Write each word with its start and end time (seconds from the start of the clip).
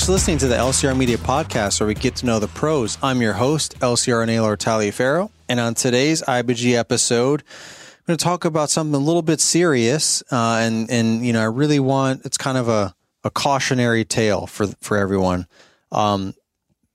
Thanks 0.00 0.06
for 0.06 0.12
listening 0.12 0.38
to 0.38 0.46
the 0.46 0.54
LCR 0.54 0.96
Media 0.96 1.18
Podcast, 1.18 1.78
where 1.78 1.86
we 1.86 1.92
get 1.92 2.16
to 2.16 2.26
know 2.26 2.38
the 2.38 2.48
pros. 2.48 2.96
I'm 3.02 3.20
your 3.20 3.34
host, 3.34 3.78
LCR 3.80 4.26
Naylor 4.26 4.56
Taliaferro, 4.56 5.30
and 5.46 5.60
on 5.60 5.74
today's 5.74 6.22
IBG 6.22 6.72
episode, 6.72 7.42
I'm 7.42 8.04
going 8.06 8.16
to 8.16 8.24
talk 8.24 8.46
about 8.46 8.70
something 8.70 8.94
a 8.94 8.98
little 8.98 9.20
bit 9.20 9.42
serious, 9.42 10.22
uh, 10.32 10.60
and 10.62 10.90
and 10.90 11.22
you 11.22 11.34
know, 11.34 11.42
I 11.42 11.44
really 11.44 11.80
want 11.80 12.24
it's 12.24 12.38
kind 12.38 12.56
of 12.56 12.66
a 12.66 12.94
a 13.24 13.30
cautionary 13.30 14.06
tale 14.06 14.46
for 14.46 14.68
for 14.80 14.96
everyone. 14.96 15.46
Um, 15.92 16.32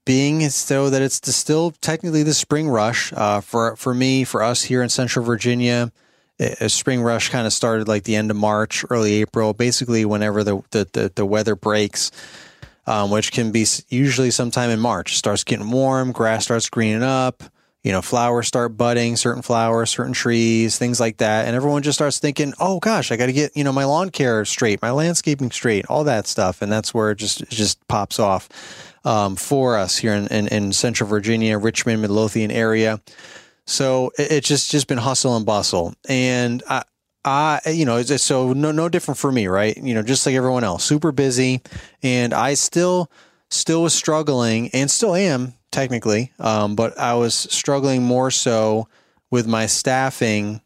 being 0.04 0.50
so 0.50 0.90
that 0.90 1.04
it's 1.04 1.22
still 1.36 1.76
technically 1.82 2.24
the 2.24 2.34
spring 2.34 2.68
rush 2.68 3.14
uh, 3.14 3.40
for 3.42 3.76
for 3.76 3.94
me, 3.94 4.24
for 4.24 4.42
us 4.42 4.64
here 4.64 4.82
in 4.82 4.90
Central 4.90 5.24
Virginia. 5.24 5.92
A 6.40 6.70
spring 6.70 7.04
rush 7.04 7.30
kind 7.30 7.46
of 7.46 7.54
started 7.54 7.88
like 7.88 8.04
the 8.04 8.16
end 8.16 8.32
of 8.32 8.36
March, 8.36 8.84
early 8.90 9.22
April, 9.22 9.54
basically 9.54 10.06
whenever 10.06 10.44
the 10.44 10.64
the, 10.72 10.90
the, 10.92 11.12
the 11.14 11.26
weather 11.26 11.56
breaks 11.56 12.12
um, 12.88 13.10
which 13.10 13.32
can 13.32 13.52
be 13.52 13.66
usually 13.90 14.32
sometime 14.32 14.70
in 14.70 14.80
March. 14.80 15.14
It 15.14 15.18
starts 15.18 15.44
getting 15.44 15.70
warm, 15.72 16.12
grass 16.12 16.44
starts 16.46 16.70
greening 16.70 17.04
up, 17.04 17.44
you 17.84 17.92
know, 17.92 18.02
flowers 18.02 18.48
start 18.48 18.76
budding, 18.76 19.16
certain 19.16 19.44
flowers, 19.44 19.92
certain 19.92 20.14
trees, 20.14 20.78
things 20.78 21.00
like 21.00 21.18
that. 21.18 21.46
And 21.46 21.56
everyone 21.56 21.84
just 21.84 21.98
starts 21.98 22.18
thinking, 22.18 22.54
oh 22.60 22.80
gosh, 22.80 23.12
I 23.12 23.16
got 23.16 23.28
to 23.28 23.34
get, 23.34 23.56
you 23.56 23.64
know, 23.64 23.72
my 23.72 23.86
lawn 23.86 24.10
care 24.10 24.44
straight, 24.44 24.82
my 24.82 24.90
landscaping 24.90 25.52
straight, 25.52 25.86
all 25.86 26.04
that 26.06 26.26
stuff. 26.26 26.64
And 26.64 26.72
that's 26.72 26.96
where 26.96 27.12
it 27.12 27.20
just, 27.20 27.42
it 27.42 27.50
just 27.50 27.88
pops 27.88 28.18
off 28.18 28.50
um, 29.06 29.36
for 29.36 29.78
us 29.78 29.98
here 29.98 30.14
in, 30.14 30.26
in, 30.28 30.48
in, 30.48 30.74
Central 30.74 31.08
Virginia, 31.08 31.60
Richmond, 31.60 32.02
Midlothian 32.02 32.50
area. 32.50 33.00
So 33.68 34.12
it's 34.18 34.48
just, 34.48 34.72
just 34.72 34.88
been 34.88 34.98
hustle 34.98 35.38
and 35.38 35.46
bustle. 35.46 35.94
And 36.10 36.64
I, 36.68 36.86
I, 37.26 37.60
you 37.66 37.86
know, 37.86 38.02
so 38.04 38.54
no, 38.54 38.72
no 38.72 38.88
different 38.88 39.18
for 39.18 39.32
me, 39.32 39.48
right? 39.48 39.76
You 39.76 39.96
know, 39.96 40.04
just 40.04 40.26
like 40.26 40.36
everyone 40.36 40.64
else, 40.64 40.84
super 40.84 41.12
busy, 41.12 41.62
and 42.04 42.34
I 42.34 42.54
still, 42.54 43.10
still 43.50 43.82
was 43.82 43.96
struggling, 43.96 44.70
and 44.74 44.90
still 44.92 45.16
am 45.16 45.56
technically, 45.72 46.32
um, 46.40 46.76
but 46.76 46.98
I 47.00 47.16
was 47.16 47.34
struggling 47.34 48.04
more 48.04 48.30
so 48.30 48.88
with 49.32 49.48
my 49.48 49.66
staffing 49.66 50.62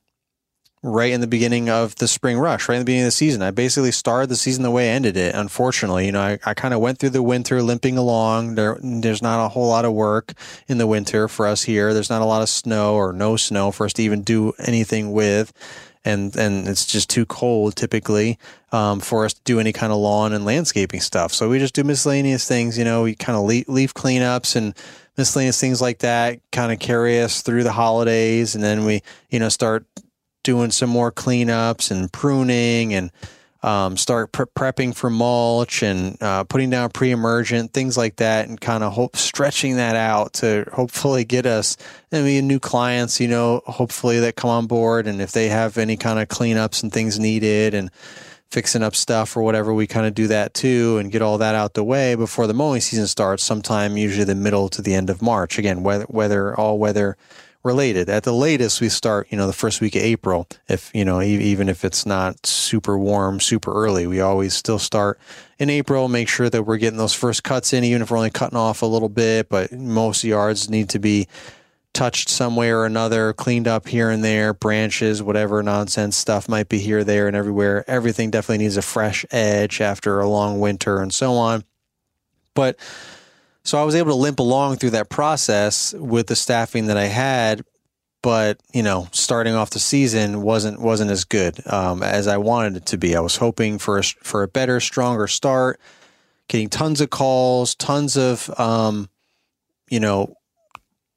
right 0.81 1.11
in 1.11 1.19
the 1.19 1.27
beginning 1.27 1.69
of 1.69 1.95
the 1.95 2.07
spring 2.07 2.37
rush, 2.37 2.69
right 2.69 2.75
in 2.75 2.81
the 2.81 2.85
beginning 2.85 3.03
of 3.03 3.07
the 3.07 3.11
season. 3.11 3.41
I 3.41 3.51
basically 3.51 3.91
started 3.91 4.29
the 4.29 4.35
season 4.35 4.63
the 4.63 4.71
way 4.71 4.89
I 4.89 4.93
ended 4.93 5.17
it. 5.17 5.35
Unfortunately, 5.35 6.05
you 6.05 6.11
know, 6.11 6.21
I, 6.21 6.39
I 6.45 6.53
kind 6.53 6.73
of 6.73 6.79
went 6.79 6.99
through 6.99 7.09
the 7.09 7.23
winter 7.23 7.61
limping 7.61 7.97
along. 7.97 8.55
There, 8.55 8.77
there's 8.81 9.21
not 9.21 9.45
a 9.45 9.49
whole 9.49 9.67
lot 9.67 9.85
of 9.85 9.93
work 9.93 10.33
in 10.67 10.77
the 10.77 10.87
winter 10.87 11.27
for 11.27 11.47
us 11.47 11.63
here. 11.63 11.93
There's 11.93 12.09
not 12.09 12.21
a 12.21 12.25
lot 12.25 12.41
of 12.41 12.49
snow 12.49 12.95
or 12.95 13.11
no 13.11 13.35
snow 13.35 13.71
for 13.71 13.85
us 13.85 13.93
to 13.93 14.03
even 14.03 14.21
do 14.21 14.53
anything 14.59 15.11
with 15.11 15.51
and 16.05 16.35
and 16.35 16.67
it's 16.67 16.85
just 16.85 17.09
too 17.09 17.25
cold 17.25 17.75
typically 17.75 18.37
um, 18.71 18.99
for 18.99 19.25
us 19.25 19.33
to 19.33 19.41
do 19.43 19.59
any 19.59 19.73
kind 19.73 19.91
of 19.91 19.99
lawn 19.99 20.33
and 20.33 20.45
landscaping 20.45 21.01
stuff. 21.01 21.33
So 21.33 21.49
we 21.49 21.59
just 21.59 21.75
do 21.75 21.83
miscellaneous 21.83 22.47
things. 22.47 22.77
You 22.77 22.85
know, 22.85 23.03
we 23.03 23.15
kind 23.15 23.37
of 23.37 23.43
leaf, 23.43 23.67
leaf 23.67 23.93
cleanups 23.93 24.55
and 24.55 24.75
miscellaneous 25.17 25.59
things 25.59 25.81
like 25.81 25.99
that. 25.99 26.39
Kind 26.51 26.71
of 26.71 26.79
carry 26.79 27.21
us 27.21 27.41
through 27.41 27.63
the 27.63 27.71
holidays, 27.71 28.55
and 28.55 28.63
then 28.63 28.85
we 28.85 29.01
you 29.29 29.39
know 29.39 29.49
start 29.49 29.85
doing 30.43 30.71
some 30.71 30.89
more 30.89 31.11
cleanups 31.11 31.91
and 31.91 32.11
pruning 32.11 32.93
and 32.93 33.11
um, 33.61 33.97
start 33.97 34.31
pre- 34.31 34.45
prepping 34.45 34.95
for 34.95 35.09
mulch 35.09 35.83
and 35.83 36.21
uh, 36.21 36.43
putting 36.45 36.69
down 36.69 36.89
pre-emergent 36.91 37.73
things 37.73 37.97
like 37.97 38.17
that, 38.17 38.47
and 38.47 38.59
kind 38.59 38.83
of 38.83 38.93
hope 38.93 39.15
stretching 39.15 39.75
that 39.75 39.95
out 39.95 40.33
to 40.33 40.65
hopefully 40.73 41.25
get 41.25 41.45
us 41.45 41.77
I 42.11 42.21
mean 42.21 42.47
new 42.47 42.59
clients, 42.59 43.19
you 43.19 43.27
know, 43.27 43.61
hopefully 43.65 44.19
that 44.21 44.35
come 44.35 44.49
on 44.49 44.67
board, 44.67 45.07
and 45.07 45.21
if 45.21 45.31
they 45.31 45.49
have 45.49 45.77
any 45.77 45.97
kind 45.97 46.19
of 46.19 46.27
cleanups 46.27 46.83
and 46.83 46.91
things 46.91 47.19
needed 47.19 47.73
and 47.73 47.91
fixing 48.49 48.81
up 48.81 48.95
stuff 48.95 49.37
or 49.37 49.43
whatever, 49.43 49.73
we 49.73 49.85
kind 49.85 50.07
of 50.07 50.15
do 50.15 50.27
that 50.27 50.53
too 50.53 50.97
and 50.97 51.11
get 51.11 51.21
all 51.21 51.37
that 51.37 51.53
out 51.53 51.75
the 51.75 51.83
way 51.83 52.15
before 52.15 52.47
the 52.47 52.53
mowing 52.53 52.81
season 52.81 53.07
starts. 53.07 53.43
Sometime 53.43 53.95
usually 53.95 54.23
the 54.23 54.35
middle 54.35 54.69
to 54.69 54.81
the 54.81 54.95
end 54.95 55.09
of 55.09 55.21
March. 55.21 55.59
Again, 55.59 55.83
weather, 55.83 56.07
weather 56.09 56.55
all 56.57 56.79
weather 56.79 57.15
related. 57.63 58.09
At 58.09 58.23
the 58.23 58.33
latest, 58.33 58.79
we 58.79 58.89
start, 58.89 59.27
you 59.29 59.37
know, 59.37 59.47
the 59.47 59.53
first 59.53 59.81
week 59.81 59.95
of 59.95 60.01
April. 60.01 60.47
If, 60.67 60.91
you 60.93 61.03
know, 61.03 61.21
even 61.21 61.67
if 61.67 61.83
it's 61.83 62.05
not 62.05 62.45
super 62.45 62.97
warm, 62.97 63.39
super 63.39 63.73
early, 63.73 64.07
we 64.07 64.21
always 64.21 64.53
still 64.53 64.79
start 64.79 65.19
in 65.57 65.69
April, 65.69 66.07
make 66.07 66.29
sure 66.29 66.49
that 66.49 66.63
we're 66.63 66.77
getting 66.77 66.97
those 66.97 67.13
first 67.13 67.43
cuts 67.43 67.73
in, 67.73 67.83
even 67.83 68.01
if 68.01 68.11
we're 68.11 68.17
only 68.17 68.29
cutting 68.29 68.57
off 68.57 68.81
a 68.81 68.85
little 68.85 69.09
bit, 69.09 69.49
but 69.49 69.71
most 69.73 70.23
yards 70.23 70.69
need 70.69 70.89
to 70.89 70.99
be 70.99 71.27
touched 71.93 72.29
some 72.29 72.55
way 72.55 72.71
or 72.71 72.85
another, 72.85 73.33
cleaned 73.33 73.67
up 73.67 73.87
here 73.87 74.09
and 74.09 74.23
there, 74.23 74.53
branches, 74.53 75.21
whatever 75.21 75.61
nonsense 75.61 76.15
stuff 76.15 76.47
might 76.47 76.69
be 76.69 76.79
here, 76.79 77.03
there, 77.03 77.27
and 77.27 77.35
everywhere. 77.35 77.83
Everything 77.89 78.31
definitely 78.31 78.63
needs 78.63 78.77
a 78.77 78.81
fresh 78.81 79.25
edge 79.31 79.81
after 79.81 80.19
a 80.19 80.29
long 80.29 80.59
winter 80.59 81.01
and 81.01 81.13
so 81.13 81.33
on. 81.33 81.63
But 82.53 82.77
so 83.63 83.79
I 83.79 83.83
was 83.83 83.95
able 83.95 84.11
to 84.11 84.15
limp 84.15 84.39
along 84.39 84.77
through 84.77 84.91
that 84.91 85.09
process 85.09 85.93
with 85.93 86.27
the 86.27 86.35
staffing 86.35 86.87
that 86.87 86.97
I 86.97 87.05
had, 87.05 87.63
but 88.21 88.59
you 88.73 88.83
know, 88.83 89.07
starting 89.11 89.53
off 89.53 89.69
the 89.69 89.79
season 89.79 90.41
wasn't 90.41 90.81
wasn't 90.81 91.11
as 91.11 91.23
good 91.23 91.61
um, 91.67 92.03
as 92.03 92.27
I 92.27 92.37
wanted 92.37 92.77
it 92.77 92.85
to 92.87 92.97
be. 92.97 93.15
I 93.15 93.19
was 93.19 93.37
hoping 93.37 93.77
for 93.77 93.99
a, 93.99 94.03
for 94.03 94.43
a 94.43 94.47
better, 94.47 94.79
stronger 94.79 95.27
start, 95.27 95.79
getting 96.47 96.69
tons 96.69 97.01
of 97.01 97.09
calls, 97.09 97.75
tons 97.75 98.17
of 98.17 98.49
um, 98.59 99.09
you 99.89 99.99
know, 99.99 100.35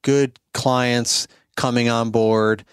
good 0.02 0.38
clients 0.52 1.28
coming 1.56 1.88
on 1.88 2.10
board. 2.10 2.64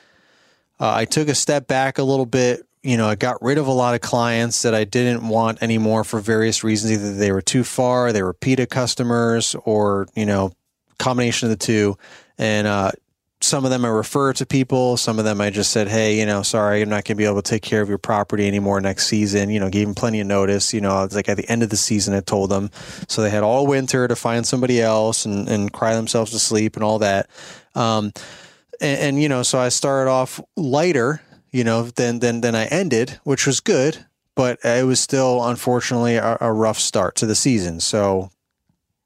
Uh, 0.79 0.93
I 0.93 1.05
took 1.05 1.27
a 1.27 1.35
step 1.35 1.67
back 1.67 1.97
a 1.97 2.03
little 2.03 2.25
bit 2.25 2.65
you 2.89 2.97
know, 2.97 3.07
I 3.07 3.15
got 3.15 3.41
rid 3.41 3.59
of 3.59 3.67
a 3.67 3.71
lot 3.71 3.93
of 3.93 4.01
clients 4.01 4.63
that 4.63 4.73
I 4.73 4.83
didn't 4.83 5.27
want 5.27 5.61
anymore 5.61 6.03
for 6.03 6.19
various 6.19 6.63
reasons. 6.63 6.93
Either 6.93 7.13
they 7.13 7.31
were 7.31 7.41
too 7.41 7.63
far, 7.63 8.11
they 8.11 8.23
were 8.23 8.29
repeated 8.29 8.69
customers, 8.69 9.55
or, 9.63 10.07
you 10.15 10.25
know, 10.25 10.51
combination 10.97 11.45
of 11.45 11.51
the 11.51 11.65
two. 11.65 11.97
And, 12.39 12.65
uh, 12.65 12.91
some 13.41 13.63
of 13.63 13.71
them 13.71 13.85
I 13.85 13.89
refer 13.89 14.33
to 14.33 14.45
people. 14.45 14.97
Some 14.97 15.17
of 15.17 15.23
them 15.23 15.39
I 15.39 15.49
just 15.49 15.71
said, 15.71 15.87
Hey, 15.87 16.19
you 16.19 16.25
know, 16.25 16.41
sorry, 16.41 16.81
I'm 16.81 16.89
not 16.89 17.05
going 17.05 17.15
to 17.15 17.15
be 17.15 17.25
able 17.25 17.41
to 17.41 17.49
take 17.49 17.61
care 17.61 17.81
of 17.81 17.87
your 17.87 17.97
property 17.97 18.45
anymore 18.47 18.81
next 18.81 19.07
season. 19.07 19.49
You 19.49 19.61
know, 19.61 19.69
gave 19.69 19.87
them 19.87 19.95
plenty 19.95 20.19
of 20.19 20.27
notice. 20.27 20.73
You 20.73 20.81
know, 20.81 21.03
it's 21.03 21.15
like 21.15 21.29
at 21.29 21.37
the 21.37 21.49
end 21.49 21.63
of 21.63 21.69
the 21.69 21.77
season, 21.77 22.13
I 22.13 22.19
told 22.19 22.49
them. 22.49 22.69
So 23.07 23.21
they 23.21 23.29
had 23.29 23.43
all 23.43 23.65
winter 23.65 24.09
to 24.09 24.15
find 24.15 24.45
somebody 24.45 24.81
else 24.81 25.25
and, 25.25 25.47
and 25.47 25.71
cry 25.71 25.95
themselves 25.95 26.31
to 26.31 26.39
sleep 26.39 26.75
and 26.75 26.83
all 26.83 26.99
that. 26.99 27.29
Um, 27.75 28.11
and, 28.81 28.99
and, 28.99 29.21
you 29.21 29.29
know, 29.29 29.43
so 29.43 29.57
I 29.57 29.69
started 29.69 30.11
off 30.11 30.41
lighter 30.57 31.21
you 31.51 31.63
know, 31.63 31.83
than 31.83 32.19
than 32.19 32.41
than 32.41 32.55
I 32.55 32.65
ended, 32.65 33.19
which 33.23 33.45
was 33.45 33.59
good, 33.59 34.05
but 34.35 34.59
it 34.63 34.85
was 34.85 34.99
still 34.99 35.43
unfortunately 35.45 36.15
a, 36.15 36.37
a 36.41 36.51
rough 36.51 36.79
start 36.79 37.15
to 37.17 37.25
the 37.25 37.35
season. 37.35 37.79
So 37.79 38.31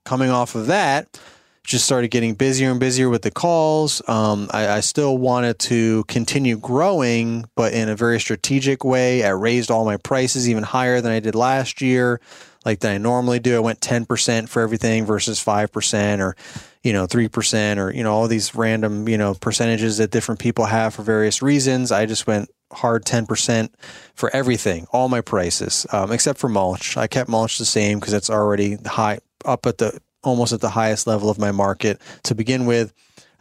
coming 0.06 0.30
off 0.30 0.56
of 0.56 0.68
that, 0.68 1.20
just 1.64 1.86
started 1.86 2.10
getting 2.10 2.36
busier 2.36 2.72
and 2.72 2.80
busier 2.80 3.10
with 3.10 3.22
the 3.22 3.32
calls. 3.32 4.02
Um, 4.10 4.50
I, 4.52 4.68
I, 4.68 4.80
still 4.82 5.18
wanted 5.18 5.60
to 5.60 6.04
continue 6.06 6.58
growing, 6.58 7.46
but 7.56 7.74
in 7.74 7.88
a 7.88 7.96
very 7.96 8.20
strategic 8.20 8.84
way. 8.84 9.24
I 9.24 9.30
raised 9.30 9.72
all 9.72 9.86
my 9.86 9.98
prices 9.98 10.50
even 10.50 10.64
higher 10.64 11.00
than 11.00 11.12
I 11.12 11.22
did 11.22 11.36
last 11.36 11.82
year, 11.82 12.20
like 12.66 12.80
that 12.80 12.92
I 12.92 12.98
normally 12.98 13.40
do. 13.40 13.56
I 13.56 13.60
went 13.60 13.80
10% 13.80 14.50
for 14.50 14.62
everything 14.62 15.06
versus 15.06 15.44
5% 15.44 16.20
or 16.20 16.36
you 16.84 16.92
know, 16.92 17.08
3% 17.08 17.78
or, 17.78 17.94
you 17.94 18.04
know, 18.04 18.14
all 18.14 18.28
these 18.28 18.54
random, 18.54 19.08
you 19.08 19.18
know, 19.18 19.34
percentages 19.34 19.98
that 19.98 20.12
different 20.12 20.42
people 20.42 20.66
have 20.66 20.94
for 20.94 21.02
various 21.02 21.42
reasons. 21.42 21.94
I 21.94 22.06
just 22.06 22.28
went 22.28 22.50
hard 22.74 23.06
10% 23.06 23.70
for 24.16 24.30
everything, 24.36 24.86
all 24.92 25.08
my 25.08 25.22
prices, 25.22 25.88
um, 25.94 26.12
except 26.12 26.40
for 26.40 26.50
mulch. 26.50 26.98
I 26.98 27.08
kept 27.08 27.30
mulch 27.30 27.58
the 27.58 27.66
same 27.66 28.00
because 28.00 28.14
it's 28.14 28.30
already 28.30 28.76
high 28.86 29.20
up 29.46 29.66
at 29.66 29.78
the 29.78 29.98
almost 30.24 30.54
at 30.54 30.62
the 30.62 30.70
highest 30.70 31.06
level 31.08 31.30
of 31.30 31.38
my 31.38 31.52
market 31.52 32.02
to 32.24 32.36
begin 32.36 32.66
with. 32.66 32.94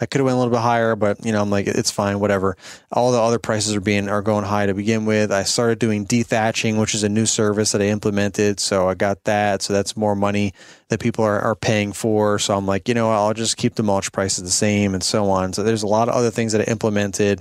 I 0.03 0.07
could 0.07 0.19
have 0.19 0.25
went 0.25 0.35
a 0.35 0.39
little 0.39 0.53
bit 0.53 0.61
higher, 0.61 0.97
but 0.97 1.25
you 1.25 1.31
know, 1.31 1.41
I'm 1.41 1.49
like, 1.49 1.69
it's 1.69 1.93
fine, 1.93 2.19
whatever. 2.19 2.57
All 2.91 3.13
the 3.13 3.21
other 3.21 3.39
prices 3.39 3.77
are 3.77 3.81
being 3.81 4.09
are 4.09 4.21
going 4.21 4.45
high 4.45 4.67
to 4.67 4.75
begin 4.75 5.05
with. 5.05 5.31
I 5.31 5.45
started 5.45 5.79
doing 5.79 6.05
dethatching, 6.05 6.81
which 6.81 6.93
is 6.93 7.05
a 7.05 7.09
new 7.09 7.25
service 7.25 7.71
that 7.71 7.81
I 7.81 7.85
implemented. 7.85 8.59
So 8.59 8.89
I 8.89 8.95
got 8.95 9.23
that. 9.25 9.63
So 9.63 9.73
that's 9.73 9.97
more 9.97 10.17
money 10.17 10.55
that 10.89 10.99
people 10.99 11.25
are, 11.25 11.39
are 11.39 11.55
paying 11.55 11.93
for. 11.93 12.41
So 12.41 12.57
I'm 12.57 12.67
like, 12.67 12.89
you 12.89 12.95
know, 12.95 13.13
I'll 13.13 13.33
just 13.33 13.57
keep 13.57 13.77
the 13.77 13.85
mulch 13.85 14.11
prices 14.11 14.43
the 14.43 14.51
same 14.51 14.93
and 14.93 15.05
so 15.05 15.31
on. 15.31 15.53
So 15.53 15.63
there's 15.63 15.85
a 15.85 15.87
lot 15.87 16.09
of 16.09 16.15
other 16.17 16.33
things 16.33 16.51
that 16.51 16.63
I 16.63 16.65
implemented, 16.65 17.41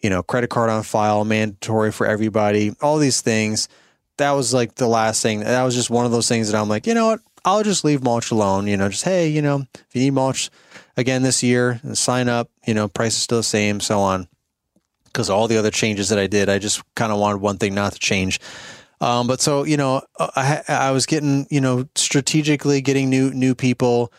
you 0.00 0.08
know, 0.08 0.22
credit 0.22 0.48
card 0.48 0.70
on 0.70 0.84
file, 0.84 1.26
mandatory 1.26 1.92
for 1.92 2.06
everybody, 2.06 2.72
all 2.80 2.96
these 2.96 3.20
things. 3.20 3.68
That 4.16 4.30
was 4.30 4.54
like 4.54 4.76
the 4.76 4.88
last 4.88 5.22
thing. 5.22 5.40
That 5.40 5.62
was 5.62 5.74
just 5.74 5.90
one 5.90 6.06
of 6.06 6.10
those 6.10 6.26
things 6.26 6.50
that 6.50 6.58
I'm 6.58 6.70
like, 6.70 6.86
you 6.86 6.94
know 6.94 7.08
what? 7.08 7.20
I'll 7.44 7.62
just 7.62 7.84
leave 7.84 8.02
mulch 8.02 8.30
alone. 8.30 8.66
You 8.66 8.78
know, 8.78 8.88
just, 8.88 9.04
hey, 9.04 9.28
you 9.28 9.42
know, 9.42 9.66
if 9.74 9.88
you 9.92 10.00
need 10.00 10.10
mulch, 10.10 10.50
again 10.98 11.22
this 11.22 11.42
year. 11.42 11.80
Sign 11.94 12.28
up, 12.28 12.50
you 12.66 12.74
know, 12.74 12.88
price 12.88 13.14
is 13.16 13.22
still 13.22 13.38
the 13.38 13.44
same, 13.44 13.80
so 13.80 14.00
on. 14.00 14.28
Because 15.04 15.30
all 15.30 15.48
the 15.48 15.56
other 15.56 15.70
changes 15.70 16.10
that 16.10 16.18
I 16.18 16.26
did, 16.26 16.50
I 16.50 16.58
just 16.58 16.82
kind 16.94 17.10
of 17.12 17.18
wanted 17.18 17.40
one 17.40 17.56
thing 17.56 17.74
not 17.74 17.92
to 17.94 17.98
change. 17.98 18.40
Um, 19.00 19.26
but 19.26 19.40
so 19.40 19.62
you 19.62 19.76
know, 19.76 20.02
I, 20.18 20.62
I 20.68 20.90
was 20.90 21.06
getting 21.06 21.46
you 21.50 21.60
know 21.60 21.88
strategically 21.94 22.80
getting 22.80 23.08
new 23.08 23.30
new 23.30 23.54
people 23.54 24.12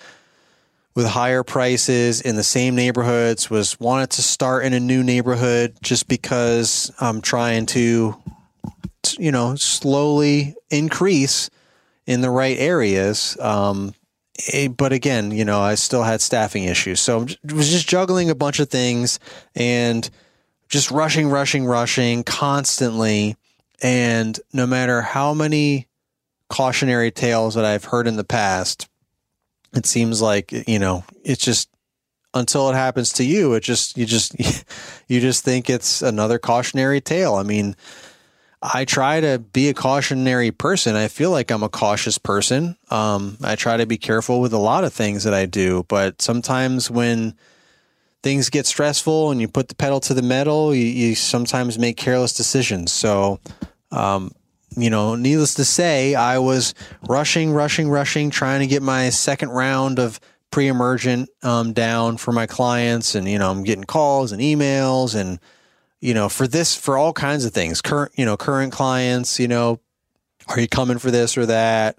with 0.95 1.05
higher 1.05 1.43
prices 1.43 2.21
in 2.21 2.37
the 2.37 2.43
same 2.43 2.75
neighborhoods. 2.75 3.49
Was 3.49 3.77
wanted 3.79 4.11
to 4.11 4.21
start 4.21 4.63
in 4.63 4.73
a 4.73 4.79
new 4.79 5.03
neighborhood 5.03 5.75
just 5.81 6.07
because 6.07 6.91
I'm 6.99 7.21
trying 7.21 7.65
to 7.67 8.15
you 9.17 9.31
know 9.31 9.55
slowly 9.55 10.55
increase 10.69 11.49
in 12.07 12.21
the 12.21 12.29
right 12.29 12.57
areas. 12.57 13.37
Um, 13.39 13.93
Eh, 14.53 14.67
but 14.67 14.93
again, 14.93 15.31
you 15.31 15.45
know, 15.45 15.59
I 15.59 15.75
still 15.75 16.03
had 16.03 16.21
staffing 16.21 16.63
issues. 16.63 16.99
So 16.99 17.21
I 17.21 17.53
was 17.53 17.69
just 17.69 17.87
juggling 17.87 18.29
a 18.29 18.35
bunch 18.35 18.59
of 18.59 18.69
things 18.69 19.19
and 19.55 20.09
just 20.69 20.91
rushing, 20.91 21.29
rushing, 21.29 21.65
rushing 21.65 22.23
constantly. 22.23 23.35
And 23.81 24.39
no 24.53 24.65
matter 24.65 25.01
how 25.01 25.33
many 25.33 25.87
cautionary 26.49 27.11
tales 27.11 27.55
that 27.55 27.65
I've 27.65 27.85
heard 27.85 28.07
in 28.07 28.15
the 28.15 28.23
past, 28.23 28.87
it 29.73 29.85
seems 29.85 30.21
like, 30.21 30.51
you 30.67 30.79
know, 30.79 31.03
it's 31.23 31.43
just 31.43 31.69
until 32.33 32.69
it 32.69 32.75
happens 32.75 33.13
to 33.13 33.23
you, 33.23 33.53
it 33.53 33.61
just, 33.61 33.97
you 33.97 34.05
just, 34.05 34.35
you 35.07 35.19
just 35.19 35.43
think 35.43 35.69
it's 35.69 36.01
another 36.01 36.39
cautionary 36.39 37.01
tale. 37.01 37.35
I 37.35 37.43
mean, 37.43 37.75
I 38.61 38.83
try 38.83 39.21
to 39.21 39.39
be 39.39 39.69
a 39.69 39.73
cautionary 39.73 40.51
person. 40.51 40.95
I 40.95 41.07
feel 41.07 41.31
like 41.31 41.49
I'm 41.49 41.63
a 41.63 41.69
cautious 41.69 42.17
person. 42.17 42.75
Um, 42.89 43.37
I 43.41 43.55
try 43.55 43.77
to 43.77 43.85
be 43.85 43.97
careful 43.97 44.41
with 44.41 44.51
a 44.51 44.57
lot 44.57 44.83
of 44.83 44.91
things 44.91 45.23
that 45.23 45.33
I 45.33 45.45
do, 45.45 45.85
but 45.87 46.21
sometimes 46.21 46.91
when 46.91 47.35
things 48.21 48.49
get 48.49 48.65
stressful 48.65 49.31
and 49.31 49.39
you 49.39 49.47
put 49.47 49.69
the 49.69 49.75
pedal 49.75 50.01
to 50.01 50.13
the 50.13 50.21
metal, 50.21 50.75
you, 50.75 50.85
you 50.85 51.15
sometimes 51.15 51.79
make 51.79 51.95
careless 51.95 52.33
decisions. 52.33 52.91
So, 52.91 53.39
um, 53.91 54.33
you 54.75 54.89
know, 54.89 55.15
needless 55.15 55.53
to 55.55 55.65
say, 55.65 56.15
I 56.15 56.39
was 56.39 56.73
rushing, 57.07 57.51
rushing, 57.51 57.89
rushing, 57.89 58.29
trying 58.29 58.59
to 58.59 58.67
get 58.67 58.83
my 58.83 59.09
second 59.09 59.49
round 59.49 59.99
of 59.99 60.19
pre-emergent 60.51 61.29
um, 61.43 61.73
down 61.73 62.17
for 62.17 62.31
my 62.31 62.45
clients, 62.45 63.15
and 63.15 63.27
you 63.27 63.39
know, 63.39 63.51
I'm 63.51 63.63
getting 63.63 63.83
calls 63.83 64.31
and 64.31 64.41
emails 64.41 65.15
and 65.15 65.39
you 66.01 66.13
know, 66.13 66.29
for 66.29 66.47
this, 66.47 66.75
for 66.75 66.97
all 66.97 67.13
kinds 67.13 67.45
of 67.45 67.53
things, 67.53 67.81
current, 67.81 68.11
you 68.15 68.25
know, 68.25 68.37
current 68.37 68.71
clients, 68.71 69.39
you 69.39 69.47
know, 69.47 69.79
are 70.47 70.59
you 70.59 70.67
coming 70.67 70.97
for 70.97 71.11
this 71.11 71.37
or 71.37 71.45
that? 71.45 71.97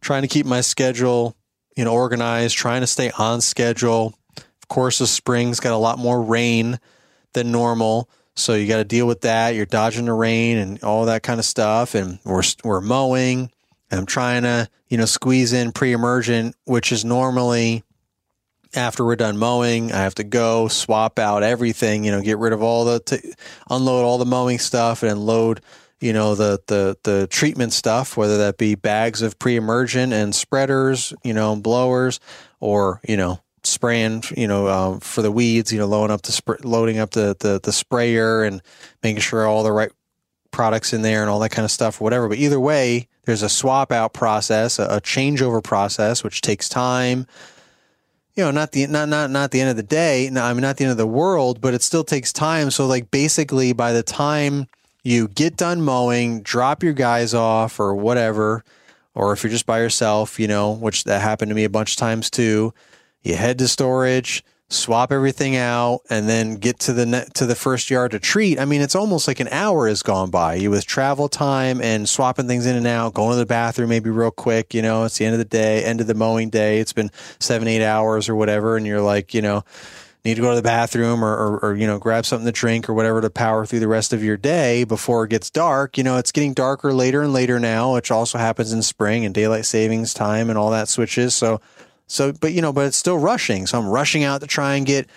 Trying 0.00 0.22
to 0.22 0.28
keep 0.28 0.46
my 0.46 0.60
schedule, 0.60 1.36
you 1.76 1.84
know, 1.84 1.92
organized, 1.92 2.56
trying 2.56 2.82
to 2.82 2.86
stay 2.86 3.10
on 3.18 3.40
schedule. 3.40 4.14
Of 4.36 4.68
course, 4.68 4.98
the 4.98 5.06
spring's 5.06 5.60
got 5.60 5.72
a 5.72 5.78
lot 5.78 5.98
more 5.98 6.22
rain 6.22 6.78
than 7.32 7.50
normal. 7.50 8.08
So 8.36 8.54
you 8.54 8.68
got 8.68 8.76
to 8.76 8.84
deal 8.84 9.06
with 9.06 9.22
that. 9.22 9.54
You're 9.54 9.66
dodging 9.66 10.04
the 10.04 10.12
rain 10.12 10.58
and 10.58 10.82
all 10.84 11.06
that 11.06 11.22
kind 11.22 11.40
of 11.40 11.46
stuff. 11.46 11.94
And 11.94 12.20
we're, 12.24 12.42
we're 12.62 12.80
mowing. 12.80 13.50
I'm 13.90 14.06
trying 14.06 14.42
to, 14.42 14.68
you 14.88 14.98
know, 14.98 15.06
squeeze 15.06 15.52
in 15.52 15.72
pre-emergent, 15.72 16.54
which 16.64 16.92
is 16.92 17.04
normally 17.04 17.82
after 18.74 19.04
we're 19.04 19.16
done 19.16 19.38
mowing, 19.38 19.92
I 19.92 19.98
have 19.98 20.14
to 20.16 20.24
go 20.24 20.68
swap 20.68 21.18
out 21.18 21.42
everything, 21.42 22.04
you 22.04 22.10
know, 22.10 22.20
get 22.20 22.38
rid 22.38 22.52
of 22.52 22.62
all 22.62 22.84
the, 22.84 23.00
t- 23.00 23.32
unload 23.70 24.04
all 24.04 24.18
the 24.18 24.26
mowing 24.26 24.58
stuff 24.58 25.02
and 25.02 25.24
load, 25.24 25.60
you 26.00 26.12
know, 26.12 26.34
the, 26.34 26.60
the, 26.66 26.96
the 27.02 27.26
treatment 27.28 27.72
stuff, 27.72 28.16
whether 28.16 28.38
that 28.38 28.58
be 28.58 28.74
bags 28.74 29.22
of 29.22 29.38
pre-emergent 29.38 30.12
and 30.12 30.34
spreaders, 30.34 31.12
you 31.24 31.32
know, 31.32 31.56
blowers 31.56 32.20
or, 32.60 33.00
you 33.08 33.16
know, 33.16 33.40
spraying, 33.64 34.22
you 34.36 34.46
know, 34.46 34.68
um, 34.68 35.00
for 35.00 35.22
the 35.22 35.32
weeds, 35.32 35.72
you 35.72 35.78
know, 35.78 35.86
loading 35.86 36.14
up 36.14 36.22
the, 36.22 36.32
sp- 36.32 36.62
loading 36.64 36.98
up 36.98 37.10
the, 37.10 37.36
the, 37.40 37.60
the 37.62 37.72
sprayer 37.72 38.44
and 38.44 38.62
making 39.02 39.20
sure 39.20 39.46
all 39.46 39.62
the 39.62 39.72
right 39.72 39.90
products 40.50 40.92
in 40.92 41.02
there 41.02 41.20
and 41.20 41.30
all 41.30 41.38
that 41.40 41.50
kind 41.50 41.64
of 41.64 41.70
stuff 41.70 42.00
whatever. 42.00 42.28
But 42.28 42.38
either 42.38 42.60
way, 42.60 43.08
there's 43.24 43.42
a 43.42 43.48
swap 43.48 43.92
out 43.92 44.12
process, 44.12 44.78
a, 44.78 44.84
a 44.84 45.00
changeover 45.00 45.62
process, 45.62 46.22
which 46.22 46.40
takes 46.40 46.68
time 46.68 47.26
you 48.38 48.44
know, 48.44 48.52
not 48.52 48.70
the 48.70 48.86
not 48.86 49.08
not 49.08 49.32
not 49.32 49.50
the 49.50 49.60
end 49.60 49.68
of 49.68 49.74
the 49.74 49.82
day. 49.82 50.30
No, 50.30 50.44
I 50.44 50.52
mean 50.52 50.62
not 50.62 50.76
the 50.76 50.84
end 50.84 50.92
of 50.92 50.96
the 50.96 51.08
world, 51.08 51.60
but 51.60 51.74
it 51.74 51.82
still 51.82 52.04
takes 52.04 52.32
time. 52.32 52.70
So 52.70 52.86
like 52.86 53.10
basically 53.10 53.72
by 53.72 53.92
the 53.92 54.04
time 54.04 54.68
you 55.02 55.26
get 55.26 55.56
done 55.56 55.82
mowing, 55.82 56.42
drop 56.42 56.84
your 56.84 56.92
guys 56.92 57.34
off 57.34 57.80
or 57.80 57.96
whatever, 57.96 58.62
or 59.12 59.32
if 59.32 59.42
you're 59.42 59.50
just 59.50 59.66
by 59.66 59.80
yourself, 59.80 60.38
you 60.38 60.46
know, 60.46 60.70
which 60.70 61.02
that 61.02 61.20
happened 61.20 61.48
to 61.48 61.56
me 61.56 61.64
a 61.64 61.68
bunch 61.68 61.94
of 61.94 61.96
times 61.96 62.30
too, 62.30 62.72
you 63.22 63.34
head 63.34 63.58
to 63.58 63.66
storage, 63.66 64.44
swap 64.70 65.12
everything 65.12 65.56
out 65.56 66.00
and 66.10 66.28
then 66.28 66.56
get 66.56 66.78
to 66.78 66.92
the 66.92 67.06
net, 67.06 67.32
to 67.34 67.46
the 67.46 67.54
first 67.54 67.90
yard 67.90 68.10
to 68.10 68.18
treat. 68.18 68.60
I 68.60 68.66
mean, 68.66 68.82
it's 68.82 68.94
almost 68.94 69.26
like 69.26 69.40
an 69.40 69.48
hour 69.48 69.88
has 69.88 70.02
gone 70.02 70.30
by. 70.30 70.56
You 70.56 70.70
with 70.70 70.86
travel 70.86 71.28
time 71.28 71.80
and 71.80 72.08
swapping 72.08 72.46
things 72.46 72.66
in 72.66 72.76
and 72.76 72.86
out, 72.86 73.14
going 73.14 73.32
to 73.32 73.36
the 73.36 73.46
bathroom 73.46 73.88
maybe 73.88 74.10
real 74.10 74.30
quick. 74.30 74.74
You 74.74 74.82
know, 74.82 75.04
it's 75.04 75.16
the 75.16 75.24
end 75.24 75.34
of 75.34 75.38
the 75.38 75.46
day, 75.46 75.84
end 75.84 76.00
of 76.00 76.06
the 76.06 76.14
mowing 76.14 76.50
day. 76.50 76.80
It's 76.80 76.92
been 76.92 77.10
seven, 77.38 77.66
eight 77.66 77.84
hours 77.84 78.28
or 78.28 78.34
whatever, 78.34 78.76
and 78.76 78.86
you're 78.86 79.00
like, 79.00 79.34
you 79.34 79.42
know. 79.42 79.64
Need 80.24 80.34
to 80.34 80.42
go 80.42 80.50
to 80.50 80.56
the 80.56 80.62
bathroom 80.62 81.24
or, 81.24 81.32
or, 81.32 81.58
or, 81.60 81.74
you 81.76 81.86
know, 81.86 81.98
grab 81.98 82.26
something 82.26 82.44
to 82.44 82.52
drink 82.52 82.88
or 82.88 82.92
whatever 82.92 83.20
to 83.20 83.30
power 83.30 83.64
through 83.64 83.78
the 83.78 83.88
rest 83.88 84.12
of 84.12 84.22
your 84.22 84.36
day 84.36 84.82
before 84.82 85.24
it 85.24 85.30
gets 85.30 85.48
dark. 85.48 85.96
You 85.96 86.02
know, 86.02 86.16
it's 86.18 86.32
getting 86.32 86.54
darker 86.54 86.92
later 86.92 87.22
and 87.22 87.32
later 87.32 87.60
now, 87.60 87.94
which 87.94 88.10
also 88.10 88.36
happens 88.36 88.72
in 88.72 88.82
spring 88.82 89.24
and 89.24 89.32
daylight 89.32 89.64
savings 89.64 90.12
time 90.12 90.50
and 90.50 90.58
all 90.58 90.72
that 90.72 90.88
switches. 90.88 91.36
So 91.36 91.60
so, 92.08 92.32
but 92.32 92.52
you 92.52 92.62
know, 92.62 92.72
but 92.72 92.86
it's 92.86 92.96
still 92.96 93.18
rushing. 93.18 93.66
So 93.66 93.78
I'm 93.78 93.88
rushing 93.88 94.24
out 94.24 94.40
to 94.40 94.46
try 94.46 94.74
and 94.74 94.84
get 94.84 95.08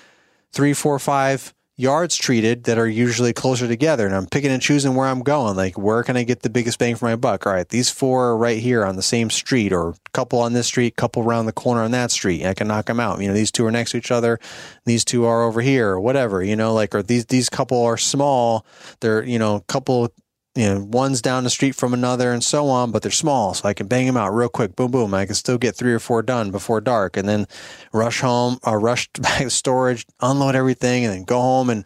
three, 0.51 0.73
four, 0.73 0.99
five 0.99 1.53
yards 1.77 2.15
treated 2.15 2.65
that 2.65 2.77
are 2.77 2.87
usually 2.87 3.33
closer 3.33 3.67
together. 3.67 4.05
And 4.05 4.15
I'm 4.15 4.27
picking 4.27 4.51
and 4.51 4.61
choosing 4.61 4.93
where 4.93 5.07
I'm 5.07 5.23
going. 5.23 5.55
Like, 5.55 5.79
where 5.79 6.03
can 6.03 6.15
I 6.15 6.23
get 6.23 6.41
the 6.41 6.49
biggest 6.49 6.77
bang 6.77 6.95
for 6.95 7.05
my 7.05 7.15
buck? 7.15 7.47
All 7.47 7.53
right, 7.53 7.67
these 7.67 7.89
four 7.89 8.27
are 8.27 8.37
right 8.37 8.59
here 8.59 8.85
on 8.85 8.97
the 8.97 9.01
same 9.01 9.31
street, 9.31 9.73
or 9.73 9.95
couple 10.13 10.39
on 10.39 10.53
this 10.53 10.67
street, 10.67 10.95
couple 10.95 11.23
around 11.23 11.47
the 11.47 11.53
corner 11.53 11.81
on 11.81 11.91
that 11.91 12.11
street. 12.11 12.45
I 12.45 12.53
can 12.53 12.67
knock 12.67 12.85
them 12.85 12.99
out. 12.99 13.19
You 13.19 13.29
know, 13.29 13.33
these 13.33 13.51
two 13.51 13.65
are 13.65 13.71
next 13.71 13.91
to 13.91 13.97
each 13.97 14.11
other. 14.11 14.39
These 14.85 15.05
two 15.05 15.25
are 15.25 15.43
over 15.43 15.61
here, 15.61 15.89
or 15.89 15.99
whatever. 15.99 16.43
You 16.43 16.55
know, 16.55 16.73
like, 16.73 16.93
or 16.93 17.01
these 17.01 17.25
these 17.25 17.49
couple 17.49 17.83
are 17.83 17.97
small. 17.97 18.65
They're 18.99 19.23
you 19.23 19.39
know, 19.39 19.61
couple 19.67 20.13
you 20.55 20.65
know, 20.65 20.83
one's 20.83 21.21
down 21.21 21.45
the 21.45 21.49
street 21.49 21.75
from 21.75 21.93
another 21.93 22.31
and 22.31 22.43
so 22.43 22.67
on, 22.67 22.91
but 22.91 23.01
they're 23.01 23.11
small. 23.11 23.53
So 23.53 23.69
I 23.69 23.73
can 23.73 23.87
bang 23.87 24.05
them 24.05 24.17
out 24.17 24.29
real 24.29 24.49
quick. 24.49 24.75
Boom, 24.75 24.91
boom. 24.91 25.13
I 25.13 25.25
can 25.25 25.35
still 25.35 25.57
get 25.57 25.75
three 25.75 25.93
or 25.93 25.99
four 25.99 26.21
done 26.21 26.51
before 26.51 26.81
dark 26.81 27.15
and 27.15 27.27
then 27.27 27.47
rush 27.93 28.19
home 28.19 28.59
or 28.63 28.77
uh, 28.77 28.81
rush 28.81 29.07
back 29.19 29.43
to 29.43 29.49
storage, 29.49 30.05
unload 30.19 30.55
everything 30.55 31.05
and 31.05 31.13
then 31.13 31.23
go 31.23 31.39
home 31.39 31.69
and 31.69 31.85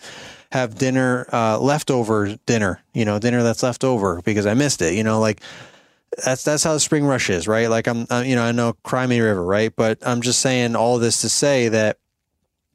have 0.52 0.76
dinner, 0.76 1.28
uh, 1.32 1.60
leftover 1.60 2.38
dinner, 2.46 2.82
you 2.94 3.06
know, 3.06 3.20
dinner 3.20 3.44
that's 3.44 3.62
left 3.62 3.84
over 3.84 4.22
because 4.24 4.46
I 4.48 4.56
missed 4.56 4.82
it, 4.82 4.96
you 4.96 5.04
know, 5.04 5.20
like 5.20 5.42
that's, 6.24 6.44
that's 6.44 6.63
how 6.63 6.74
the 6.74 6.80
spring 6.80 7.06
rush 7.06 7.30
is, 7.30 7.48
right? 7.48 7.70
Like 7.70 7.88
I'm, 7.88 8.08
uh, 8.10 8.24
you 8.25 8.36
know, 8.36 8.44
I 8.44 8.51
know 8.51 8.74
Crimey 8.84 9.22
River, 9.22 9.44
right? 9.44 9.75
But 9.75 10.00
I'm 10.06 10.22
just 10.22 10.39
saying 10.39 10.75
all 10.75 10.98
this 10.98 11.22
to 11.22 11.30
say 11.30 11.68
that 11.70 11.98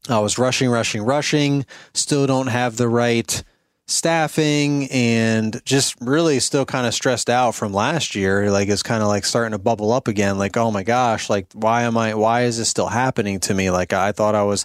I 0.09 0.19
was 0.21 0.38
rushing, 0.38 0.71
rushing, 0.71 1.03
rushing, 1.03 1.67
still 1.95 2.26
don't 2.26 2.49
have 2.49 2.76
the 2.76 2.88
right, 2.88 3.43
staffing 3.90 4.88
and 4.90 5.61
just 5.64 5.97
really 6.00 6.40
still 6.40 6.64
kind 6.64 6.87
of 6.87 6.94
stressed 6.94 7.28
out 7.28 7.54
from 7.54 7.73
last 7.73 8.14
year. 8.14 8.50
Like 8.50 8.68
it's 8.68 8.82
kind 8.82 9.02
of 9.02 9.09
like 9.09 9.25
starting 9.25 9.52
to 9.52 9.59
bubble 9.59 9.92
up 9.92 10.09
again. 10.09 10.38
Like, 10.38 10.56
oh 10.56 10.70
my 10.70 10.82
gosh, 10.82 11.28
like 11.28 11.47
why 11.52 11.82
am 11.82 11.99
I, 11.99 12.14
why 12.14 12.42
is 12.42 12.59
this 12.59 12.68
still 12.68 12.88
happening 12.88 13.40
to 13.40 13.54
me? 13.54 13.70
Like 13.70 13.92
I 13.92 14.12
thought 14.12 14.35
I 14.35 14.44
was, 14.44 14.64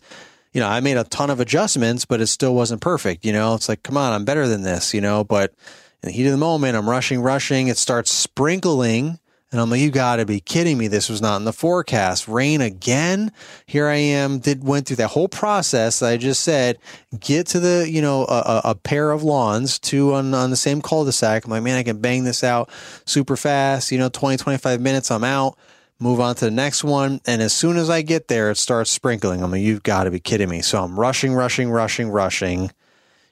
you 0.53 0.62
know, 0.62 0.67
I 0.67 0.79
made 0.79 0.98
a 0.98 1.03
ton 1.03 1.29
of 1.29 1.39
adjustments, 1.39 2.05
but 2.05 2.22
it 2.22 2.27
still 2.27 2.55
wasn't 2.55 2.82
perfect. 2.82 3.25
You 3.25 3.34
know, 3.34 3.55
it's 3.55 3.67
like, 3.67 3.84
come 3.84 3.98
on, 3.98 4.13
I'm 4.13 4.25
better 4.25 4.48
than 4.48 4.62
this, 4.62 4.94
you 4.94 5.01
know, 5.01 5.24
but 5.24 5.51
in 6.03 6.08
the 6.08 6.12
heat 6.12 6.27
of 6.27 6.32
the 6.32 6.38
moment, 6.38 6.77
I'm 6.77 6.89
rushing, 6.89 7.22
rushing. 7.22 7.67
It 7.67 7.77
starts 7.77 8.12
sprinkling 8.12 9.20
and 9.52 9.62
I'm 9.62 9.70
like, 9.70 9.80
you 9.80 9.92
got 9.92 10.18
to 10.18 10.25
be 10.25 10.40
kidding 10.40 10.78
me. 10.78 10.88
This 10.88 11.08
was 11.08 11.22
not 11.22 11.38
in 11.38 11.46
the 11.46 11.54
forecast. 11.54 12.28
Rain 12.28 12.62
again. 12.62 13.32
Here 13.68 13.88
I 13.88 13.96
am. 13.96 14.40
Did 14.40 14.64
went 14.64 14.88
through 14.88 14.98
that 14.98 15.10
whole 15.10 15.28
process 15.30 16.02
I 16.02 16.18
just 16.18 16.44
said. 16.44 16.78
Get 17.20 17.48
to 17.48 17.60
the 17.60 17.88
you 17.90 18.02
know 18.02 18.25
a, 18.25 18.62
a 18.66 18.75
pair 18.75 19.12
of 19.12 19.24
lawns, 19.24 19.80
two 19.80 20.14
on 20.14 20.34
on 20.34 20.50
the 20.50 20.56
same 20.56 20.82
cul-de-sac. 20.82 21.46
I'm 21.46 21.52
like, 21.52 21.64
man, 21.64 21.78
I 21.78 21.84
can 21.84 22.02
bang 22.02 22.24
this 22.24 22.44
out 22.44 22.70
super 23.06 23.38
fast. 23.38 23.92
You 23.92 24.00
know, 24.00 24.10
20 24.10 24.38
25 24.38 24.82
minutes. 24.82 25.12
I'm 25.12 25.24
out. 25.24 25.58
Move 26.00 26.20
on 26.20 26.36
to 26.36 26.46
the 26.46 26.52
next 26.52 26.84
one, 26.84 27.22
and 27.25 27.42
as 27.42 27.54
soon 27.54 27.78
as 27.78 27.90
I 27.90 28.02
get 28.02 28.28
there, 28.28 28.52
it 28.52 28.58
starts 28.58 28.92
sprinkling. 28.92 29.42
I'm 29.42 29.52
like, 29.52 29.62
you've 29.62 29.84
got 29.84 30.04
to 30.04 30.12
be 30.12 30.20
kidding 30.20 30.50
me. 30.50 30.62
So 30.62 30.84
I'm 30.84 31.00
rushing, 31.00 31.34
rushing, 31.34 31.70
rushing, 31.70 32.10
rushing. 32.10 32.72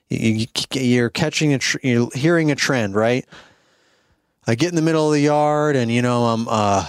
You, 0.08 0.46
you're 0.72 1.10
catching 1.10 1.52
a, 1.52 1.58
tr- 1.58 1.76
you're 1.82 2.08
hearing 2.14 2.50
a 2.50 2.54
trend, 2.54 2.94
right? 2.94 3.26
I 4.46 4.54
get 4.54 4.68
in 4.68 4.74
the 4.74 4.82
middle 4.82 5.06
of 5.06 5.12
the 5.12 5.20
yard 5.20 5.76
and, 5.76 5.90
you 5.90 6.02
know, 6.02 6.24
I'm, 6.26 6.46
uh, 6.48 6.86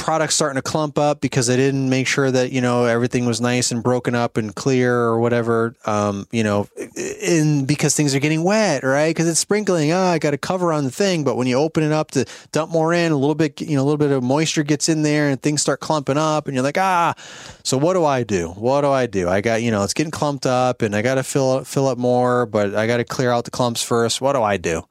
products 0.00 0.34
starting 0.34 0.56
to 0.56 0.62
clump 0.62 0.98
up 0.98 1.20
because 1.20 1.50
I 1.50 1.56
didn't 1.56 1.90
make 1.90 2.06
sure 2.06 2.30
that, 2.30 2.50
you 2.50 2.62
know, 2.62 2.86
everything 2.86 3.26
was 3.26 3.40
nice 3.40 3.70
and 3.70 3.82
broken 3.82 4.14
up 4.14 4.38
and 4.38 4.54
clear 4.54 4.96
or 4.96 5.20
whatever. 5.20 5.76
Um, 5.84 6.26
you 6.32 6.42
know, 6.42 6.66
in 6.96 7.66
because 7.66 7.94
things 7.94 8.14
are 8.14 8.18
getting 8.18 8.42
wet, 8.42 8.82
right? 8.82 9.10
Because 9.10 9.28
it's 9.28 9.38
sprinkling. 9.38 9.92
Ah, 9.92 10.12
I 10.12 10.18
got 10.18 10.32
a 10.32 10.38
cover 10.38 10.72
on 10.72 10.84
the 10.84 10.90
thing. 10.90 11.22
But 11.22 11.36
when 11.36 11.46
you 11.46 11.56
open 11.56 11.82
it 11.82 11.92
up 11.92 12.12
to 12.12 12.24
dump 12.50 12.72
more 12.72 12.94
in, 12.94 13.12
a 13.12 13.16
little 13.16 13.34
bit, 13.34 13.60
you 13.60 13.76
know, 13.76 13.82
a 13.82 13.84
little 13.84 13.98
bit 13.98 14.10
of 14.10 14.22
moisture 14.22 14.62
gets 14.62 14.88
in 14.88 15.02
there 15.02 15.28
and 15.28 15.40
things 15.40 15.60
start 15.60 15.80
clumping 15.80 16.16
up 16.16 16.46
and 16.48 16.54
you're 16.54 16.64
like, 16.64 16.78
ah, 16.78 17.14
so 17.62 17.76
what 17.76 17.92
do 17.92 18.04
I 18.04 18.24
do? 18.24 18.48
What 18.48 18.80
do 18.80 18.90
I 18.90 19.06
do? 19.06 19.28
I 19.28 19.42
got, 19.42 19.62
you 19.62 19.70
know, 19.70 19.84
it's 19.84 19.94
getting 19.94 20.10
clumped 20.10 20.46
up 20.46 20.80
and 20.80 20.96
I 20.96 21.02
got 21.02 21.16
to 21.16 21.22
fill, 21.22 21.62
fill 21.64 21.86
up 21.86 21.98
more, 21.98 22.46
but 22.46 22.74
I 22.74 22.86
got 22.86 22.96
to 22.96 23.04
clear 23.04 23.30
out 23.30 23.44
the 23.44 23.50
clumps 23.50 23.82
first. 23.82 24.22
What 24.22 24.32
do 24.32 24.42
I 24.42 24.56
do? 24.56 24.82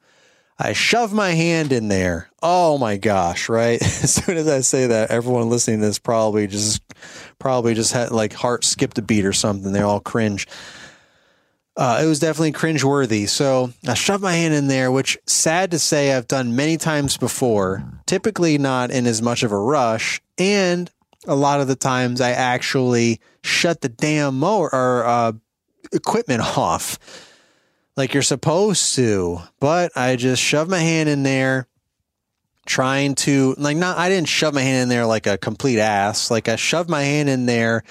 I 0.62 0.74
shove 0.74 1.14
my 1.14 1.30
hand 1.30 1.72
in 1.72 1.88
there. 1.88 2.28
Oh 2.42 2.76
my 2.76 2.98
gosh, 2.98 3.48
right? 3.48 3.80
As 4.02 4.12
soon 4.12 4.36
as 4.36 4.46
I 4.46 4.60
say 4.60 4.88
that, 4.88 5.10
everyone 5.10 5.48
listening 5.48 5.80
to 5.80 5.86
this 5.86 5.98
probably 5.98 6.46
just 6.46 6.82
probably 7.38 7.72
just 7.72 7.94
had 7.94 8.10
like 8.10 8.34
heart 8.34 8.64
skipped 8.64 8.98
a 8.98 9.02
beat 9.02 9.24
or 9.24 9.32
something. 9.32 9.72
They 9.72 9.80
all 9.80 10.00
cringe. 10.00 10.46
uh, 11.78 12.00
it 12.02 12.06
was 12.06 12.18
definitely 12.18 12.52
cringe 12.52 12.84
worthy. 12.84 13.24
So 13.24 13.72
I 13.88 13.94
shoved 13.94 14.22
my 14.22 14.34
hand 14.34 14.52
in 14.52 14.66
there, 14.68 14.92
which 14.92 15.16
sad 15.26 15.70
to 15.70 15.78
say 15.78 16.12
I've 16.12 16.28
done 16.28 16.54
many 16.54 16.76
times 16.76 17.16
before, 17.16 17.82
typically 18.04 18.58
not 18.58 18.90
in 18.90 19.06
as 19.06 19.22
much 19.22 19.42
of 19.42 19.52
a 19.52 19.58
rush. 19.58 20.20
And 20.36 20.90
a 21.26 21.34
lot 21.34 21.62
of 21.62 21.68
the 21.68 21.76
times 21.76 22.20
I 22.20 22.32
actually 22.32 23.18
shut 23.42 23.80
the 23.80 23.88
damn 23.88 24.38
mower 24.38 24.68
or 24.74 25.06
uh, 25.06 25.32
equipment 25.90 26.42
off 26.58 26.98
like 27.96 28.14
you're 28.14 28.22
supposed 28.22 28.94
to. 28.96 29.40
But 29.60 29.92
I 29.96 30.16
just 30.16 30.42
shoved 30.42 30.70
my 30.70 30.78
hand 30.78 31.08
in 31.08 31.22
there 31.22 31.66
trying 32.66 33.14
to 33.16 33.54
like 33.58 33.76
not 33.76 33.98
I 33.98 34.08
didn't 34.08 34.28
shove 34.28 34.54
my 34.54 34.62
hand 34.62 34.84
in 34.84 34.88
there 34.88 35.06
like 35.06 35.26
a 35.26 35.38
complete 35.38 35.78
ass. 35.78 36.30
Like 36.30 36.48
I 36.48 36.56
shoved 36.56 36.90
my 36.90 37.02
hand 37.02 37.28
in 37.28 37.46
there 37.46 37.82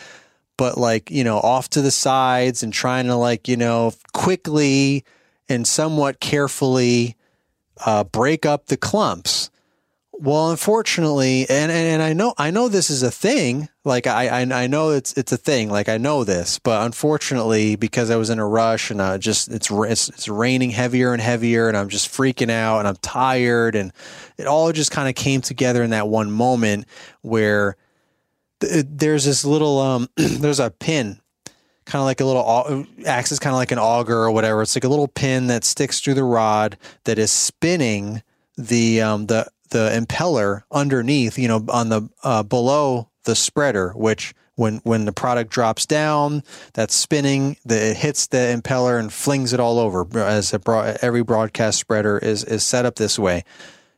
but 0.60 0.77
like, 0.77 1.10
you 1.10 1.24
know, 1.24 1.38
off 1.38 1.70
to 1.70 1.82
the 1.82 1.89
sides 1.89 2.63
and 2.63 2.74
trying 2.74 3.08
to 3.08 3.15
like, 3.15 3.48
you 3.48 3.56
know, 3.56 3.94
quickly 4.12 5.06
and 5.48 5.65
somewhat 5.65 6.20
carefully 6.20 7.15
uh, 7.86 8.03
break 8.03 8.46
up 8.46 8.65
the 8.65 8.75
clumps. 8.75 9.50
Well, 10.12 10.51
unfortunately, 10.51 11.46
and, 11.50 11.72
and, 11.72 11.88
and 11.88 12.03
I 12.03 12.12
know 12.12 12.34
I 12.38 12.51
know 12.51 12.68
this 12.68 12.89
is 12.89 13.03
a 13.03 13.10
thing. 13.10 13.70
Like 13.89 14.08
I, 14.08 14.27
I 14.27 14.63
I 14.63 14.67
know 14.67 14.91
it's 14.91 15.13
it's 15.13 15.31
a 15.31 15.38
thing. 15.38 15.69
Like 15.69 15.89
I 15.89 15.98
know 15.98 16.24
this, 16.24 16.60
but 16.60 16.86
unfortunately, 16.86 17.75
because 17.75 18.10
I 18.10 18.15
was 18.15 18.29
in 18.29 18.39
a 18.39 18.48
rush 18.48 18.91
and 18.91 19.01
I 19.01 19.17
just 19.17 19.50
it's 19.50 19.69
it's, 19.69 20.10
it's 20.10 20.27
raining 20.29 20.69
heavier 20.69 21.12
and 21.12 21.22
heavier, 21.22 21.67
and 21.67 21.75
I'm 21.75 21.89
just 21.89 22.08
freaking 22.08 22.51
out 22.51 22.79
and 22.79 22.88
I'm 22.88 22.96
tired, 22.98 23.75
and 23.75 23.91
it 24.38 24.48
all 24.48 24.72
just 24.72 24.91
kind 24.91 25.10
of 25.10 25.15
came 25.15 25.41
together 25.41 25.84
in 25.84 25.89
that 25.89 26.08
one 26.08 26.31
moment 26.31 26.86
where 27.22 27.75
there's 28.62 29.25
this 29.25 29.43
little 29.43 29.79
um 29.79 30.08
there's 30.15 30.60
a 30.60 30.69
pin 30.69 31.19
kind 31.86 32.01
of 32.01 32.05
like 32.05 32.22
a 32.22 32.25
little 32.25 32.86
acts 33.08 33.31
as 33.31 33.39
kind 33.39 33.53
of 33.53 33.58
like 33.58 33.72
an 33.72 33.79
auger 33.79 34.17
or 34.17 34.31
whatever 34.31 34.62
it's 34.62 34.75
like 34.75 34.84
a 34.84 34.89
little 34.89 35.08
pin 35.08 35.48
that 35.48 35.63
sticks 35.63 36.00
through 36.00 36.13
the 36.13 36.24
rod 36.24 36.77
that 37.05 37.17
is 37.17 37.31
spinning 37.31 38.22
the 38.58 39.01
um 39.01 39.25
the 39.25 39.50
the 39.69 39.89
impeller 39.89 40.62
underneath 40.72 41.39
you 41.39 41.48
know 41.48 41.65
on 41.69 41.89
the 41.89 42.08
uh, 42.24 42.43
below 42.43 43.08
the 43.23 43.35
spreader 43.35 43.91
which 43.95 44.33
when 44.55 44.77
when 44.83 45.05
the 45.05 45.11
product 45.11 45.51
drops 45.51 45.85
down 45.85 46.43
that's 46.73 46.95
spinning 46.95 47.57
the, 47.65 47.91
it 47.91 47.97
hits 47.97 48.27
the 48.27 48.38
impeller 48.38 48.99
and 48.99 49.13
flings 49.13 49.53
it 49.53 49.59
all 49.59 49.79
over 49.79 50.07
as 50.19 50.53
every 51.01 51.23
broadcast 51.23 51.79
spreader 51.79 52.17
is 52.17 52.43
is 52.43 52.63
set 52.63 52.85
up 52.85 52.95
this 52.95 53.17
way 53.19 53.43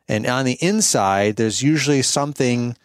and 0.08 0.26
on 0.28 0.46
the 0.46 0.58
inside 0.62 1.36
there's 1.36 1.62
usually 1.62 2.02
something 2.02 2.76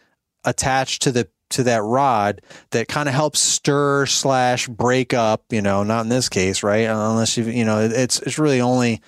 attached 0.44 1.02
to 1.02 1.12
the 1.12 1.28
to 1.48 1.62
that 1.62 1.82
rod 1.82 2.40
that 2.70 2.88
kind 2.88 3.08
of 3.08 3.14
helps 3.14 3.38
stir 3.38 4.06
slash 4.06 4.68
break 4.68 5.14
up, 5.14 5.44
you 5.50 5.62
know, 5.62 5.82
not 5.82 6.02
in 6.02 6.08
this 6.08 6.28
case, 6.28 6.62
right? 6.62 6.88
Unless 6.88 7.36
you, 7.36 7.44
you 7.44 7.64
know, 7.64 7.80
it's, 7.80 8.20
it's 8.20 8.38
really 8.38 8.60
only 8.60 9.00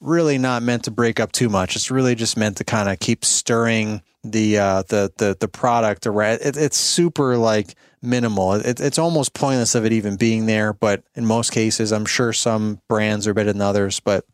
really 0.00 0.38
not 0.38 0.62
meant 0.62 0.84
to 0.84 0.90
break 0.90 1.20
up 1.20 1.32
too 1.32 1.48
much. 1.48 1.76
It's 1.76 1.90
really 1.90 2.14
just 2.14 2.36
meant 2.36 2.56
to 2.56 2.64
kind 2.64 2.88
of 2.88 2.98
keep 2.98 3.24
stirring 3.24 4.02
the, 4.24 4.58
uh, 4.58 4.82
the, 4.88 5.12
the, 5.16 5.36
the 5.38 5.48
product 5.48 6.06
around. 6.06 6.40
It, 6.42 6.56
it's 6.56 6.76
super 6.76 7.36
like 7.36 7.74
minimal. 8.00 8.54
It, 8.54 8.80
it's 8.80 8.98
almost 8.98 9.34
pointless 9.34 9.74
of 9.74 9.84
it 9.84 9.92
even 9.92 10.16
being 10.16 10.46
there. 10.46 10.72
But 10.72 11.04
in 11.14 11.26
most 11.26 11.52
cases, 11.52 11.92
I'm 11.92 12.06
sure 12.06 12.32
some 12.32 12.80
brands 12.88 13.26
are 13.26 13.34
better 13.34 13.52
than 13.52 13.62
others, 13.62 14.00
but 14.00 14.24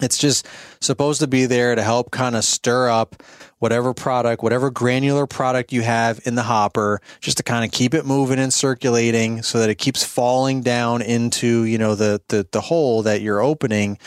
it's 0.00 0.18
just 0.18 0.46
supposed 0.80 1.20
to 1.20 1.26
be 1.26 1.46
there 1.46 1.74
to 1.74 1.82
help 1.82 2.10
kind 2.10 2.34
of 2.34 2.44
stir 2.44 2.88
up 2.88 3.22
whatever 3.58 3.92
product, 3.92 4.42
whatever 4.42 4.70
granular 4.70 5.26
product 5.26 5.72
you 5.72 5.82
have 5.82 6.20
in 6.24 6.34
the 6.34 6.42
hopper, 6.42 7.00
just 7.20 7.36
to 7.36 7.42
kind 7.42 7.64
of 7.64 7.70
keep 7.70 7.94
it 7.94 8.06
moving 8.06 8.38
and 8.38 8.52
circulating 8.52 9.42
so 9.42 9.58
that 9.58 9.70
it 9.70 9.76
keeps 9.76 10.02
falling 10.02 10.62
down 10.62 11.02
into, 11.02 11.64
you 11.64 11.78
know, 11.78 11.94
the 11.94 12.20
the, 12.28 12.46
the 12.52 12.60
hole 12.60 13.02
that 13.02 13.20
you're 13.20 13.40
opening 13.40 13.98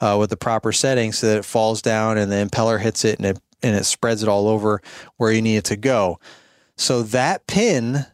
uh, 0.00 0.16
with 0.18 0.30
the 0.30 0.36
proper 0.36 0.72
settings 0.72 1.18
so 1.18 1.26
that 1.26 1.38
it 1.38 1.44
falls 1.44 1.82
down 1.82 2.18
and 2.18 2.30
the 2.30 2.36
impeller 2.36 2.80
hits 2.80 3.04
it 3.04 3.18
and 3.18 3.26
it 3.26 3.38
and 3.62 3.76
it 3.76 3.84
spreads 3.84 4.22
it 4.22 4.28
all 4.28 4.48
over 4.48 4.80
where 5.16 5.32
you 5.32 5.42
need 5.42 5.56
it 5.56 5.64
to 5.66 5.76
go. 5.76 6.18
So 6.76 7.02
that 7.02 7.46
pin 7.46 8.06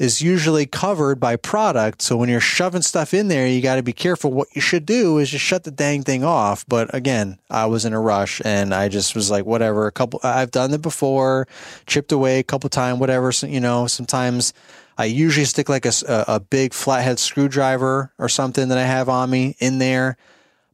is 0.00 0.20
usually 0.20 0.66
covered 0.66 1.20
by 1.20 1.36
product. 1.36 2.02
So 2.02 2.16
when 2.16 2.28
you're 2.28 2.40
shoving 2.40 2.82
stuff 2.82 3.14
in 3.14 3.28
there, 3.28 3.46
you 3.46 3.60
got 3.60 3.76
to 3.76 3.82
be 3.82 3.92
careful. 3.92 4.32
What 4.32 4.48
you 4.52 4.60
should 4.60 4.84
do 4.86 5.18
is 5.18 5.30
just 5.30 5.44
shut 5.44 5.64
the 5.64 5.70
dang 5.70 6.02
thing 6.02 6.24
off. 6.24 6.64
But 6.66 6.92
again, 6.94 7.38
I 7.50 7.66
was 7.66 7.84
in 7.84 7.92
a 7.92 8.00
rush 8.00 8.42
and 8.44 8.74
I 8.74 8.88
just 8.88 9.14
was 9.14 9.30
like, 9.30 9.44
whatever. 9.44 9.86
A 9.86 9.92
couple, 9.92 10.18
I've 10.24 10.50
done 10.50 10.74
it 10.74 10.82
before, 10.82 11.46
chipped 11.86 12.10
away 12.10 12.40
a 12.40 12.42
couple 12.42 12.68
times, 12.68 12.98
whatever. 12.98 13.30
So, 13.32 13.46
you 13.46 13.60
know, 13.60 13.86
sometimes 13.86 14.52
I 14.98 15.04
usually 15.04 15.46
stick 15.46 15.68
like 15.68 15.86
a, 15.86 15.92
a 16.08 16.40
big 16.40 16.74
flathead 16.74 17.18
screwdriver 17.18 18.12
or 18.18 18.28
something 18.28 18.68
that 18.68 18.78
I 18.78 18.84
have 18.84 19.08
on 19.08 19.30
me 19.30 19.56
in 19.60 19.78
there 19.78 20.16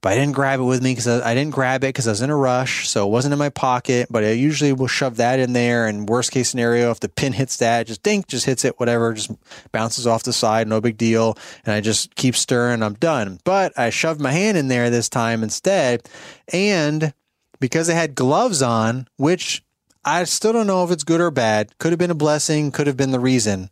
but 0.00 0.12
I 0.12 0.14
didn't 0.14 0.34
grab 0.34 0.60
it 0.60 0.64
with 0.64 0.82
me 0.82 0.92
because 0.92 1.08
I, 1.08 1.30
I, 1.30 1.34
didn't 1.34 1.54
grab 1.54 1.82
it 1.82 1.88
because 1.88 2.06
I 2.06 2.12
was 2.12 2.22
in 2.22 2.30
a 2.30 2.36
rush, 2.36 2.88
so 2.88 3.06
it 3.06 3.10
wasn't 3.10 3.32
in 3.32 3.38
my 3.38 3.48
pocket. 3.48 4.08
But 4.10 4.24
I 4.24 4.30
usually 4.30 4.72
will 4.72 4.86
shove 4.86 5.16
that 5.16 5.38
in 5.38 5.52
there. 5.52 5.86
And 5.86 6.08
worst 6.08 6.30
case 6.30 6.48
scenario, 6.48 6.90
if 6.90 7.00
the 7.00 7.08
pin 7.08 7.32
hits 7.32 7.56
that, 7.58 7.86
just 7.86 8.02
dink, 8.02 8.28
just 8.28 8.46
hits 8.46 8.64
it, 8.64 8.78
whatever, 8.78 9.12
just 9.12 9.30
bounces 9.72 10.06
off 10.06 10.22
the 10.22 10.32
side, 10.32 10.68
no 10.68 10.80
big 10.80 10.96
deal. 10.96 11.36
And 11.64 11.74
I 11.74 11.80
just 11.80 12.14
keep 12.14 12.36
stirring, 12.36 12.82
I'm 12.82 12.94
done. 12.94 13.40
But 13.44 13.76
I 13.78 13.90
shoved 13.90 14.20
my 14.20 14.32
hand 14.32 14.56
in 14.56 14.68
there 14.68 14.90
this 14.90 15.08
time 15.08 15.42
instead, 15.42 16.08
and 16.52 17.12
because 17.60 17.90
I 17.90 17.94
had 17.94 18.14
gloves 18.14 18.62
on, 18.62 19.08
which 19.16 19.64
I 20.04 20.24
still 20.24 20.52
don't 20.52 20.66
know 20.66 20.84
if 20.84 20.90
it's 20.90 21.04
good 21.04 21.20
or 21.20 21.30
bad, 21.30 21.76
could 21.78 21.92
have 21.92 21.98
been 21.98 22.10
a 22.10 22.14
blessing, 22.14 22.70
could 22.70 22.86
have 22.86 22.96
been 22.96 23.10
the 23.10 23.20
reason 23.20 23.70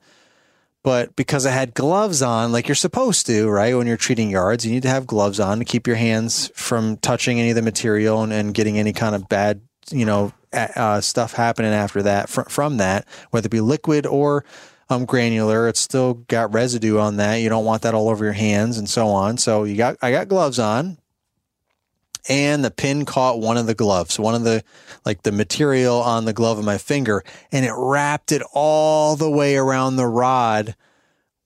but 0.87 1.17
because 1.17 1.47
I 1.47 1.51
had 1.51 1.75
gloves 1.75 2.23
on, 2.23 2.53
like 2.53 2.69
you're 2.69 2.77
supposed 2.77 3.27
to, 3.27 3.49
right? 3.49 3.75
When 3.77 3.89
you're 3.89 3.97
treating 3.97 4.31
yards, 4.31 4.65
you 4.65 4.71
need 4.71 4.85
to 4.85 4.89
have 4.89 5.05
gloves 5.05 5.41
on 5.41 5.59
to 5.59 5.65
keep 5.65 5.85
your 5.85 5.97
hands 5.97 6.53
from 6.55 6.97
touching 6.99 7.41
any 7.41 7.51
of 7.51 7.57
the 7.57 7.63
material 7.63 8.23
and, 8.23 8.33
and 8.33 8.55
getting 8.55 8.79
any 8.79 8.93
kind 8.93 9.17
of 9.17 9.29
bad, 9.29 9.63
you 9.91 10.05
know, 10.05 10.33
uh, 10.53 11.01
stuff 11.01 11.33
happening 11.33 11.73
after 11.73 12.05
that 12.05 12.29
fr- 12.29 12.43
from 12.43 12.77
that, 12.77 13.05
whether 13.33 13.47
it 13.47 13.51
be 13.51 13.61
liquid 13.61 14.07
or 14.07 14.45
um, 14.89 15.07
granular. 15.07 15.67
It's 15.67 15.81
still 15.81 16.15
got 16.15 16.55
residue 16.55 17.01
on 17.01 17.17
that. 17.17 17.39
You 17.39 17.49
don't 17.49 17.65
want 17.65 17.83
that 17.83 17.95
all 17.95 18.09
over 18.09 18.25
your 18.25 18.35
hands 18.35 18.79
and 18.79 18.89
so 18.89 19.09
on. 19.09 19.39
So 19.39 19.65
you 19.65 19.77
got, 19.77 19.97
I 20.03 20.13
got 20.13 20.29
gloves 20.29 20.61
on 20.61 20.99
and 22.29 22.65
the 22.65 22.71
pin 22.71 23.05
caught 23.05 23.41
one 23.41 23.57
of 23.57 23.67
the 23.67 23.75
gloves, 23.75 24.19
one 24.19 24.35
of 24.35 24.45
the 24.45 24.63
like 25.05 25.23
the 25.23 25.33
material 25.33 26.01
on 26.01 26.25
the 26.25 26.33
glove 26.33 26.59
of 26.59 26.65
my 26.65 26.79
finger, 26.79 27.25
and 27.53 27.65
it 27.65 27.73
wrapped 27.75 28.33
it 28.33 28.43
all 28.53 29.17
the 29.17 29.31
way 29.31 29.57
around 29.57 29.97
the 29.97 30.07
rod 30.07 30.75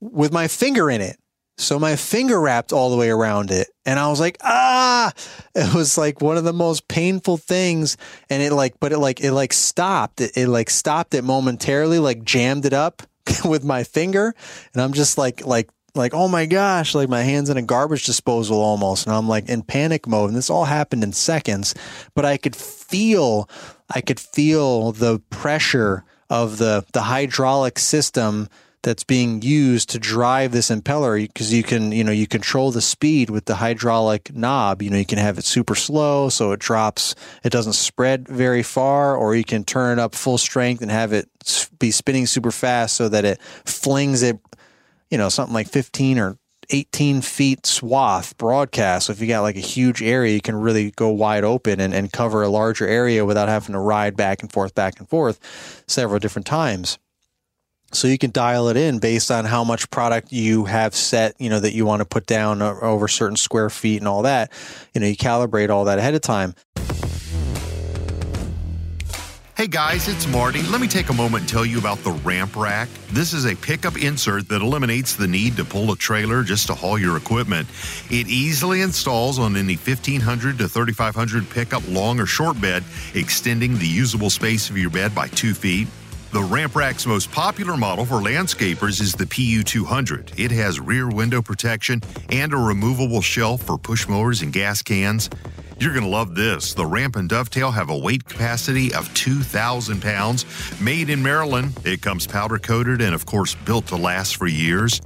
with 0.00 0.32
my 0.32 0.48
finger 0.48 0.90
in 0.90 1.00
it. 1.00 1.18
So 1.60 1.78
my 1.78 1.94
finger 1.96 2.40
wrapped 2.40 2.72
all 2.72 2.90
the 2.90 2.96
way 2.96 3.10
around 3.10 3.50
it. 3.50 3.68
And 3.84 3.98
I 3.98 4.08
was 4.08 4.18
like, 4.18 4.38
ah, 4.42 5.12
it 5.54 5.74
was 5.74 5.98
like 5.98 6.22
one 6.22 6.38
of 6.38 6.44
the 6.44 6.54
most 6.54 6.88
painful 6.88 7.36
things. 7.36 7.98
And 8.30 8.42
it 8.42 8.52
like, 8.52 8.80
but 8.80 8.92
it 8.92 8.98
like, 8.98 9.20
it 9.20 9.32
like 9.32 9.52
stopped 9.52 10.22
it. 10.22 10.32
It 10.36 10.48
like 10.48 10.70
stopped 10.70 11.12
it 11.12 11.22
momentarily, 11.22 11.98
like 11.98 12.24
jammed 12.24 12.64
it 12.64 12.72
up 12.72 13.02
with 13.44 13.62
my 13.62 13.84
finger. 13.84 14.34
And 14.72 14.82
I'm 14.82 14.94
just 14.94 15.18
like, 15.18 15.44
like 15.44 15.68
like, 15.94 16.14
oh 16.14 16.28
my 16.28 16.46
gosh, 16.46 16.94
like 16.94 17.08
my 17.08 17.22
hands 17.22 17.50
in 17.50 17.56
a 17.56 17.62
garbage 17.62 18.04
disposal 18.04 18.60
almost. 18.60 19.06
And 19.06 19.14
I'm 19.14 19.28
like 19.28 19.48
in 19.48 19.62
panic 19.62 20.06
mode. 20.06 20.30
And 20.30 20.36
this 20.36 20.50
all 20.50 20.64
happened 20.64 21.02
in 21.02 21.12
seconds, 21.12 21.74
but 22.14 22.24
I 22.24 22.36
could 22.36 22.56
feel, 22.56 23.48
I 23.88 24.00
could 24.00 24.20
feel 24.20 24.92
the 24.92 25.20
pressure 25.30 26.04
of 26.28 26.58
the, 26.58 26.84
the 26.92 27.02
hydraulic 27.02 27.78
system 27.78 28.48
that's 28.82 29.04
being 29.04 29.42
used 29.42 29.90
to 29.90 29.98
drive 29.98 30.52
this 30.52 30.70
impeller 30.70 31.20
because 31.20 31.52
you 31.52 31.62
can, 31.62 31.92
you 31.92 32.02
know, 32.02 32.12
you 32.12 32.26
control 32.26 32.70
the 32.70 32.80
speed 32.80 33.28
with 33.28 33.44
the 33.44 33.56
hydraulic 33.56 34.34
knob. 34.34 34.80
You 34.80 34.90
know, 34.90 34.96
you 34.96 35.04
can 35.04 35.18
have 35.18 35.36
it 35.38 35.44
super 35.44 35.74
slow 35.74 36.30
so 36.30 36.52
it 36.52 36.60
drops, 36.60 37.14
it 37.44 37.50
doesn't 37.50 37.74
spread 37.74 38.26
very 38.26 38.62
far, 38.62 39.14
or 39.16 39.34
you 39.34 39.44
can 39.44 39.64
turn 39.64 39.98
it 39.98 40.02
up 40.02 40.14
full 40.14 40.38
strength 40.38 40.80
and 40.80 40.90
have 40.90 41.12
it 41.12 41.28
be 41.78 41.90
spinning 41.90 42.26
super 42.26 42.50
fast 42.50 42.96
so 42.96 43.08
that 43.08 43.24
it 43.24 43.40
flings 43.64 44.22
it 44.22 44.38
you 45.10 45.18
know, 45.18 45.28
something 45.28 45.54
like 45.54 45.68
15 45.68 46.18
or 46.18 46.38
18 46.70 47.20
feet 47.20 47.66
swath 47.66 48.36
broadcast. 48.38 49.06
So 49.06 49.12
if 49.12 49.20
you 49.20 49.26
got 49.26 49.42
like 49.42 49.56
a 49.56 49.60
huge 49.60 50.02
area, 50.02 50.34
you 50.34 50.40
can 50.40 50.56
really 50.56 50.92
go 50.92 51.08
wide 51.08 51.44
open 51.44 51.80
and, 51.80 51.92
and 51.92 52.12
cover 52.12 52.42
a 52.42 52.48
larger 52.48 52.86
area 52.86 53.24
without 53.24 53.48
having 53.48 53.72
to 53.72 53.78
ride 53.80 54.16
back 54.16 54.42
and 54.42 54.52
forth, 54.52 54.74
back 54.74 54.98
and 54.98 55.08
forth 55.08 55.84
several 55.86 56.18
different 56.18 56.46
times. 56.46 56.98
So 57.92 58.06
you 58.06 58.18
can 58.18 58.30
dial 58.30 58.68
it 58.68 58.76
in 58.76 59.00
based 59.00 59.32
on 59.32 59.44
how 59.44 59.64
much 59.64 59.90
product 59.90 60.30
you 60.30 60.64
have 60.66 60.94
set, 60.94 61.34
you 61.40 61.50
know, 61.50 61.58
that 61.58 61.74
you 61.74 61.84
want 61.84 62.00
to 62.00 62.04
put 62.04 62.24
down 62.24 62.62
over 62.62 63.08
certain 63.08 63.36
square 63.36 63.68
feet 63.68 63.98
and 63.98 64.06
all 64.06 64.22
that. 64.22 64.52
You 64.94 65.00
know, 65.00 65.08
you 65.08 65.16
calibrate 65.16 65.70
all 65.70 65.86
that 65.86 65.98
ahead 65.98 66.14
of 66.14 66.20
time. 66.20 66.54
Hey 69.60 69.66
guys, 69.66 70.08
it's 70.08 70.26
Marty. 70.26 70.62
Let 70.62 70.80
me 70.80 70.88
take 70.88 71.10
a 71.10 71.12
moment 71.12 71.42
and 71.42 71.48
tell 71.50 71.66
you 71.66 71.78
about 71.78 71.98
the 71.98 72.12
Ramp 72.12 72.56
Rack. 72.56 72.88
This 73.12 73.34
is 73.34 73.44
a 73.44 73.54
pickup 73.54 74.02
insert 74.02 74.48
that 74.48 74.62
eliminates 74.62 75.14
the 75.14 75.28
need 75.28 75.54
to 75.58 75.66
pull 75.66 75.92
a 75.92 75.96
trailer 75.98 76.42
just 76.42 76.68
to 76.68 76.74
haul 76.74 76.98
your 76.98 77.18
equipment. 77.18 77.68
It 78.08 78.26
easily 78.26 78.80
installs 78.80 79.38
on 79.38 79.58
any 79.58 79.76
1500 79.76 80.56
to 80.56 80.66
3500 80.66 81.50
pickup 81.50 81.86
long 81.88 82.18
or 82.20 82.24
short 82.24 82.58
bed, 82.58 82.84
extending 83.12 83.76
the 83.76 83.86
usable 83.86 84.30
space 84.30 84.70
of 84.70 84.78
your 84.78 84.88
bed 84.88 85.14
by 85.14 85.28
two 85.28 85.52
feet. 85.52 85.88
The 86.32 86.40
Ramp 86.40 86.74
Rack's 86.74 87.04
most 87.04 87.30
popular 87.30 87.76
model 87.76 88.06
for 88.06 88.14
landscapers 88.14 88.98
is 88.98 89.12
the 89.12 89.26
PU200. 89.26 90.38
It 90.38 90.52
has 90.52 90.80
rear 90.80 91.10
window 91.10 91.42
protection 91.42 92.00
and 92.30 92.54
a 92.54 92.56
removable 92.56 93.20
shelf 93.20 93.64
for 93.64 93.76
push 93.76 94.08
mowers 94.08 94.40
and 94.40 94.54
gas 94.54 94.80
cans. 94.80 95.28
You're 95.80 95.94
going 95.94 96.04
to 96.04 96.10
love 96.10 96.34
this. 96.34 96.74
The 96.74 96.84
Ramp 96.84 97.16
and 97.16 97.26
Dovetail 97.26 97.70
have 97.70 97.88
a 97.88 97.96
weight 97.96 98.26
capacity 98.26 98.92
of 98.92 99.12
2,000 99.14 100.02
pounds. 100.02 100.44
Made 100.78 101.08
in 101.08 101.22
Maryland, 101.22 101.72
it 101.86 102.02
comes 102.02 102.26
powder 102.26 102.58
coated 102.58 103.00
and, 103.00 103.14
of 103.14 103.24
course, 103.24 103.54
built 103.54 103.86
to 103.86 103.96
last 103.96 104.36
for 104.36 104.46
years. 104.46 105.00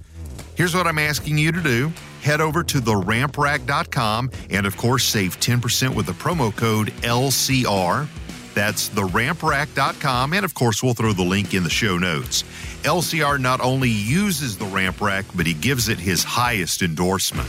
Here's 0.57 0.75
what 0.75 0.88
I'm 0.88 0.99
asking 0.99 1.38
you 1.38 1.52
to 1.52 1.62
do 1.62 1.93
head 2.23 2.40
over 2.40 2.64
to 2.64 2.81
theramprack.com 2.81 4.31
and, 4.50 4.66
of 4.66 4.76
course, 4.76 5.04
save 5.04 5.38
10% 5.38 5.95
with 5.95 6.07
the 6.07 6.12
promo 6.12 6.54
code 6.57 6.88
LCR. 7.02 8.09
That's 8.54 8.88
theramprack.com. 8.88 10.33
And 10.33 10.45
of 10.45 10.54
course, 10.54 10.83
we'll 10.83 10.95
throw 10.95 11.12
the 11.12 11.23
link 11.23 11.54
in 11.54 11.62
the 11.62 11.71
show 11.71 11.99
notes. 11.99 12.43
LCR 12.83 13.38
not 13.38 13.61
only 13.61 13.90
uses 13.90 14.59
the 14.59 14.64
ramp 14.64 15.00
rack, 15.00 15.25
but 15.37 15.47
he 15.47 15.54
gives 15.54 15.88
it 15.88 15.99
his 15.99 16.25
highest 16.25 16.83
endorsement. 16.83 17.49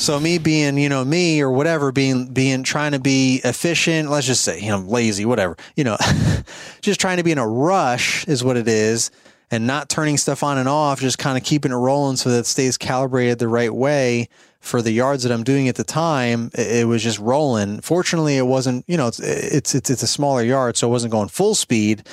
So 0.00 0.18
me 0.18 0.38
being, 0.38 0.78
you 0.78 0.88
know, 0.88 1.04
me 1.04 1.42
or 1.42 1.50
whatever, 1.50 1.92
being 1.92 2.32
being 2.32 2.62
trying 2.62 2.92
to 2.92 2.98
be 2.98 3.42
efficient, 3.44 4.08
let's 4.08 4.26
just 4.26 4.42
say, 4.42 4.58
you 4.58 4.70
know, 4.70 4.78
lazy, 4.78 5.26
whatever, 5.26 5.58
you 5.76 5.84
know, 5.84 5.98
just 6.80 6.98
trying 6.98 7.18
to 7.18 7.22
be 7.22 7.32
in 7.32 7.36
a 7.36 7.46
rush 7.46 8.26
is 8.26 8.42
what 8.42 8.56
it 8.56 8.66
is, 8.66 9.10
and 9.50 9.66
not 9.66 9.90
turning 9.90 10.16
stuff 10.16 10.42
on 10.42 10.56
and 10.56 10.70
off, 10.70 11.00
just 11.00 11.18
kind 11.18 11.36
of 11.36 11.44
keeping 11.44 11.70
it 11.70 11.74
rolling 11.74 12.16
so 12.16 12.30
that 12.30 12.38
it 12.38 12.46
stays 12.46 12.78
calibrated 12.78 13.38
the 13.38 13.46
right 13.46 13.74
way 13.74 14.30
for 14.60 14.80
the 14.80 14.90
yards 14.90 15.22
that 15.24 15.32
I'm 15.32 15.44
doing 15.44 15.68
at 15.68 15.74
the 15.74 15.84
time. 15.84 16.50
It, 16.54 16.78
it 16.78 16.86
was 16.86 17.02
just 17.02 17.18
rolling. 17.18 17.82
Fortunately, 17.82 18.38
it 18.38 18.46
wasn't, 18.46 18.86
you 18.88 18.96
know, 18.96 19.08
it's 19.08 19.20
it's 19.20 19.74
it's, 19.74 19.90
it's 19.90 20.02
a 20.02 20.06
smaller 20.06 20.42
yard, 20.42 20.78
so 20.78 20.88
it 20.88 20.90
wasn't 20.92 21.12
going 21.12 21.28
full 21.28 21.54
speed, 21.54 22.08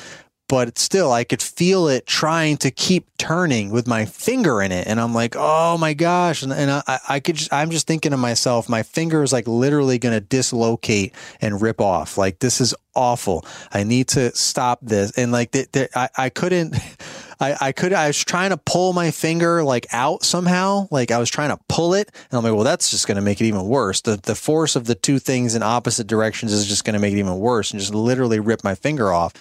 but 0.48 0.78
still 0.78 1.12
I 1.12 1.24
could 1.24 1.42
feel 1.42 1.88
it 1.88 2.06
trying 2.06 2.58
to 2.58 2.72
keep 2.72 3.06
turning 3.18 3.70
with 3.70 3.88
my 3.88 4.06
finger 4.06 4.62
in 4.62 4.72
it. 4.72 4.88
And 4.88 5.00
I'm 5.00 5.14
like, 5.14 5.36
oh 5.38 5.78
my 5.78 5.94
gosh. 5.94 6.44
And, 6.44 6.54
and 6.54 6.72
I, 6.72 7.00
I 7.10 7.20
could 7.20 7.36
just, 7.36 7.52
I'm 7.52 7.70
just 7.70 7.86
thinking 7.86 8.12
to 8.12 8.18
myself, 8.18 8.70
my 8.70 8.84
finger 8.84 9.24
is 9.24 9.34
like 9.34 9.48
literally 9.48 9.98
going 9.98 10.14
to 10.14 10.22
dislocate 10.22 11.14
and 11.42 11.62
rip 11.62 11.82
off. 11.82 12.18
Like 12.18 12.40
this 12.40 12.62
is 12.62 12.74
awful. 12.96 13.46
I 13.74 13.84
need 13.84 14.08
to 14.10 14.34
stop 14.36 14.80
this. 14.82 15.12
And 15.18 15.32
like, 15.32 15.52
th- 15.52 15.72
th- 15.72 15.90
I, 15.96 16.10
I 16.18 16.30
couldn't, 16.30 16.76
I, 17.40 17.56
I 17.60 17.72
could, 17.72 17.92
I 17.92 18.08
was 18.08 18.24
trying 18.24 18.52
to 18.52 18.58
pull 18.58 18.94
my 18.94 19.12
finger 19.12 19.64
like 19.64 19.86
out 19.92 20.24
somehow. 20.24 20.88
Like 20.92 21.12
I 21.12 21.18
was 21.18 21.30
trying 21.30 21.50
to 21.50 21.60
pull 21.68 21.94
it 21.94 22.10
and 22.30 22.38
I'm 22.38 22.44
like, 22.44 22.54
well, 22.54 22.64
that's 22.64 22.90
just 22.90 23.06
going 23.06 23.18
to 23.18 23.22
make 23.22 23.42
it 23.42 23.46
even 23.46 23.68
worse. 23.68 24.02
The, 24.02 24.16
the 24.16 24.36
force 24.36 24.76
of 24.76 24.86
the 24.86 24.96
two 24.96 25.20
things 25.20 25.56
in 25.56 25.62
opposite 25.62 26.08
directions 26.08 26.54
is 26.54 26.68
just 26.68 26.86
going 26.86 26.94
to 26.94 27.00
make 27.00 27.14
it 27.14 27.20
even 27.20 27.38
worse 27.38 27.72
and 27.72 27.80
just 27.80 27.94
literally 27.94 28.40
rip 28.40 28.64
my 28.64 28.76
finger 28.76 29.12
off. 29.12 29.34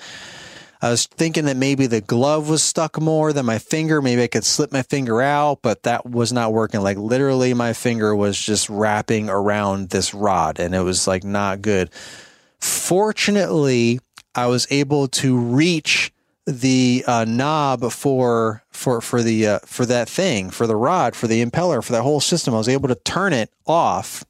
I 0.82 0.90
was 0.90 1.06
thinking 1.06 1.46
that 1.46 1.56
maybe 1.56 1.86
the 1.86 2.00
glove 2.00 2.48
was 2.48 2.62
stuck 2.62 3.00
more 3.00 3.32
than 3.32 3.46
my 3.46 3.58
finger. 3.58 4.02
Maybe 4.02 4.22
I 4.22 4.26
could 4.26 4.44
slip 4.44 4.72
my 4.72 4.82
finger 4.82 5.22
out, 5.22 5.60
but 5.62 5.84
that 5.84 6.04
was 6.06 6.32
not 6.32 6.52
working. 6.52 6.80
Like 6.82 6.98
literally, 6.98 7.54
my 7.54 7.72
finger 7.72 8.14
was 8.14 8.38
just 8.38 8.68
wrapping 8.68 9.28
around 9.30 9.90
this 9.90 10.12
rod 10.12 10.60
and 10.60 10.74
it 10.74 10.80
was 10.80 11.06
like 11.06 11.24
not 11.24 11.62
good. 11.62 11.90
Fortunately, 12.60 14.00
I 14.34 14.46
was 14.46 14.66
able 14.70 15.08
to 15.08 15.38
reach 15.38 16.12
the 16.46 17.04
uh, 17.06 17.24
knob 17.24 17.90
for 17.90 18.62
for 18.70 19.00
for 19.00 19.22
the 19.22 19.46
uh, 19.46 19.58
for 19.64 19.84
that 19.86 20.08
thing 20.08 20.50
for 20.50 20.66
the 20.66 20.76
rod 20.76 21.16
for 21.16 21.26
the 21.26 21.44
impeller 21.44 21.82
for 21.82 21.92
that 21.92 22.02
whole 22.02 22.20
system. 22.20 22.54
I 22.54 22.58
was 22.58 22.68
able 22.68 22.88
to 22.88 22.94
turn 22.94 23.32
it 23.32 23.50
off, 23.66 24.24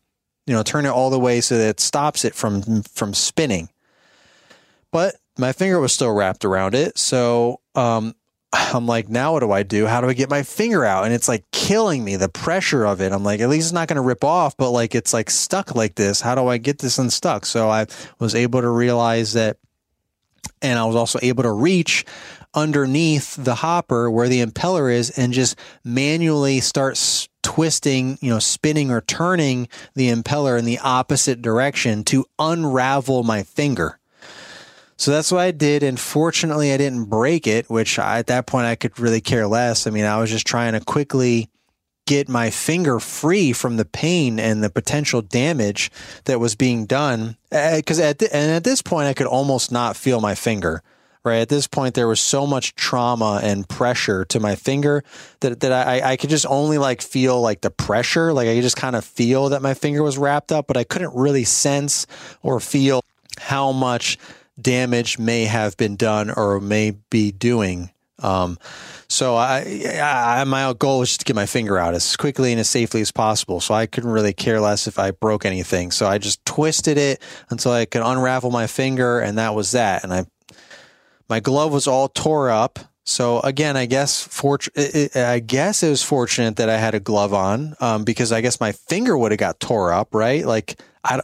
you 0.46 0.54
know, 0.54 0.62
turn 0.62 0.86
it 0.86 0.90
all 0.90 1.10
the 1.10 1.18
way 1.18 1.42
so 1.42 1.58
that 1.58 1.68
it 1.68 1.80
stops 1.80 2.24
it 2.24 2.34
from 2.34 2.82
from 2.82 3.12
spinning. 3.12 3.68
But 4.90 5.16
my 5.38 5.52
finger 5.52 5.80
was 5.80 5.92
still 5.92 6.12
wrapped 6.12 6.44
around 6.44 6.74
it. 6.74 6.98
So 6.98 7.60
um, 7.74 8.14
I'm 8.52 8.86
like, 8.86 9.08
now 9.08 9.32
what 9.32 9.40
do 9.40 9.52
I 9.52 9.62
do? 9.62 9.86
How 9.86 10.00
do 10.00 10.08
I 10.08 10.14
get 10.14 10.30
my 10.30 10.42
finger 10.42 10.84
out? 10.84 11.04
And 11.04 11.12
it's 11.14 11.28
like 11.28 11.44
killing 11.52 12.04
me, 12.04 12.16
the 12.16 12.28
pressure 12.28 12.84
of 12.84 13.00
it. 13.00 13.12
I'm 13.12 13.24
like, 13.24 13.40
at 13.40 13.48
least 13.48 13.66
it's 13.66 13.72
not 13.72 13.88
going 13.88 13.96
to 13.96 14.02
rip 14.02 14.24
off, 14.24 14.56
but 14.56 14.70
like 14.70 14.94
it's 14.94 15.12
like 15.12 15.30
stuck 15.30 15.74
like 15.74 15.94
this. 15.94 16.20
How 16.20 16.34
do 16.34 16.46
I 16.46 16.58
get 16.58 16.78
this 16.78 16.98
unstuck? 16.98 17.46
So 17.46 17.68
I 17.68 17.86
was 18.18 18.34
able 18.34 18.60
to 18.60 18.68
realize 18.68 19.34
that, 19.34 19.58
and 20.62 20.78
I 20.78 20.84
was 20.84 20.96
also 20.96 21.18
able 21.22 21.42
to 21.42 21.52
reach 21.52 22.04
underneath 22.54 23.36
the 23.36 23.56
hopper 23.56 24.10
where 24.10 24.28
the 24.28 24.44
impeller 24.44 24.92
is 24.92 25.10
and 25.10 25.32
just 25.32 25.58
manually 25.84 26.60
start 26.60 27.28
twisting, 27.42 28.16
you 28.22 28.30
know, 28.30 28.38
spinning 28.38 28.90
or 28.90 29.02
turning 29.02 29.68
the 29.94 30.10
impeller 30.10 30.58
in 30.58 30.64
the 30.64 30.78
opposite 30.78 31.42
direction 31.42 32.02
to 32.04 32.24
unravel 32.38 33.22
my 33.22 33.42
finger. 33.42 33.98
So 34.96 35.10
that's 35.10 35.30
what 35.30 35.40
I 35.40 35.50
did. 35.50 35.82
And 35.82 36.00
fortunately, 36.00 36.72
I 36.72 36.76
didn't 36.76 37.04
break 37.04 37.46
it, 37.46 37.68
which 37.68 37.98
I, 37.98 38.18
at 38.18 38.28
that 38.28 38.46
point 38.46 38.66
I 38.66 38.76
could 38.76 38.98
really 38.98 39.20
care 39.20 39.46
less. 39.46 39.86
I 39.86 39.90
mean, 39.90 40.04
I 40.04 40.18
was 40.18 40.30
just 40.30 40.46
trying 40.46 40.72
to 40.72 40.80
quickly 40.80 41.50
get 42.06 42.28
my 42.28 42.50
finger 42.50 43.00
free 43.00 43.52
from 43.52 43.76
the 43.76 43.84
pain 43.84 44.38
and 44.38 44.62
the 44.62 44.70
potential 44.70 45.20
damage 45.20 45.90
that 46.24 46.40
was 46.40 46.54
being 46.54 46.86
done. 46.86 47.36
Because 47.50 48.00
uh, 48.00 48.04
at 48.04 48.18
the, 48.20 48.34
and 48.34 48.50
at 48.52 48.64
this 48.64 48.80
point, 48.80 49.08
I 49.08 49.12
could 49.12 49.26
almost 49.26 49.70
not 49.70 49.96
feel 49.96 50.20
my 50.20 50.34
finger. 50.34 50.82
Right 51.24 51.40
at 51.40 51.48
this 51.48 51.66
point, 51.66 51.96
there 51.96 52.06
was 52.06 52.20
so 52.20 52.46
much 52.46 52.76
trauma 52.76 53.40
and 53.42 53.68
pressure 53.68 54.24
to 54.26 54.38
my 54.38 54.54
finger 54.54 55.02
that 55.40 55.58
that 55.58 55.72
I, 55.72 56.12
I 56.12 56.16
could 56.16 56.30
just 56.30 56.46
only 56.46 56.78
like 56.78 57.02
feel 57.02 57.40
like 57.40 57.62
the 57.62 57.70
pressure. 57.70 58.32
Like 58.32 58.46
I 58.46 58.54
could 58.54 58.62
just 58.62 58.76
kind 58.76 58.94
of 58.94 59.04
feel 59.04 59.48
that 59.48 59.60
my 59.60 59.74
finger 59.74 60.04
was 60.04 60.16
wrapped 60.18 60.52
up, 60.52 60.68
but 60.68 60.76
I 60.76 60.84
couldn't 60.84 61.12
really 61.16 61.42
sense 61.42 62.06
or 62.44 62.60
feel 62.60 63.02
how 63.40 63.72
much 63.72 64.18
damage 64.60 65.18
may 65.18 65.44
have 65.44 65.76
been 65.76 65.96
done 65.96 66.30
or 66.30 66.60
may 66.60 66.92
be 67.10 67.32
doing. 67.32 67.90
Um, 68.22 68.58
so 69.08 69.36
I, 69.36 69.84
I, 70.00 70.42
my 70.44 70.72
goal 70.72 71.00
was 71.00 71.10
just 71.10 71.20
to 71.20 71.24
get 71.26 71.36
my 71.36 71.44
finger 71.44 71.76
out 71.76 71.94
as 71.94 72.16
quickly 72.16 72.50
and 72.50 72.60
as 72.60 72.68
safely 72.68 73.02
as 73.02 73.12
possible. 73.12 73.60
So 73.60 73.74
I 73.74 73.84
couldn't 73.84 74.10
really 74.10 74.32
care 74.32 74.58
less 74.58 74.86
if 74.86 74.98
I 74.98 75.10
broke 75.10 75.44
anything. 75.44 75.90
So 75.90 76.06
I 76.06 76.16
just 76.16 76.44
twisted 76.46 76.96
it 76.96 77.20
until 77.50 77.72
I 77.72 77.84
could 77.84 78.00
unravel 78.02 78.50
my 78.50 78.66
finger, 78.66 79.20
and 79.20 79.36
that 79.36 79.54
was 79.54 79.72
that. 79.72 80.02
And 80.02 80.14
I, 80.14 80.24
my 81.28 81.40
glove 81.40 81.72
was 81.72 81.86
all 81.86 82.08
tore 82.08 82.50
up. 82.50 82.78
So 83.04 83.40
again, 83.40 83.76
I 83.76 83.86
guess 83.86 84.26
for, 84.26 84.58
I 85.14 85.38
guess 85.38 85.82
it 85.82 85.90
was 85.90 86.02
fortunate 86.02 86.56
that 86.56 86.70
I 86.70 86.78
had 86.78 86.94
a 86.94 87.00
glove 87.00 87.34
on, 87.34 87.76
um, 87.80 88.04
because 88.04 88.32
I 88.32 88.40
guess 88.40 88.58
my 88.60 88.72
finger 88.72 89.16
would 89.16 89.30
have 89.30 89.38
got 89.38 89.60
tore 89.60 89.92
up, 89.92 90.14
right? 90.14 90.44
Like 90.44 90.80
I, 91.04 91.20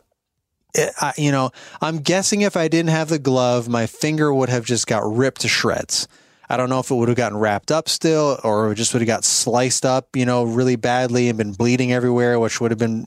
it, 0.75 0.93
I, 1.01 1.13
you 1.17 1.33
know, 1.33 1.51
I'm 1.81 1.99
guessing 1.99 2.43
if 2.43 2.57
I 2.57 2.69
didn't 2.69 2.91
have 2.91 3.09
the 3.09 3.19
glove, 3.19 3.69
my 3.69 3.87
finger 3.87 4.33
would 4.33 4.49
have 4.49 4.65
just 4.65 4.87
got 4.87 5.03
ripped 5.05 5.43
to 5.43 5.49
shreds. 5.49 6.09
I 6.49 6.57
don't 6.57 6.69
know 6.69 6.81
if 6.81 6.91
it 6.91 6.95
would 6.95 7.09
have 7.09 7.17
gotten 7.17 7.39
wrapped 7.39 7.71
up 7.71 7.89
still 7.89 8.39
or 8.45 8.75
just 8.75 8.93
would 8.93 9.01
have 9.01 9.07
got 9.07 9.25
sliced 9.25 9.87
up, 9.87 10.15
you 10.15 10.27
know, 10.27 10.45
really 10.45 10.77
badly 10.77 11.29
and 11.29 11.39
been 11.39 11.53
bleeding 11.53 11.93
everywhere, 11.93 12.39
which 12.39 12.61
would 12.61 12.71
have 12.71 12.79
been 12.79 13.07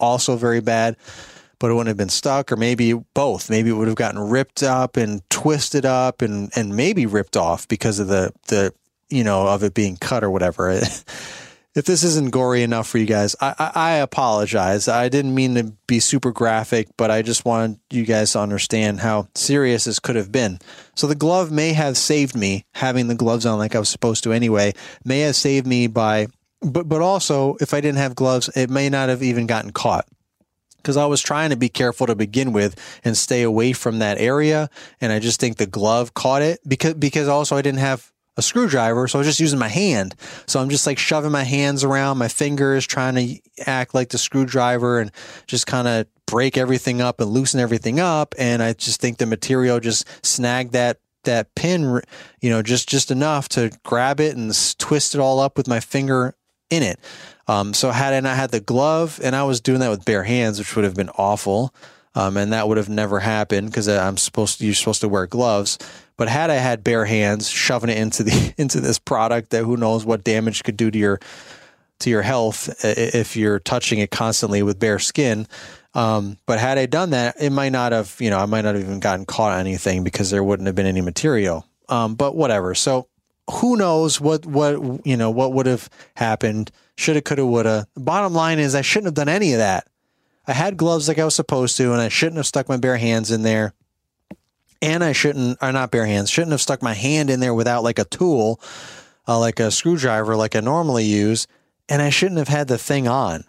also 0.00 0.36
very 0.36 0.60
bad, 0.60 0.96
but 1.58 1.70
it 1.70 1.74
wouldn't 1.74 1.88
have 1.88 1.98
been 1.98 2.08
stuck 2.08 2.50
or 2.50 2.56
maybe 2.56 2.94
both. 2.94 3.50
Maybe 3.50 3.70
it 3.70 3.74
would 3.74 3.88
have 3.88 3.96
gotten 3.96 4.20
ripped 4.20 4.62
up 4.62 4.96
and 4.96 5.28
twisted 5.28 5.84
up 5.84 6.22
and, 6.22 6.50
and 6.56 6.74
maybe 6.74 7.04
ripped 7.04 7.36
off 7.36 7.68
because 7.68 7.98
of 7.98 8.08
the, 8.08 8.32
the, 8.48 8.72
you 9.10 9.24
know, 9.24 9.46
of 9.46 9.62
it 9.62 9.74
being 9.74 9.96
cut 9.96 10.24
or 10.24 10.30
whatever. 10.30 10.80
if 11.76 11.84
this 11.84 12.02
isn't 12.02 12.30
gory 12.30 12.62
enough 12.62 12.88
for 12.88 12.96
you 12.96 13.04
guys, 13.04 13.36
I, 13.38 13.54
I, 13.58 13.70
I, 13.74 13.90
apologize. 13.96 14.88
I 14.88 15.10
didn't 15.10 15.34
mean 15.34 15.54
to 15.56 15.74
be 15.86 16.00
super 16.00 16.32
graphic, 16.32 16.88
but 16.96 17.10
I 17.10 17.20
just 17.20 17.44
wanted 17.44 17.78
you 17.90 18.06
guys 18.06 18.32
to 18.32 18.40
understand 18.40 19.00
how 19.00 19.28
serious 19.34 19.84
this 19.84 19.98
could 19.98 20.16
have 20.16 20.32
been. 20.32 20.58
So 20.94 21.06
the 21.06 21.14
glove 21.14 21.52
may 21.52 21.74
have 21.74 21.98
saved 21.98 22.34
me, 22.34 22.64
having 22.72 23.08
the 23.08 23.14
gloves 23.14 23.44
on 23.44 23.58
like 23.58 23.74
I 23.74 23.78
was 23.78 23.90
supposed 23.90 24.24
to 24.24 24.32
anyway, 24.32 24.72
may 25.04 25.20
have 25.20 25.36
saved 25.36 25.66
me 25.66 25.86
by, 25.86 26.28
but, 26.62 26.88
but 26.88 27.02
also 27.02 27.56
if 27.60 27.74
I 27.74 27.82
didn't 27.82 27.98
have 27.98 28.14
gloves, 28.14 28.48
it 28.56 28.70
may 28.70 28.88
not 28.88 29.10
have 29.10 29.22
even 29.22 29.46
gotten 29.46 29.70
caught 29.70 30.08
because 30.78 30.96
I 30.96 31.04
was 31.04 31.20
trying 31.20 31.50
to 31.50 31.56
be 31.56 31.68
careful 31.68 32.06
to 32.06 32.14
begin 32.14 32.52
with 32.52 32.80
and 33.04 33.14
stay 33.16 33.42
away 33.42 33.74
from 33.74 33.98
that 33.98 34.18
area. 34.18 34.70
And 35.00 35.12
I 35.12 35.18
just 35.18 35.40
think 35.40 35.58
the 35.58 35.66
glove 35.66 36.14
caught 36.14 36.40
it 36.40 36.60
because, 36.66 36.94
because 36.94 37.28
also 37.28 37.54
I 37.54 37.60
didn't 37.60 37.80
have 37.80 38.10
a 38.36 38.42
screwdriver. 38.42 39.08
So 39.08 39.18
I 39.18 39.20
was 39.20 39.26
just 39.26 39.40
using 39.40 39.58
my 39.58 39.68
hand. 39.68 40.14
So 40.46 40.60
I'm 40.60 40.68
just 40.68 40.86
like 40.86 40.98
shoving 40.98 41.32
my 41.32 41.44
hands 41.44 41.84
around 41.84 42.18
my 42.18 42.28
fingers, 42.28 42.86
trying 42.86 43.14
to 43.14 43.40
act 43.66 43.94
like 43.94 44.10
the 44.10 44.18
screwdriver 44.18 44.98
and 44.98 45.10
just 45.46 45.66
kind 45.66 45.88
of 45.88 46.06
break 46.26 46.56
everything 46.56 47.00
up 47.00 47.20
and 47.20 47.30
loosen 47.30 47.60
everything 47.60 48.00
up. 48.00 48.34
And 48.38 48.62
I 48.62 48.72
just 48.74 49.00
think 49.00 49.18
the 49.18 49.26
material 49.26 49.80
just 49.80 50.06
snagged 50.24 50.72
that 50.72 50.98
that 51.24 51.54
pin, 51.54 52.00
you 52.40 52.50
know, 52.50 52.62
just 52.62 52.88
just 52.88 53.10
enough 53.10 53.48
to 53.50 53.72
grab 53.84 54.20
it 54.20 54.36
and 54.36 54.52
twist 54.78 55.14
it 55.14 55.20
all 55.20 55.40
up 55.40 55.56
with 55.56 55.66
my 55.68 55.80
finger 55.80 56.34
in 56.70 56.82
it. 56.82 57.00
Um, 57.48 57.74
so 57.74 57.90
had 57.90 58.14
I 58.14 58.20
not 58.20 58.36
had 58.36 58.50
the 58.50 58.60
glove, 58.60 59.20
and 59.22 59.36
I 59.36 59.44
was 59.44 59.60
doing 59.60 59.80
that 59.80 59.90
with 59.90 60.04
bare 60.04 60.24
hands, 60.24 60.58
which 60.58 60.74
would 60.74 60.84
have 60.84 60.94
been 60.94 61.10
awful, 61.10 61.74
um, 62.14 62.36
and 62.36 62.52
that 62.52 62.66
would 62.66 62.76
have 62.76 62.88
never 62.88 63.20
happened 63.20 63.70
because 63.70 63.88
I'm 63.88 64.16
supposed 64.16 64.58
to, 64.58 64.64
you're 64.64 64.74
supposed 64.74 65.02
to 65.02 65.08
wear 65.08 65.26
gloves. 65.26 65.78
But 66.16 66.28
had 66.28 66.50
I 66.50 66.54
had 66.54 66.82
bare 66.82 67.04
hands, 67.04 67.48
shoving 67.48 67.90
it 67.90 67.98
into 67.98 68.22
the 68.22 68.54
into 68.58 68.80
this 68.80 68.98
product 68.98 69.50
that 69.50 69.64
who 69.64 69.76
knows 69.76 70.04
what 70.04 70.24
damage 70.24 70.64
could 70.64 70.76
do 70.76 70.90
to 70.90 70.98
your 70.98 71.20
to 72.00 72.10
your 72.10 72.22
health 72.22 72.84
if 72.84 73.36
you're 73.36 73.58
touching 73.58 73.98
it 73.98 74.10
constantly 74.10 74.62
with 74.62 74.78
bare 74.78 74.98
skin. 74.98 75.46
Um, 75.94 76.36
but 76.44 76.58
had 76.58 76.76
I 76.76 76.84
done 76.84 77.10
that, 77.10 77.36
it 77.40 77.50
might 77.50 77.72
not 77.72 77.92
have, 77.92 78.14
you 78.18 78.28
know, 78.28 78.38
I 78.38 78.44
might 78.44 78.62
not 78.62 78.74
have 78.74 78.84
even 78.84 79.00
gotten 79.00 79.24
caught 79.24 79.52
on 79.52 79.60
anything 79.60 80.04
because 80.04 80.30
there 80.30 80.44
wouldn't 80.44 80.66
have 80.66 80.74
been 80.74 80.86
any 80.86 81.00
material. 81.00 81.66
Um, 81.88 82.16
but 82.16 82.36
whatever. 82.36 82.74
So 82.74 83.08
who 83.50 83.76
knows 83.76 84.20
what, 84.20 84.44
what, 84.44 85.06
you 85.06 85.16
know, 85.16 85.30
what 85.30 85.54
would 85.54 85.64
have 85.64 85.88
happened? 86.14 86.70
Shoulda, 86.98 87.22
coulda, 87.22 87.46
woulda. 87.46 87.86
Bottom 87.96 88.34
line 88.34 88.58
is 88.58 88.74
I 88.74 88.82
shouldn't 88.82 89.06
have 89.06 89.14
done 89.14 89.30
any 89.30 89.52
of 89.52 89.58
that. 89.58 89.88
I 90.46 90.52
had 90.52 90.76
gloves 90.76 91.08
like 91.08 91.18
I 91.18 91.24
was 91.24 91.34
supposed 91.34 91.78
to, 91.78 91.92
and 91.92 92.00
I 92.00 92.08
shouldn't 92.08 92.36
have 92.36 92.46
stuck 92.46 92.68
my 92.68 92.76
bare 92.76 92.98
hands 92.98 93.30
in 93.30 93.42
there. 93.42 93.72
And 94.86 95.02
I 95.02 95.10
shouldn't, 95.10 95.58
or 95.60 95.72
not 95.72 95.90
bare 95.90 96.06
hands, 96.06 96.30
shouldn't 96.30 96.52
have 96.52 96.60
stuck 96.60 96.80
my 96.80 96.94
hand 96.94 97.28
in 97.28 97.40
there 97.40 97.52
without 97.52 97.82
like 97.82 97.98
a 97.98 98.04
tool, 98.04 98.60
uh, 99.26 99.36
like 99.36 99.58
a 99.58 99.72
screwdriver, 99.72 100.36
like 100.36 100.54
I 100.54 100.60
normally 100.60 101.04
use. 101.04 101.48
And 101.88 102.00
I 102.00 102.10
shouldn't 102.10 102.38
have 102.38 102.46
had 102.46 102.68
the 102.68 102.78
thing 102.78 103.08
on. 103.08 103.42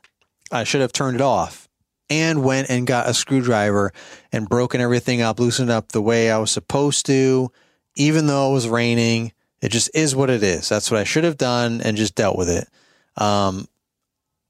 I 0.52 0.64
should 0.64 0.82
have 0.82 0.92
turned 0.92 1.14
it 1.14 1.22
off 1.22 1.70
and 2.10 2.44
went 2.44 2.72
and 2.72 2.88
got 2.88 3.08
a 3.08 3.14
screwdriver 3.14 3.94
and 4.32 4.50
broken 4.50 4.82
everything 4.82 5.22
up, 5.22 5.40
loosened 5.40 5.70
up 5.70 5.92
the 5.92 6.02
way 6.02 6.32
I 6.32 6.40
was 6.40 6.50
supposed 6.50 7.06
to, 7.06 7.52
even 7.94 8.26
though 8.26 8.50
it 8.50 8.54
was 8.54 8.68
raining. 8.68 9.32
It 9.62 9.70
just 9.70 9.92
is 9.94 10.16
what 10.16 10.32
it 10.32 10.42
is. 10.42 10.68
That's 10.68 10.90
what 10.90 11.00
I 11.00 11.04
should 11.04 11.24
have 11.24 11.38
done 11.38 11.82
and 11.82 11.98
just 11.98 12.16
dealt 12.16 12.36
with 12.36 12.50
it. 12.50 12.68
Um, 13.16 13.68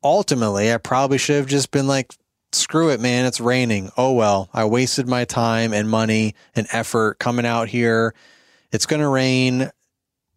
ultimately, 0.02 0.74
I 0.74 0.78
probably 0.78 1.18
should 1.18 1.36
have 1.36 1.48
just 1.48 1.70
been 1.70 1.88
like, 1.88 2.14
screw 2.52 2.90
it, 2.90 3.00
man. 3.00 3.26
It's 3.26 3.40
raining. 3.40 3.92
Oh, 3.98 4.14
well, 4.14 4.50
I 4.54 4.66
wasted 4.66 5.08
my 5.08 5.26
time 5.26 5.74
and 5.74 5.90
money 5.90 6.36
and 6.56 6.68
effort 6.72 7.20
coming 7.20 7.46
out 7.46 7.68
here. 7.68 8.14
It's 8.72 8.86
going 8.86 9.02
to 9.02 9.08
rain. 9.08 9.70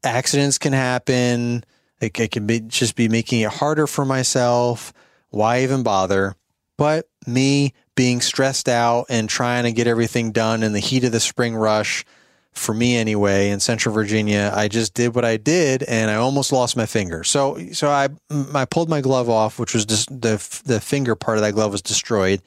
Accidents 0.05 0.59
can 0.59 0.73
happen. 0.73 1.64
It, 2.01 2.18
it 2.18 2.31
can 2.31 2.46
be 2.46 2.61
just 2.61 2.96
be 2.96 3.09
making 3.09 3.40
it 3.40 3.51
harder 3.51 3.87
for 3.87 4.05
myself. 4.05 4.92
Why 5.31 5.62
even 5.62 5.83
bother? 5.83 6.35
But 6.77 7.09
me 7.27 7.75
being 7.94 8.20
stressed 8.20 8.68
out 8.68 9.07
and 9.11 9.29
trying 9.29 9.64
to 9.64 9.73
get 9.73 9.87
everything 9.87 10.33
done 10.33 10.62
in 10.62 10.73
the 10.73 10.79
heat 10.79 11.05
of 11.05 11.12
the 11.12 11.20
spring 11.20 11.55
rush, 11.55 12.05
for 12.53 12.75
me 12.75 12.97
anyway, 12.97 13.51
in 13.51 13.61
Central 13.61 13.95
Virginia, 13.95 14.53
I 14.55 14.69
just 14.69 14.95
did 14.95 15.15
what 15.15 15.25
I 15.25 15.37
did, 15.37 15.83
and 15.85 16.11
I 16.11 16.17
almost 16.17 16.53
lost 16.53 16.77
my 16.77 16.87
finger. 16.87 17.25
So, 17.25 17.59
so 17.73 17.89
I 17.89 18.09
I 18.55 18.65
pulled 18.65 18.89
my 18.89 19.01
glove 19.01 19.29
off, 19.29 19.59
which 19.59 19.75
was 19.75 19.87
just 19.87 20.09
the 20.09 20.37
the 20.65 20.81
finger 20.81 21.15
part 21.15 21.39
of 21.39 21.43
that 21.43 21.55
glove 21.55 21.73
was 21.73 21.83
destroyed, 21.83 22.43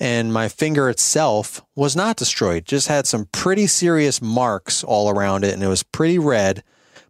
and 0.00 0.32
my 0.32 0.48
finger 0.48 0.90
itself 0.90 1.62
was 1.76 1.94
not 1.94 2.16
destroyed. 2.16 2.66
Just 2.66 2.88
had 2.88 3.06
some 3.06 3.28
pretty 3.32 3.66
serious 3.66 4.20
marks 4.20 4.82
all 4.82 5.08
around 5.10 5.44
it, 5.44 5.54
and 5.54 5.62
it 5.62 5.68
was 5.68 5.84
pretty 5.84 6.18
red, 6.18 6.64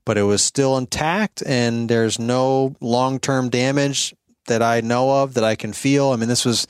but 0.05 0.19
it 0.19 0.25
was 0.25 0.43
still 0.43 0.77
intact, 0.77 1.43
and 1.47 1.89
there's 1.89 2.19
no 2.19 2.77
long 2.81 3.19
term 3.19 3.49
damage 3.49 4.15
that 4.47 4.63
I 4.63 4.81
know 4.81 5.23
of 5.23 5.35
that 5.35 5.45
I 5.45 5.55
can 5.55 5.73
feel. 5.73 6.11
I 6.11 6.17
mean, 6.17 6.29
this 6.29 6.45
was 6.45 6.67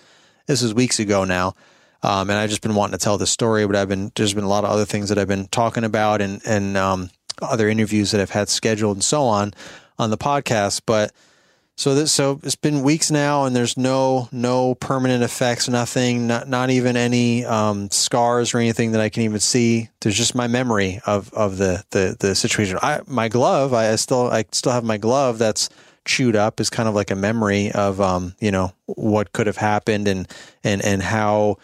this 0.46 0.62
was 0.62 0.74
weeks 0.74 1.00
ago 1.00 1.24
now, 1.24 1.54
um, 2.02 2.30
and 2.30 2.38
I've 2.38 2.50
just 2.50 2.62
been 2.62 2.74
wanting 2.74 2.98
to 2.98 3.02
tell 3.02 3.18
this 3.18 3.30
story. 3.30 3.66
But 3.66 3.76
I've 3.76 3.88
been 3.88 4.12
there's 4.14 4.34
been 4.34 4.44
a 4.44 4.48
lot 4.48 4.64
of 4.64 4.70
other 4.70 4.84
things 4.84 5.08
that 5.08 5.18
I've 5.18 5.28
been 5.28 5.48
talking 5.48 5.84
about 5.84 6.20
and 6.20 6.40
and 6.46 6.76
um, 6.76 7.10
other 7.42 7.68
interviews 7.68 8.10
that 8.10 8.20
I've 8.20 8.30
had 8.30 8.48
scheduled 8.48 8.96
and 8.96 9.04
so 9.04 9.22
on 9.24 9.52
on 9.98 10.10
the 10.10 10.18
podcast. 10.18 10.82
But 10.86 11.12
so 11.76 11.94
this 11.94 12.12
so 12.12 12.40
it's 12.42 12.56
been 12.56 12.82
weeks 12.82 13.10
now, 13.10 13.44
and 13.44 13.54
there's 13.54 13.76
no 13.76 14.28
no 14.32 14.74
permanent 14.74 15.22
effects, 15.22 15.68
nothing, 15.68 16.26
not 16.26 16.48
not 16.48 16.70
even 16.70 16.96
any 16.96 17.44
um, 17.44 17.90
scars 17.90 18.54
or 18.54 18.58
anything 18.58 18.92
that 18.92 19.00
I 19.00 19.08
can 19.08 19.22
even 19.22 19.40
see. 19.40 19.88
There's 20.00 20.16
just 20.16 20.34
my 20.34 20.46
memory 20.46 21.00
of 21.06 21.32
of 21.32 21.58
the 21.58 21.84
the 21.90 22.16
the 22.18 22.34
situation. 22.34 22.78
I 22.82 23.00
my 23.06 23.28
glove, 23.28 23.72
I 23.72 23.94
still 23.96 24.30
I 24.30 24.44
still 24.52 24.72
have 24.72 24.84
my 24.84 24.98
glove 24.98 25.38
that's 25.38 25.68
chewed 26.04 26.34
up 26.36 26.60
is 26.60 26.70
kind 26.70 26.88
of 26.88 26.94
like 26.94 27.10
a 27.10 27.16
memory 27.16 27.70
of 27.72 28.00
um, 28.00 28.34
you 28.40 28.50
know 28.50 28.72
what 28.86 29.32
could 29.32 29.46
have 29.46 29.56
happened 29.56 30.08
and 30.08 30.28
and 30.64 30.82
and 30.82 31.02
how 31.02 31.56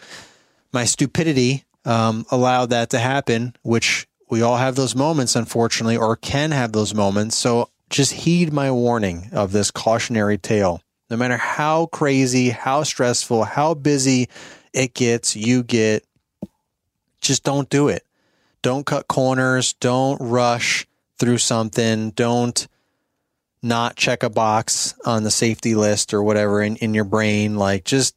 my 0.71 0.85
stupidity 0.85 1.63
um, 1.85 2.25
allowed 2.31 2.69
that 2.71 2.89
to 2.91 2.99
happen 2.99 3.55
which 3.61 4.07
we 4.29 4.41
all 4.41 4.57
have 4.57 4.75
those 4.75 4.95
moments 4.95 5.35
unfortunately 5.35 5.97
or 5.97 6.15
can 6.15 6.51
have 6.51 6.71
those 6.71 6.93
moments. 6.93 7.35
So 7.35 7.69
just 7.89 8.11
heed 8.11 8.51
my 8.51 8.71
warning 8.71 9.29
of 9.31 9.51
this 9.51 9.71
cautionary 9.71 10.37
tale. 10.37 10.81
No 11.09 11.15
matter 11.15 11.37
how 11.37 11.85
crazy 11.85 12.49
how 12.49 12.83
stressful 12.83 13.45
how 13.45 13.73
busy 13.73 14.27
it 14.73 14.93
gets 14.93 15.35
you 15.35 15.63
get 15.63 16.03
just 17.21 17.43
don't 17.43 17.69
do 17.69 17.87
it. 17.87 18.03
Don't 18.61 18.85
cut 18.85 19.07
corners. 19.07 19.73
Don't 19.73 20.19
rush 20.19 20.87
through 21.17 21.37
something. 21.37 22.11
Don't 22.11 22.67
not 23.61 23.95
check 23.95 24.23
a 24.23 24.29
box 24.29 24.93
on 25.05 25.23
the 25.23 25.31
safety 25.31 25.75
list 25.75 26.13
or 26.13 26.21
whatever 26.21 26.61
in, 26.61 26.75
in 26.77 26.93
your 26.93 27.03
brain. 27.03 27.55
Like 27.57 27.85
just 27.85 28.15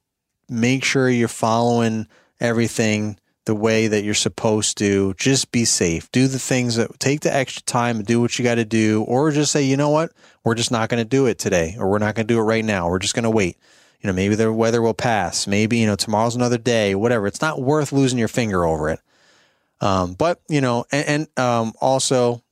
make 0.49 0.85
sure 0.85 1.09
you're 1.09 1.29
following 1.29 2.07
everything 2.41 3.19
the 3.47 3.55
way 3.55 3.87
that 3.87 4.05
you're 4.05 4.15
supposed 4.15 4.79
to. 4.79 5.15
Just 5.15 5.51
be 5.51 5.65
safe. 5.65 6.11
Do 6.13 6.29
the 6.29 6.39
things 6.39 6.77
that 6.77 6.99
take 7.01 7.21
the 7.21 7.35
extra 7.35 7.63
time 7.63 7.99
and 7.99 8.07
do 8.07 8.21
what 8.21 8.39
you 8.39 8.45
got 8.45 8.57
to 8.57 8.65
do, 8.65 9.03
or 9.05 9.31
just 9.31 9.53
say, 9.53 9.63
you 9.63 9.77
know 9.77 9.91
what, 9.91 10.13
we're 10.45 10.55
just 10.55 10.71
not 10.71 10.89
going 10.89 11.03
to 11.03 11.09
do 11.09 11.27
it 11.27 11.39
today, 11.39 11.77
or 11.79 11.89
we're 11.89 11.99
not 11.99 12.15
going 12.15 12.27
to 12.27 12.35
do 12.35 12.39
it 12.39 12.45
right 12.45 12.65
now. 12.65 12.89
We're 12.89 12.99
just 12.99 13.15
going 13.15 13.25
to 13.25 13.31
wait. 13.31 13.57
You 14.01 14.09
know, 14.09 14.15
maybe 14.15 14.35
the 14.35 14.53
weather 14.53 14.81
will 14.81 14.95
pass. 14.95 15.47
Maybe, 15.47 15.79
you 15.79 15.87
know, 15.87 15.97
tomorrow's 15.97 16.35
another 16.35 16.59
day, 16.59 16.95
whatever. 16.95 17.27
It's 17.27 17.43
not 17.43 17.61
worth 17.61 17.93
losing 17.93 18.19
your 18.19 18.29
finger 18.29 18.65
over 18.65 18.89
it. 18.91 19.01
Um, 19.83 20.15
but, 20.15 20.41
you 20.49 20.61
know, 20.61 20.85
and, 20.91 21.29
and 21.37 21.39
um, 21.39 21.73
also, 21.81 22.43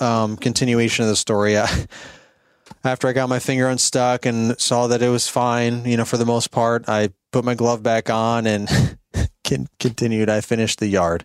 um, 0.00 0.36
continuation 0.36 1.04
of 1.04 1.08
the 1.08 1.16
story. 1.16 1.56
after 2.84 3.08
I 3.08 3.12
got 3.12 3.28
my 3.28 3.38
finger 3.38 3.68
unstuck 3.68 4.26
and 4.26 4.58
saw 4.60 4.86
that 4.88 5.02
it 5.02 5.08
was 5.08 5.28
fine, 5.28 5.84
you 5.84 5.96
know, 5.96 6.04
for 6.04 6.16
the 6.16 6.26
most 6.26 6.50
part, 6.50 6.88
I 6.88 7.10
put 7.32 7.44
my 7.44 7.54
glove 7.54 7.82
back 7.82 8.10
on 8.10 8.46
and 8.46 8.68
continued. 9.78 10.28
I 10.28 10.40
finished 10.40 10.78
the 10.78 10.86
yard. 10.86 11.24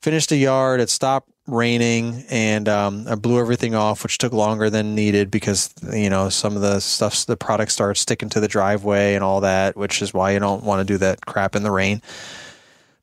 Finished 0.00 0.30
the 0.30 0.36
yard. 0.36 0.80
It 0.80 0.90
stopped 0.90 1.30
raining 1.46 2.24
and 2.30 2.68
um, 2.68 3.06
I 3.08 3.16
blew 3.16 3.40
everything 3.40 3.74
off, 3.74 4.02
which 4.02 4.18
took 4.18 4.32
longer 4.32 4.70
than 4.70 4.94
needed 4.94 5.30
because, 5.30 5.74
you 5.92 6.08
know, 6.08 6.28
some 6.28 6.54
of 6.54 6.62
the 6.62 6.80
stuff, 6.80 7.26
the 7.26 7.36
product 7.36 7.72
starts 7.72 8.00
sticking 8.00 8.28
to 8.30 8.40
the 8.40 8.48
driveway 8.48 9.14
and 9.14 9.24
all 9.24 9.40
that, 9.40 9.76
which 9.76 10.02
is 10.02 10.14
why 10.14 10.32
you 10.32 10.38
don't 10.38 10.62
want 10.62 10.86
to 10.86 10.92
do 10.92 10.98
that 10.98 11.26
crap 11.26 11.56
in 11.56 11.62
the 11.62 11.70
rain. 11.70 12.00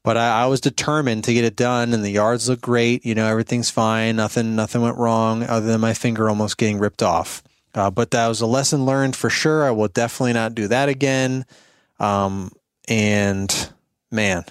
But 0.03 0.15
I, 0.15 0.43
I 0.43 0.45
was 0.47 0.62
determined 0.62 1.25
to 1.25 1.34
get 1.34 1.43
it 1.43 1.58
done 1.58 1.93
and 1.93 2.03
the 2.03 2.12
yards 2.12 2.47
look 2.47 2.62
great. 2.62 3.05
You 3.05 3.15
know, 3.15 3.27
everything's 3.27 3.69
fine. 3.69 4.15
Nothing, 4.15 4.55
nothing 4.55 4.82
went 4.82 4.97
wrong 4.97 5.43
other 5.43 5.65
than 5.65 5.82
my 5.82 5.93
finger 5.93 6.29
almost 6.29 6.58
getting 6.58 6.79
ripped 6.79 7.03
off. 7.03 7.43
Uh, 7.75 7.91
but 7.91 8.12
that 8.12 8.27
was 8.27 8.41
a 8.41 8.47
lesson 8.47 8.86
learned 8.86 9.15
for 9.15 9.29
sure. 9.29 9.65
I 9.65 9.71
will 9.71 9.89
definitely 9.89 10.34
not 10.34 10.55
do 10.55 10.67
that 10.69 10.89
again. 10.89 11.45
Um, 11.99 12.51
and 12.88 13.71
man, 14.12 14.45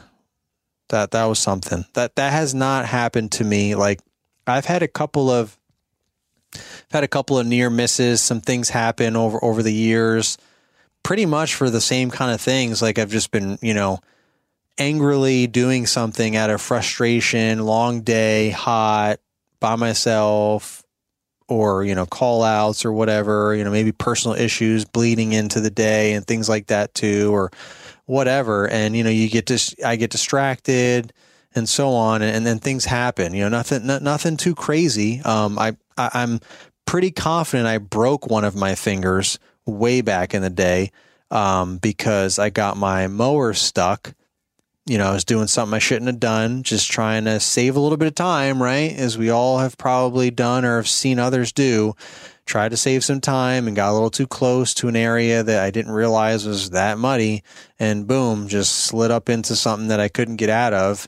that 0.88 1.10
that 1.12 1.24
was 1.24 1.38
something 1.38 1.84
that 1.94 2.16
that 2.16 2.32
has 2.32 2.54
not 2.54 2.86
happened 2.86 3.32
to 3.32 3.44
me. 3.44 3.74
Like 3.74 4.00
I've 4.46 4.64
had 4.64 4.82
a 4.82 4.88
couple 4.88 5.30
of 5.30 5.58
I've 6.54 6.92
had 6.92 7.04
a 7.04 7.08
couple 7.08 7.38
of 7.38 7.46
near 7.46 7.70
misses. 7.70 8.20
Some 8.20 8.40
things 8.40 8.70
happen 8.70 9.16
over 9.16 9.42
over 9.42 9.62
the 9.62 9.72
years, 9.72 10.38
pretty 11.02 11.26
much 11.26 11.54
for 11.54 11.70
the 11.70 11.80
same 11.80 12.10
kind 12.10 12.32
of 12.32 12.40
things. 12.40 12.80
Like 12.82 12.98
I've 12.98 13.10
just 13.10 13.30
been, 13.30 13.58
you 13.60 13.74
know, 13.74 14.00
angrily 14.78 15.46
doing 15.46 15.86
something 15.86 16.36
out 16.36 16.50
of 16.50 16.60
frustration, 16.60 17.64
long 17.64 18.02
day, 18.02 18.50
hot, 18.50 19.18
by 19.60 19.76
myself, 19.76 20.82
or 21.48 21.82
you 21.84 21.94
know 21.94 22.06
call 22.06 22.42
outs 22.42 22.84
or 22.84 22.92
whatever 22.92 23.54
you 23.54 23.64
know 23.64 23.70
maybe 23.70 23.92
personal 23.92 24.36
issues 24.36 24.84
bleeding 24.84 25.32
into 25.32 25.60
the 25.60 25.70
day 25.70 26.12
and 26.12 26.26
things 26.26 26.48
like 26.48 26.66
that 26.66 26.94
too 26.94 27.34
or 27.34 27.50
whatever 28.08 28.66
and 28.68 28.96
you 28.96 29.04
know 29.04 29.10
you 29.10 29.28
get 29.28 29.44
this 29.44 29.74
i 29.84 29.96
get 29.96 30.10
distracted 30.10 31.12
and 31.54 31.68
so 31.68 31.90
on 31.90 32.22
and, 32.22 32.34
and 32.34 32.46
then 32.46 32.58
things 32.58 32.86
happen 32.86 33.34
you 33.34 33.42
know 33.42 33.50
nothing 33.50 33.86
nothing 33.86 34.38
too 34.38 34.54
crazy 34.54 35.20
um 35.26 35.58
I, 35.58 35.76
I 35.98 36.10
i'm 36.14 36.40
pretty 36.86 37.10
confident 37.10 37.68
i 37.68 37.76
broke 37.76 38.26
one 38.26 38.44
of 38.44 38.56
my 38.56 38.74
fingers 38.74 39.38
way 39.66 40.00
back 40.00 40.32
in 40.32 40.40
the 40.40 40.48
day 40.48 40.90
um 41.30 41.76
because 41.76 42.38
i 42.38 42.48
got 42.48 42.78
my 42.78 43.08
mower 43.08 43.52
stuck 43.52 44.14
you 44.86 44.96
know, 44.96 45.10
I 45.10 45.12
was 45.12 45.24
doing 45.26 45.48
something 45.48 45.74
I 45.74 45.80
shouldn't 45.80 46.06
have 46.06 46.18
done, 46.18 46.62
just 46.62 46.90
trying 46.90 47.26
to 47.26 47.40
save 47.40 47.76
a 47.76 47.80
little 47.80 47.98
bit 47.98 48.08
of 48.08 48.14
time, 48.14 48.62
right? 48.62 48.90
As 48.92 49.18
we 49.18 49.28
all 49.28 49.58
have 49.58 49.76
probably 49.76 50.30
done 50.30 50.64
or 50.64 50.76
have 50.76 50.88
seen 50.88 51.18
others 51.18 51.52
do. 51.52 51.94
Tried 52.48 52.70
to 52.70 52.78
save 52.78 53.04
some 53.04 53.20
time 53.20 53.66
and 53.66 53.76
got 53.76 53.90
a 53.90 53.92
little 53.92 54.08
too 54.08 54.26
close 54.26 54.72
to 54.74 54.88
an 54.88 54.96
area 54.96 55.42
that 55.42 55.62
I 55.62 55.70
didn't 55.70 55.92
realize 55.92 56.46
was 56.46 56.70
that 56.70 56.96
muddy, 56.96 57.42
and 57.78 58.06
boom, 58.06 58.48
just 58.48 58.74
slid 58.74 59.10
up 59.10 59.28
into 59.28 59.54
something 59.54 59.88
that 59.88 60.00
I 60.00 60.08
couldn't 60.08 60.36
get 60.36 60.48
out 60.48 60.72
of. 60.72 61.06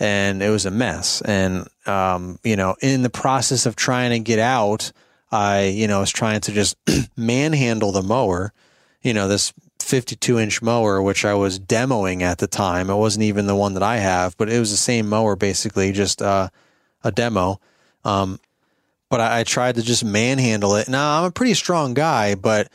and 0.00 0.42
it 0.42 0.48
was 0.48 0.64
a 0.64 0.70
mess. 0.70 1.20
And, 1.20 1.68
um, 1.84 2.38
you 2.42 2.56
know, 2.56 2.74
in 2.80 3.02
the 3.02 3.10
process 3.10 3.66
of 3.66 3.76
trying 3.76 4.10
to 4.12 4.18
get 4.18 4.38
out, 4.38 4.92
I, 5.30 5.64
you 5.66 5.86
know, 5.86 6.00
was 6.00 6.10
trying 6.10 6.40
to 6.40 6.52
just 6.52 6.76
manhandle 7.16 7.92
the 7.92 8.02
mower, 8.02 8.54
you 9.02 9.12
know, 9.12 9.28
this 9.28 9.52
52 9.80 10.38
inch 10.38 10.62
mower, 10.62 11.02
which 11.02 11.24
I 11.26 11.34
was 11.34 11.60
demoing 11.60 12.22
at 12.22 12.38
the 12.38 12.46
time. 12.46 12.88
It 12.88 12.96
wasn't 12.96 13.24
even 13.24 13.46
the 13.46 13.54
one 13.54 13.74
that 13.74 13.82
I 13.82 13.98
have, 13.98 14.36
but 14.38 14.48
it 14.48 14.58
was 14.58 14.70
the 14.70 14.78
same 14.78 15.06
mower, 15.08 15.36
basically, 15.36 15.92
just 15.92 16.22
uh, 16.22 16.48
a 17.04 17.12
demo. 17.12 17.60
Um, 18.02 18.40
but 19.10 19.20
I, 19.20 19.40
I, 19.40 19.44
tried 19.44 19.74
to 19.74 19.82
just 19.82 20.04
manhandle 20.04 20.76
it. 20.76 20.88
Now, 20.88 21.18
I'm 21.18 21.24
a 21.24 21.30
pretty 21.30 21.54
strong 21.54 21.92
guy, 21.92 22.34
but 22.34 22.68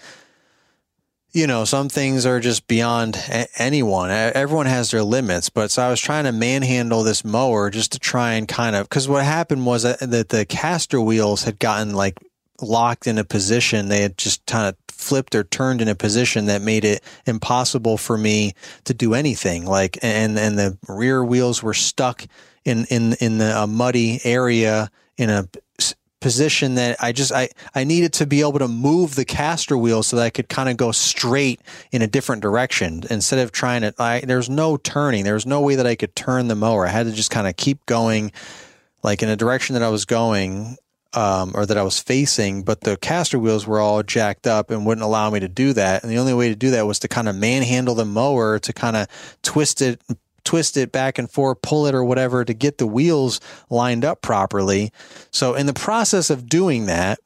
you 1.35 1.47
know, 1.47 1.65
some 1.65 1.89
things 1.89 2.25
are 2.25 2.39
just 2.39 2.65
beyond 2.65 3.17
a- 3.29 3.47
anyone. 3.61 4.09
Everyone 4.09 4.67
has 4.67 4.91
their 4.91 5.03
limits. 5.03 5.49
But 5.49 5.69
so 5.69 5.83
I 5.83 5.89
was 5.89 5.99
trying 5.99 6.23
to 6.23 6.31
manhandle 6.31 7.03
this 7.03 7.25
mower 7.25 7.69
just 7.69 7.91
to 7.91 7.99
try 7.99 8.33
and 8.33 8.47
kind 8.47 8.73
of, 8.73 8.87
because 8.87 9.09
what 9.09 9.25
happened 9.25 9.65
was 9.65 9.83
that, 9.83 9.99
that 9.99 10.29
the 10.29 10.45
caster 10.45 10.99
wheels 11.01 11.43
had 11.43 11.59
gotten 11.59 11.93
like 11.93 12.17
locked 12.61 13.05
in 13.05 13.17
a 13.17 13.25
position. 13.25 13.89
They 13.89 14.01
had 14.01 14.17
just 14.17 14.45
kind 14.45 14.69
of 14.69 14.77
flipped 14.87 15.35
or 15.35 15.43
turned 15.43 15.81
in 15.81 15.89
a 15.89 15.95
position 15.95 16.45
that 16.45 16.61
made 16.61 16.85
it 16.85 17.03
impossible 17.25 17.97
for 17.97 18.17
me 18.17 18.53
to 18.85 18.93
do 18.93 19.13
anything. 19.13 19.65
Like, 19.65 19.99
and, 20.01 20.39
and 20.39 20.57
the 20.57 20.77
rear 20.87 21.23
wheels 21.23 21.61
were 21.61 21.73
stuck 21.73 22.25
in, 22.63 22.85
in, 22.85 23.13
in 23.19 23.39
the, 23.39 23.61
a 23.61 23.67
muddy 23.67 24.21
area 24.23 24.89
in 25.17 25.29
a 25.29 25.49
position 26.21 26.75
that 26.75 26.97
I 27.01 27.11
just 27.11 27.31
I 27.31 27.49
I 27.73 27.83
needed 27.83 28.13
to 28.13 28.25
be 28.25 28.41
able 28.41 28.59
to 28.59 28.67
move 28.67 29.15
the 29.15 29.25
caster 29.25 29.77
wheel 29.77 30.01
so 30.01 30.15
that 30.15 30.23
I 30.23 30.29
could 30.29 30.49
kind 30.49 30.69
of 30.69 30.77
go 30.77 30.91
straight 30.91 31.61
in 31.91 32.01
a 32.01 32.07
different 32.07 32.41
direction 32.41 33.03
instead 33.09 33.39
of 33.39 33.51
trying 33.51 33.81
to 33.81 33.93
I 33.99 34.21
there's 34.21 34.49
no 34.49 34.77
turning. 34.77 35.23
There 35.23 35.33
was 35.33 35.45
no 35.45 35.61
way 35.61 35.75
that 35.75 35.85
I 35.85 35.95
could 35.95 36.15
turn 36.15 36.47
the 36.47 36.55
mower 36.55 36.87
I 36.87 36.89
had 36.89 37.05
to 37.05 37.11
just 37.11 37.31
kind 37.31 37.47
of 37.47 37.55
keep 37.57 37.85
going 37.85 38.31
like 39.03 39.21
in 39.21 39.29
a 39.29 39.35
direction 39.35 39.73
that 39.73 39.83
I 39.83 39.89
was 39.89 40.05
going 40.05 40.77
um, 41.13 41.51
or 41.53 41.65
that 41.65 41.77
I 41.77 41.83
was 41.83 41.99
facing 41.99 42.63
but 42.63 42.81
the 42.81 42.97
caster 42.97 43.37
wheels 43.37 43.67
were 43.67 43.79
all 43.79 44.01
jacked 44.01 44.47
up 44.47 44.71
and 44.71 44.85
wouldn't 44.85 45.05
allow 45.05 45.29
me 45.29 45.41
to 45.41 45.47
do 45.47 45.73
that. 45.73 46.01
And 46.01 46.11
the 46.11 46.17
only 46.17 46.33
way 46.33 46.49
to 46.49 46.55
do 46.55 46.71
that 46.71 46.87
was 46.87 46.99
to 46.99 47.07
kind 47.07 47.29
of 47.29 47.35
manhandle 47.35 47.95
the 47.95 48.05
mower 48.05 48.57
to 48.59 48.73
kind 48.73 48.95
of 48.95 49.07
twist 49.43 49.81
it 49.81 50.01
twist 50.45 50.77
it 50.77 50.91
back 50.91 51.17
and 51.17 51.29
forth, 51.29 51.61
pull 51.61 51.87
it 51.87 51.95
or 51.95 52.03
whatever 52.03 52.45
to 52.45 52.53
get 52.53 52.77
the 52.77 52.87
wheels 52.87 53.41
lined 53.69 54.05
up 54.05 54.21
properly. 54.21 54.93
So 55.31 55.55
in 55.55 55.65
the 55.65 55.73
process 55.73 56.29
of 56.29 56.47
doing 56.47 56.85
that, 56.85 57.19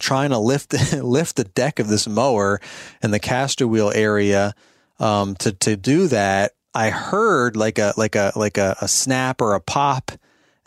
trying 0.00 0.30
to 0.30 0.38
lift 0.38 0.72
lift 0.92 1.36
the 1.36 1.44
deck 1.44 1.78
of 1.78 1.88
this 1.88 2.08
mower 2.08 2.60
and 3.02 3.12
the 3.12 3.18
caster 3.18 3.66
wheel 3.66 3.92
area 3.94 4.54
um, 4.98 5.34
to 5.36 5.52
to 5.52 5.76
do 5.76 6.08
that, 6.08 6.52
I 6.74 6.90
heard 6.90 7.56
like 7.56 7.78
a 7.78 7.94
like 7.96 8.16
a 8.16 8.32
like 8.36 8.58
a, 8.58 8.76
a 8.80 8.88
snap 8.88 9.40
or 9.40 9.54
a 9.54 9.60
pop, 9.60 10.12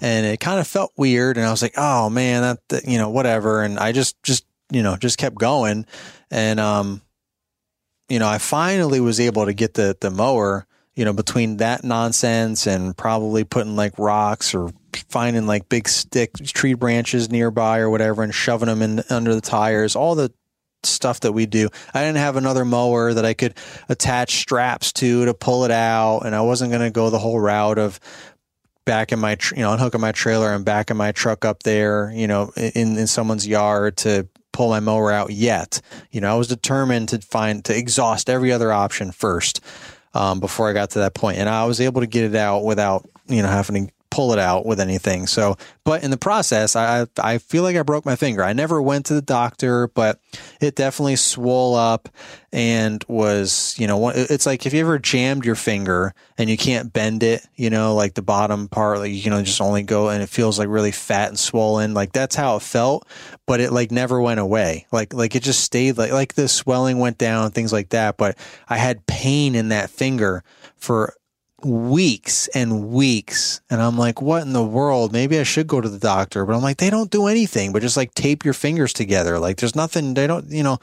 and 0.02 0.26
it 0.26 0.40
kind 0.40 0.60
of 0.60 0.68
felt 0.68 0.92
weird. 0.98 1.38
And 1.38 1.46
I 1.46 1.52
was 1.52 1.62
like, 1.62 1.76
oh 1.78 2.10
man, 2.10 2.42
that, 2.42 2.60
that 2.70 2.86
you 2.86 2.98
know 2.98 3.10
whatever. 3.10 3.62
And 3.62 3.80
I 3.80 3.92
just 3.92 4.22
just 4.24 4.46
you 4.72 4.84
know 4.84 4.98
just 4.98 5.18
kept 5.18 5.38
going, 5.38 5.86
and 6.30 6.60
um, 6.60 7.02
you 8.10 8.20
know 8.20 8.28
I 8.28 8.38
finally 8.38 9.00
was 9.00 9.20
able 9.20 9.46
to 9.46 9.54
get 9.54 9.74
the 9.74 9.98
the 10.00 10.12
mower 10.12 10.68
you 10.96 11.06
know, 11.06 11.14
between 11.14 11.58
that 11.58 11.84
nonsense 11.84 12.68
and 12.68 12.96
probably 12.96 13.44
putting 13.44 13.76
like 13.76 13.98
rocks 13.98 14.54
or 14.54 14.72
finding 15.10 15.48
like 15.48 15.70
big 15.70 15.88
stick 15.88 16.34
tree 16.34 16.74
branches 16.74 17.30
nearby 17.30 17.80
or 17.80 17.90
whatever 17.90 18.24
and 18.24 18.34
shoving 18.34 18.68
them 18.68 18.82
in 18.82 19.04
under 19.10 19.34
the 19.34 19.42
tires, 19.42 19.96
all 19.96 20.16
the 20.16 20.32
stuff 20.84 21.22
that 21.22 21.32
we 21.32 21.46
do. 21.46 21.70
I 21.94 22.02
didn't 22.02 22.18
have 22.18 22.36
another 22.36 22.66
mower 22.66 23.14
that 23.14 23.26
I 23.26 23.34
could 23.34 23.56
attach 23.88 24.38
straps 24.38 24.92
to 24.94 25.26
to 25.26 25.34
pull 25.34 25.64
it 25.66 25.72
out, 25.72 26.22
and 26.22 26.36
I 26.36 26.42
wasn't 26.42 26.72
going 26.72 26.84
to 26.84 26.92
go 26.92 27.10
the 27.10 27.20
whole 27.20 27.40
route 27.40 27.78
of 27.78 28.00
back 28.84 29.12
in 29.12 29.20
my 29.20 29.38
you 29.56 29.62
know 29.62 29.74
unhooking 29.74 30.02
my 30.02 30.12
trailer 30.12 30.52
and 30.54 30.66
backing 30.66 30.98
my 30.98 31.12
truck 31.12 31.46
up 31.46 31.64
there, 31.64 32.12
you 32.14 32.28
know, 32.28 32.52
in 32.56 32.98
in 32.98 33.08
someone's 33.08 33.48
yard 33.48 33.98
to 33.98 34.28
pull 34.52 34.70
my 34.70 34.80
mower 34.80 35.12
out 35.12 35.30
yet. 35.32 35.82
You 36.12 36.20
know, 36.22 36.34
I 36.34 36.38
was 36.38 36.48
determined 36.48 37.10
to 37.10 37.20
find 37.20 37.64
to 37.66 37.78
exhaust 37.78 38.30
every 38.30 38.52
other 38.52 38.72
option 38.72 39.12
first 39.12 39.62
um, 40.14 40.40
before 40.40 40.70
I 40.70 40.74
got 40.74 40.92
to 40.92 41.00
that 41.00 41.14
point, 41.14 41.38
and 41.38 41.48
I 41.50 41.66
was 41.66 41.80
able 41.80 42.02
to 42.02 42.08
get 42.08 42.24
it 42.26 42.36
out 42.36 42.64
without 42.64 43.08
you 43.28 43.42
know 43.42 43.48
having 43.48 43.88
to 43.88 43.94
pull 44.12 44.34
it 44.34 44.40
out 44.40 44.66
with 44.66 44.80
anything. 44.80 45.26
So, 45.26 45.58
but 45.84 46.04
in 46.04 46.12
the 46.12 46.18
process, 46.18 46.76
I 46.76 47.08
I 47.18 47.40
feel 47.40 47.64
like 47.64 47.76
I 47.76 47.82
broke 47.82 48.06
my 48.06 48.16
finger. 48.16 48.44
I 48.44 48.54
never 48.54 48.80
went 48.80 49.08
to 49.08 49.16
the 49.16 49.22
doctor, 49.22 49.88
but 49.88 50.20
it 50.60 50.76
definitely 50.76 51.16
swole 51.16 51.74
up 51.74 52.10
and 52.54 53.04
was 53.08 53.74
you 53.80 53.88
know 53.88 54.10
it's 54.10 54.46
like 54.46 54.66
if 54.66 54.74
you 54.74 54.82
ever 54.82 55.00
jammed 55.00 55.46
your 55.46 55.56
finger 55.56 56.14
and 56.38 56.50
you 56.50 56.58
can't 56.58 56.94
bend 56.94 57.24
it, 57.24 57.48
you 57.56 57.70
know, 57.70 57.96
like 57.96 58.14
the 58.14 58.22
bottom 58.22 58.68
part, 58.68 59.00
like 59.00 59.12
you 59.12 59.32
know 59.32 59.42
just 59.42 59.62
only 59.62 59.82
go 59.82 60.10
and 60.10 60.22
it 60.22 60.30
feels 60.30 60.60
like 60.60 60.68
really 60.68 60.92
fat 60.92 61.30
and 61.30 61.40
swollen. 61.40 61.94
Like 61.94 62.12
that's 62.12 62.36
how 62.36 62.58
it 62.58 62.62
felt, 62.62 63.08
but 63.48 63.60
it 63.62 63.72
like 63.72 63.92
never 63.92 64.22
went 64.22 64.40
away. 64.40 64.86
Like 64.92 65.14
like 65.14 65.36
it 65.36 65.42
just 65.42 65.64
stayed 65.64 65.98
like 65.98 66.12
like 66.12 66.36
the 66.36 66.48
swelling 66.48 67.00
went 67.00 67.18
down, 67.18 67.52
things 67.52 67.74
like 67.74 67.90
that. 67.90 68.18
But 68.18 68.38
I 68.68 68.78
had 68.78 69.08
pain 69.08 69.56
in 69.56 69.70
that 69.70 69.90
finger 69.90 70.44
for 70.76 71.16
weeks 71.66 72.48
and 72.50 72.90
weeks. 72.90 73.62
And 73.70 73.82
I'm 73.82 73.98
like, 73.98 74.22
what 74.22 74.44
in 74.44 74.54
the 74.54 74.64
world? 74.64 75.12
Maybe 75.12 75.40
I 75.40 75.44
should 75.44 75.68
go 75.68 75.82
to 75.82 75.90
the 75.90 76.00
doctor. 76.00 76.46
But 76.46 76.56
I'm 76.56 76.62
like, 76.62 76.78
they 76.78 76.90
don't 76.90 77.12
do 77.12 77.28
anything 77.28 77.72
but 77.72 77.82
just 77.82 77.98
like 77.98 78.14
tape 78.14 78.46
your 78.46 78.54
fingers 78.54 78.94
together. 78.94 79.40
Like 79.40 79.58
there's 79.58 79.76
nothing, 79.76 80.14
they 80.14 80.28
don't, 80.28 80.50
you 80.50 80.64
know, 80.64 80.80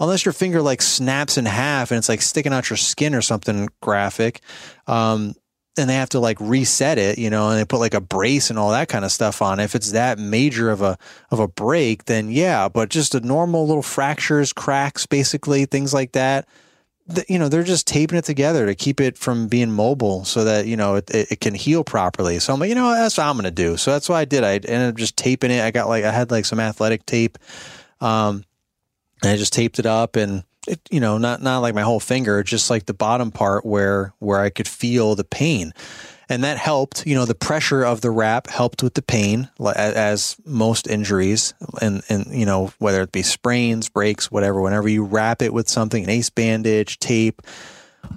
unless 0.00 0.24
your 0.24 0.32
finger 0.32 0.62
like 0.62 0.82
snaps 0.82 1.38
in 1.38 1.46
half 1.46 1.90
and 1.90 1.98
it's 1.98 2.08
like 2.08 2.22
sticking 2.22 2.52
out 2.52 2.70
your 2.70 2.76
skin 2.76 3.14
or 3.14 3.22
something 3.22 3.68
graphic. 3.80 4.40
Um, 4.86 5.34
and 5.76 5.88
they 5.88 5.94
have 5.94 6.08
to 6.10 6.20
like 6.20 6.38
reset 6.40 6.98
it, 6.98 7.18
you 7.18 7.30
know, 7.30 7.50
and 7.50 7.58
they 7.58 7.64
put 7.64 7.78
like 7.78 7.94
a 7.94 8.00
brace 8.00 8.50
and 8.50 8.58
all 8.58 8.70
that 8.72 8.88
kind 8.88 9.04
of 9.04 9.12
stuff 9.12 9.40
on. 9.40 9.60
If 9.60 9.74
it's 9.76 9.92
that 9.92 10.18
major 10.18 10.70
of 10.70 10.82
a 10.82 10.98
of 11.30 11.38
a 11.38 11.46
break, 11.46 12.06
then 12.06 12.30
yeah, 12.30 12.68
but 12.68 12.88
just 12.88 13.14
a 13.14 13.20
normal 13.20 13.66
little 13.66 13.82
fractures, 13.82 14.52
cracks, 14.52 15.06
basically 15.06 15.66
things 15.66 15.94
like 15.94 16.12
that 16.12 16.48
you 17.28 17.38
know, 17.38 17.48
they're 17.48 17.62
just 17.62 17.86
taping 17.86 18.18
it 18.18 18.24
together 18.24 18.66
to 18.66 18.74
keep 18.74 19.00
it 19.00 19.16
from 19.16 19.48
being 19.48 19.70
mobile 19.70 20.24
so 20.24 20.44
that, 20.44 20.66
you 20.66 20.76
know, 20.76 20.96
it, 20.96 21.10
it, 21.10 21.40
can 21.40 21.54
heal 21.54 21.82
properly. 21.82 22.38
So 22.38 22.52
I'm 22.52 22.60
like, 22.60 22.68
you 22.68 22.74
know, 22.74 22.90
that's 22.92 23.16
what 23.16 23.24
I'm 23.24 23.38
to 23.38 23.50
do. 23.50 23.76
So 23.76 23.92
that's 23.92 24.08
what 24.08 24.16
I 24.16 24.24
did. 24.24 24.44
I 24.44 24.54
ended 24.54 24.90
up 24.90 24.96
just 24.96 25.16
taping 25.16 25.50
it. 25.50 25.62
I 25.62 25.70
got 25.70 25.88
like, 25.88 26.04
I 26.04 26.12
had 26.12 26.30
like 26.30 26.44
some 26.44 26.60
athletic 26.60 27.06
tape. 27.06 27.38
Um, 28.00 28.44
and 29.22 29.32
I 29.32 29.36
just 29.36 29.52
taped 29.52 29.78
it 29.78 29.86
up 29.86 30.16
and 30.16 30.44
it, 30.66 30.80
you 30.90 31.00
know, 31.00 31.16
not, 31.16 31.42
not 31.42 31.60
like 31.60 31.74
my 31.74 31.82
whole 31.82 32.00
finger, 32.00 32.42
just 32.42 32.68
like 32.68 32.84
the 32.86 32.94
bottom 32.94 33.30
part 33.30 33.64
where, 33.64 34.12
where 34.18 34.40
I 34.40 34.50
could 34.50 34.68
feel 34.68 35.14
the 35.14 35.24
pain 35.24 35.72
and 36.28 36.44
that 36.44 36.58
helped. 36.58 37.06
You 37.06 37.14
know, 37.14 37.24
the 37.24 37.34
pressure 37.34 37.82
of 37.84 38.00
the 38.00 38.10
wrap 38.10 38.48
helped 38.48 38.82
with 38.82 38.94
the 38.94 39.02
pain, 39.02 39.48
as 39.74 40.36
most 40.44 40.86
injuries, 40.86 41.54
and 41.80 42.02
and 42.08 42.26
you 42.26 42.46
know 42.46 42.72
whether 42.78 43.02
it 43.02 43.12
be 43.12 43.22
sprains, 43.22 43.88
breaks, 43.88 44.30
whatever. 44.30 44.60
Whenever 44.60 44.88
you 44.88 45.04
wrap 45.04 45.42
it 45.42 45.52
with 45.52 45.68
something, 45.68 46.04
an 46.04 46.10
ace 46.10 46.30
bandage, 46.30 46.98
tape, 46.98 47.42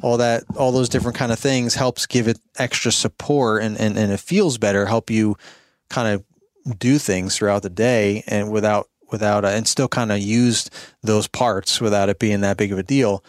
all 0.01 0.17
that, 0.17 0.43
all 0.57 0.71
those 0.71 0.89
different 0.89 1.17
kind 1.17 1.31
of 1.31 1.39
things 1.39 1.75
helps 1.75 2.05
give 2.05 2.27
it 2.27 2.39
extra 2.57 2.91
support, 2.91 3.63
and 3.63 3.79
and, 3.79 3.97
and 3.97 4.11
it 4.11 4.19
feels 4.19 4.57
better. 4.57 4.85
Help 4.85 5.09
you 5.09 5.37
kind 5.89 6.07
of 6.07 6.23
do 6.77 6.97
things 6.97 7.37
throughout 7.37 7.63
the 7.63 7.69
day, 7.69 8.23
and 8.27 8.51
without 8.51 8.87
without 9.11 9.45
uh, 9.45 9.49
and 9.49 9.67
still 9.67 9.87
kind 9.87 10.11
of 10.11 10.19
used 10.19 10.69
those 11.01 11.27
parts 11.27 11.81
without 11.81 12.09
it 12.09 12.19
being 12.19 12.41
that 12.41 12.57
big 12.57 12.71
of 12.71 12.79
a 12.79 12.83
deal 12.83 13.23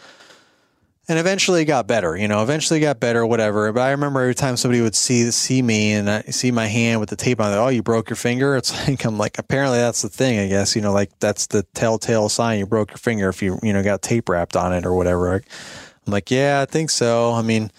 and 1.08 1.18
eventually 1.18 1.62
it 1.62 1.64
got 1.64 1.88
better, 1.88 2.16
you 2.16 2.28
know, 2.28 2.42
eventually 2.42 2.78
it 2.78 2.82
got 2.82 3.00
better, 3.00 3.26
whatever. 3.26 3.72
But 3.72 3.80
I 3.80 3.90
remember 3.90 4.20
every 4.20 4.36
time 4.36 4.56
somebody 4.56 4.80
would 4.80 4.94
see, 4.94 5.28
see 5.32 5.60
me 5.60 5.92
and 5.92 6.08
I 6.08 6.22
see 6.22 6.52
my 6.52 6.66
hand 6.66 7.00
with 7.00 7.10
the 7.10 7.16
tape 7.16 7.40
on 7.40 7.52
it, 7.52 7.56
oh, 7.56 7.68
you 7.68 7.82
broke 7.82 8.08
your 8.08 8.16
finger. 8.16 8.56
It's 8.56 8.72
like, 8.88 9.04
I'm 9.04 9.18
like, 9.18 9.38
apparently 9.38 9.78
that's 9.78 10.02
the 10.02 10.08
thing, 10.08 10.38
I 10.38 10.46
guess, 10.46 10.76
you 10.76 10.82
know, 10.82 10.92
like 10.92 11.10
that's 11.18 11.48
the 11.48 11.64
telltale 11.74 12.28
sign 12.28 12.60
you 12.60 12.66
broke 12.66 12.90
your 12.90 12.98
finger 12.98 13.28
if 13.28 13.42
you, 13.42 13.58
you 13.62 13.72
know, 13.72 13.82
got 13.82 14.02
tape 14.02 14.28
wrapped 14.28 14.56
on 14.56 14.72
it 14.72 14.86
or 14.86 14.94
whatever. 14.94 15.34
I'm 15.34 16.12
like, 16.12 16.30
yeah, 16.30 16.60
I 16.60 16.70
think 16.70 16.90
so. 16.90 17.32
I 17.32 17.42
mean, 17.42 17.72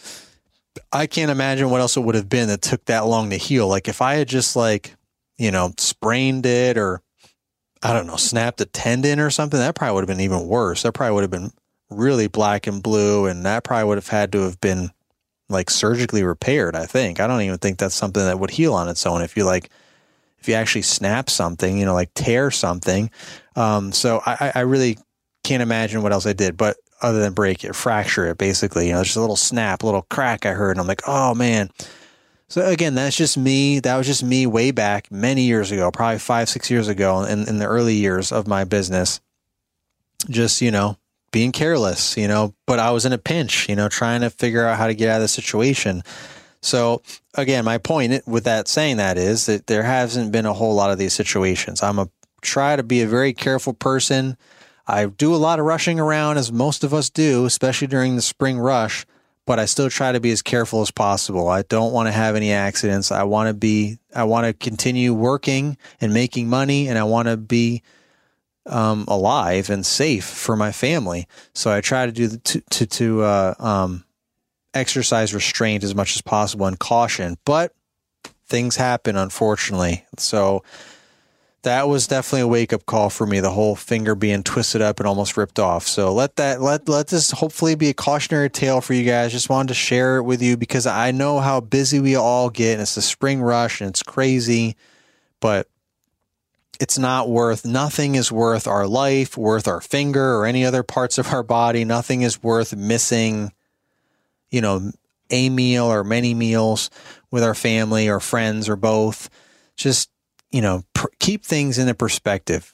I 0.92 1.08
can't 1.08 1.32
imagine 1.32 1.70
what 1.70 1.82
else 1.82 1.96
it 1.96 2.02
would 2.02 2.16
have 2.16 2.30
been 2.30 2.50
that 2.50 2.62
took 2.62 2.84
that 2.86 3.06
long 3.06 3.30
to 3.30 3.38
heal. 3.38 3.68
Like 3.68 3.88
if 3.88 4.02
I 4.02 4.16
had 4.16 4.28
just 4.28 4.56
like, 4.56 4.96
you 5.38 5.52
know, 5.52 5.74
sprained 5.78 6.46
it 6.46 6.78
or 6.78 7.02
I 7.82 7.94
don't 7.94 8.08
know, 8.08 8.16
snapped 8.16 8.62
a 8.62 8.66
tendon 8.66 9.20
or 9.20 9.30
something, 9.30 9.60
that 9.60 9.76
probably 9.76 9.96
would 9.96 10.02
have 10.02 10.18
been 10.18 10.24
even 10.24 10.48
worse. 10.48 10.84
That 10.84 10.94
probably 10.94 11.16
would 11.16 11.24
have 11.24 11.32
been 11.32 11.52
really 11.98 12.28
black 12.28 12.68
and 12.68 12.82
blue, 12.82 13.26
and 13.26 13.46
that 13.46 13.64
probably 13.64 13.88
would 13.88 13.98
have 13.98 14.08
had 14.08 14.32
to 14.34 14.42
have 14.42 14.60
been 14.62 14.92
like 15.50 15.70
surgically 15.70 16.24
repaired. 16.24 16.76
I 16.76 16.86
think. 16.86 17.20
I 17.20 17.28
don't 17.28 17.42
even 17.42 17.58
think 17.58 17.78
that's 17.78 17.96
something 17.96 18.24
that 18.24 18.40
would 18.40 18.52
heal 18.52 18.74
on 18.74 18.90
its 18.90 19.06
own. 19.06 19.22
If 19.22 19.38
you 19.38 19.46
like, 19.46 19.70
if 20.40 20.48
you 20.48 20.56
actually 20.56 20.82
snap 20.84 21.30
something, 21.30 21.78
you 21.78 21.86
know, 21.86 21.94
like 21.94 22.14
tear 22.14 22.52
something. 22.52 23.10
Um, 23.56 23.92
so 23.92 24.22
I, 24.26 24.52
I 24.56 24.60
really 24.62 24.98
can't 25.44 25.64
imagine 25.64 26.02
what 26.02 26.12
else 26.12 26.26
I 26.26 26.34
did, 26.34 26.58
but 26.58 26.78
other 27.02 27.20
than 27.20 27.34
break 27.34 27.64
it, 27.64 27.76
fracture 27.76 28.28
it, 28.28 28.38
basically, 28.38 28.88
you 28.88 28.94
know, 28.94 29.04
just 29.04 29.18
a 29.18 29.22
little 29.22 29.36
snap, 29.36 29.84
a 29.84 29.86
little 29.86 30.04
crack 30.04 30.46
I 30.46 30.54
heard, 30.54 30.72
and 30.72 30.80
I'm 30.80 30.88
like, 30.88 31.02
oh 31.08 31.36
man. 31.36 31.70
So 32.48 32.66
again, 32.66 32.94
that's 32.94 33.16
just 33.16 33.38
me. 33.38 33.80
That 33.80 33.98
was 33.98 34.06
just 34.06 34.24
me 34.24 34.46
way 34.46 34.72
back 34.72 35.12
many 35.12 35.44
years 35.44 35.72
ago, 35.72 35.90
probably 35.92 36.20
five, 36.20 36.50
six 36.50 36.70
years 36.70 36.88
ago 36.88 37.24
in, 37.24 37.48
in 37.48 37.58
the 37.58 37.66
early 37.66 37.96
years 37.96 38.32
of 38.32 38.48
my 38.48 38.64
business. 38.64 39.22
Just, 40.30 40.62
you 40.62 40.72
know, 40.72 40.98
being 41.34 41.52
careless, 41.52 42.16
you 42.16 42.30
know, 42.30 42.54
but 42.66 42.80
I 42.80 42.92
was 42.92 43.06
in 43.06 43.12
a 43.12 43.18
pinch, 43.18 43.68
you 43.68 43.76
know, 43.76 43.90
trying 43.90 44.22
to 44.22 44.30
figure 44.30 44.66
out 44.66 44.78
how 44.78 44.88
to 44.88 44.94
get 44.94 45.10
out 45.10 45.18
of 45.18 45.24
the 45.24 45.28
situation. 45.28 46.04
So 46.62 47.02
again, 47.34 47.66
my 47.66 47.80
point 47.80 48.26
with 48.26 48.46
that 48.46 48.70
saying 48.70 48.98
that 48.98 49.18
is 49.18 49.48
that 49.48 49.68
there 49.68 49.84
hasn't 49.84 50.32
been 50.32 50.46
a 50.46 50.54
whole 50.54 50.76
lot 50.76 50.92
of 50.92 50.98
these 50.98 51.12
situations. 51.12 51.84
I'm 51.84 52.00
a 52.00 52.08
try 52.42 52.76
to 52.76 52.84
be 52.84 53.02
a 53.02 53.08
very 53.08 53.34
careful 53.34 53.74
person. 53.74 54.38
I 54.86 55.06
do 55.06 55.34
a 55.34 55.38
lot 55.38 55.60
of 55.60 55.66
rushing 55.66 56.00
around 56.00 56.38
as 56.38 56.52
most 56.52 56.84
of 56.84 56.94
us 56.94 57.10
do, 57.10 57.46
especially 57.46 57.88
during 57.88 58.16
the 58.16 58.22
spring 58.22 58.60
rush, 58.60 59.06
but 59.46 59.60
I 59.60 59.66
still 59.66 59.90
try 59.90 60.12
to 60.12 60.20
be 60.20 60.32
as 60.32 60.42
careful 60.42 60.82
as 60.82 60.92
possible. 60.92 61.48
I 61.48 61.64
don't 61.64 61.94
want 61.94 62.08
to 62.08 62.12
have 62.12 62.36
any 62.36 62.52
accidents. 62.52 63.12
I 63.12 63.24
want 63.24 63.48
to 63.48 63.54
be 63.54 63.98
I 64.14 64.26
want 64.26 64.46
to 64.46 64.54
continue 64.54 65.14
working 65.14 65.78
and 66.00 66.14
making 66.14 66.48
money 66.48 66.88
and 66.88 66.98
I 67.00 67.04
want 67.04 67.28
to 67.28 67.38
be 67.38 67.82
um, 68.66 69.06
alive 69.08 69.70
and 69.70 69.86
safe 69.86 70.26
for 70.26 70.56
my 70.56 70.72
family. 70.72 71.28
So 71.54 71.72
I 71.72 71.82
try 71.82 72.06
to 72.06 72.12
do 72.12 72.28
the, 72.28 72.38
to 72.38 72.62
to, 72.62 72.86
to 72.86 73.22
uh, 73.22 73.54
um, 73.60 74.06
exercise 74.74 75.34
restraint 75.34 75.84
as 75.84 75.96
much 75.96 76.16
as 76.16 76.22
possible 76.22 76.66
and 76.66 76.80
caution. 76.80 77.38
But 77.46 77.74
things 78.46 78.76
happen, 78.76 79.16
unfortunately. 79.16 80.06
So 80.18 80.64
that 81.64 81.88
was 81.88 82.08
definitely 82.08 82.42
a 82.42 82.48
wake 82.48 82.74
up 82.74 82.86
call 82.86 83.10
for 83.10 83.26
me. 83.26 83.40
The 83.40 83.50
whole 83.50 83.76
finger 83.76 84.16
being 84.16 84.44
twisted 84.44 84.82
up 84.82 85.00
and 85.00 85.08
almost 85.08 85.38
ripped 85.38 85.60
off. 85.60 85.88
So 85.88 86.14
let 86.14 86.36
that 86.36 86.62
let 86.62 86.88
let 86.88 87.08
this 87.08 87.32
hopefully 87.32 87.76
be 87.76 87.90
a 87.90 87.94
cautionary 87.94 88.50
tale 88.50 88.82
for 88.82 88.94
you 88.94 89.06
guys. 89.06 89.32
Just 89.32 89.50
wanted 89.50 89.70
to 89.70 89.74
share 89.74 90.18
it 90.18 90.24
with 90.24 90.42
you 90.42 90.58
because 90.58 90.86
I 90.86 91.12
know 91.12 91.40
how 91.40 91.62
busy 91.62 92.00
we 92.00 92.16
all 92.16 92.50
get. 92.50 92.74
And 92.74 92.82
it's 92.82 92.96
the 92.96 93.02
spring 93.02 93.42
rush 93.42 93.82
and 93.82 93.90
it's 93.90 94.04
crazy, 94.04 94.76
but 95.40 95.68
it's 96.80 96.98
not 96.98 97.30
worth 97.30 97.66
nothing 97.66 98.16
is 98.16 98.32
worth 98.32 98.68
our 98.68 98.88
life, 98.88 99.38
worth 99.38 99.68
our 99.68 99.82
finger 99.82 100.36
or 100.36 100.46
any 100.46 100.66
other 100.66 100.84
parts 100.84 101.18
of 101.18 101.32
our 101.32 101.44
body. 101.44 101.86
Nothing 101.86 102.24
is 102.24 102.42
worth 102.42 102.76
missing, 102.76 103.52
you 104.50 104.62
know, 104.62 104.92
a 105.30 105.50
meal 105.50 105.86
or 105.86 106.04
many 106.04 106.34
meals 106.34 106.90
with 107.32 107.44
our 107.44 107.56
family 107.56 108.10
or 108.10 108.20
friends 108.20 108.70
or 108.70 108.76
both. 108.76 109.30
Just 109.76 110.10
you 110.52 110.62
know, 110.62 110.84
pr- 110.94 111.08
keep 111.20 111.44
things 111.44 111.78
in 111.78 111.90
a 111.90 111.94
perspective. 111.94 112.74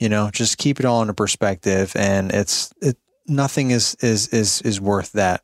You 0.00 0.08
know, 0.08 0.30
just 0.30 0.58
keep 0.58 0.80
it 0.80 0.84
all 0.84 1.00
in 1.02 1.08
a 1.08 1.14
perspective, 1.14 1.92
and 1.94 2.30
it's 2.32 2.72
it. 2.82 2.98
Nothing 3.26 3.70
is 3.70 3.94
is 4.00 4.28
is 4.28 4.60
is 4.62 4.80
worth 4.80 5.12
that. 5.12 5.42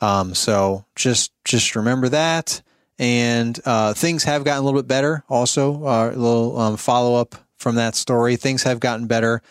Um, 0.00 0.34
so 0.34 0.84
just 0.96 1.32
just 1.44 1.76
remember 1.76 2.08
that, 2.10 2.60
and 2.98 3.58
uh, 3.64 3.94
things 3.94 4.24
have 4.24 4.44
gotten 4.44 4.62
a 4.62 4.64
little 4.64 4.80
bit 4.80 4.88
better. 4.88 5.24
Also, 5.28 5.84
uh, 5.84 6.10
a 6.12 6.16
little 6.16 6.58
um, 6.58 6.76
follow 6.76 7.20
up 7.20 7.34
from 7.56 7.74
that 7.76 7.94
story. 7.94 8.36
Things 8.36 8.62
have 8.62 8.80
gotten 8.80 9.06
better. 9.06 9.42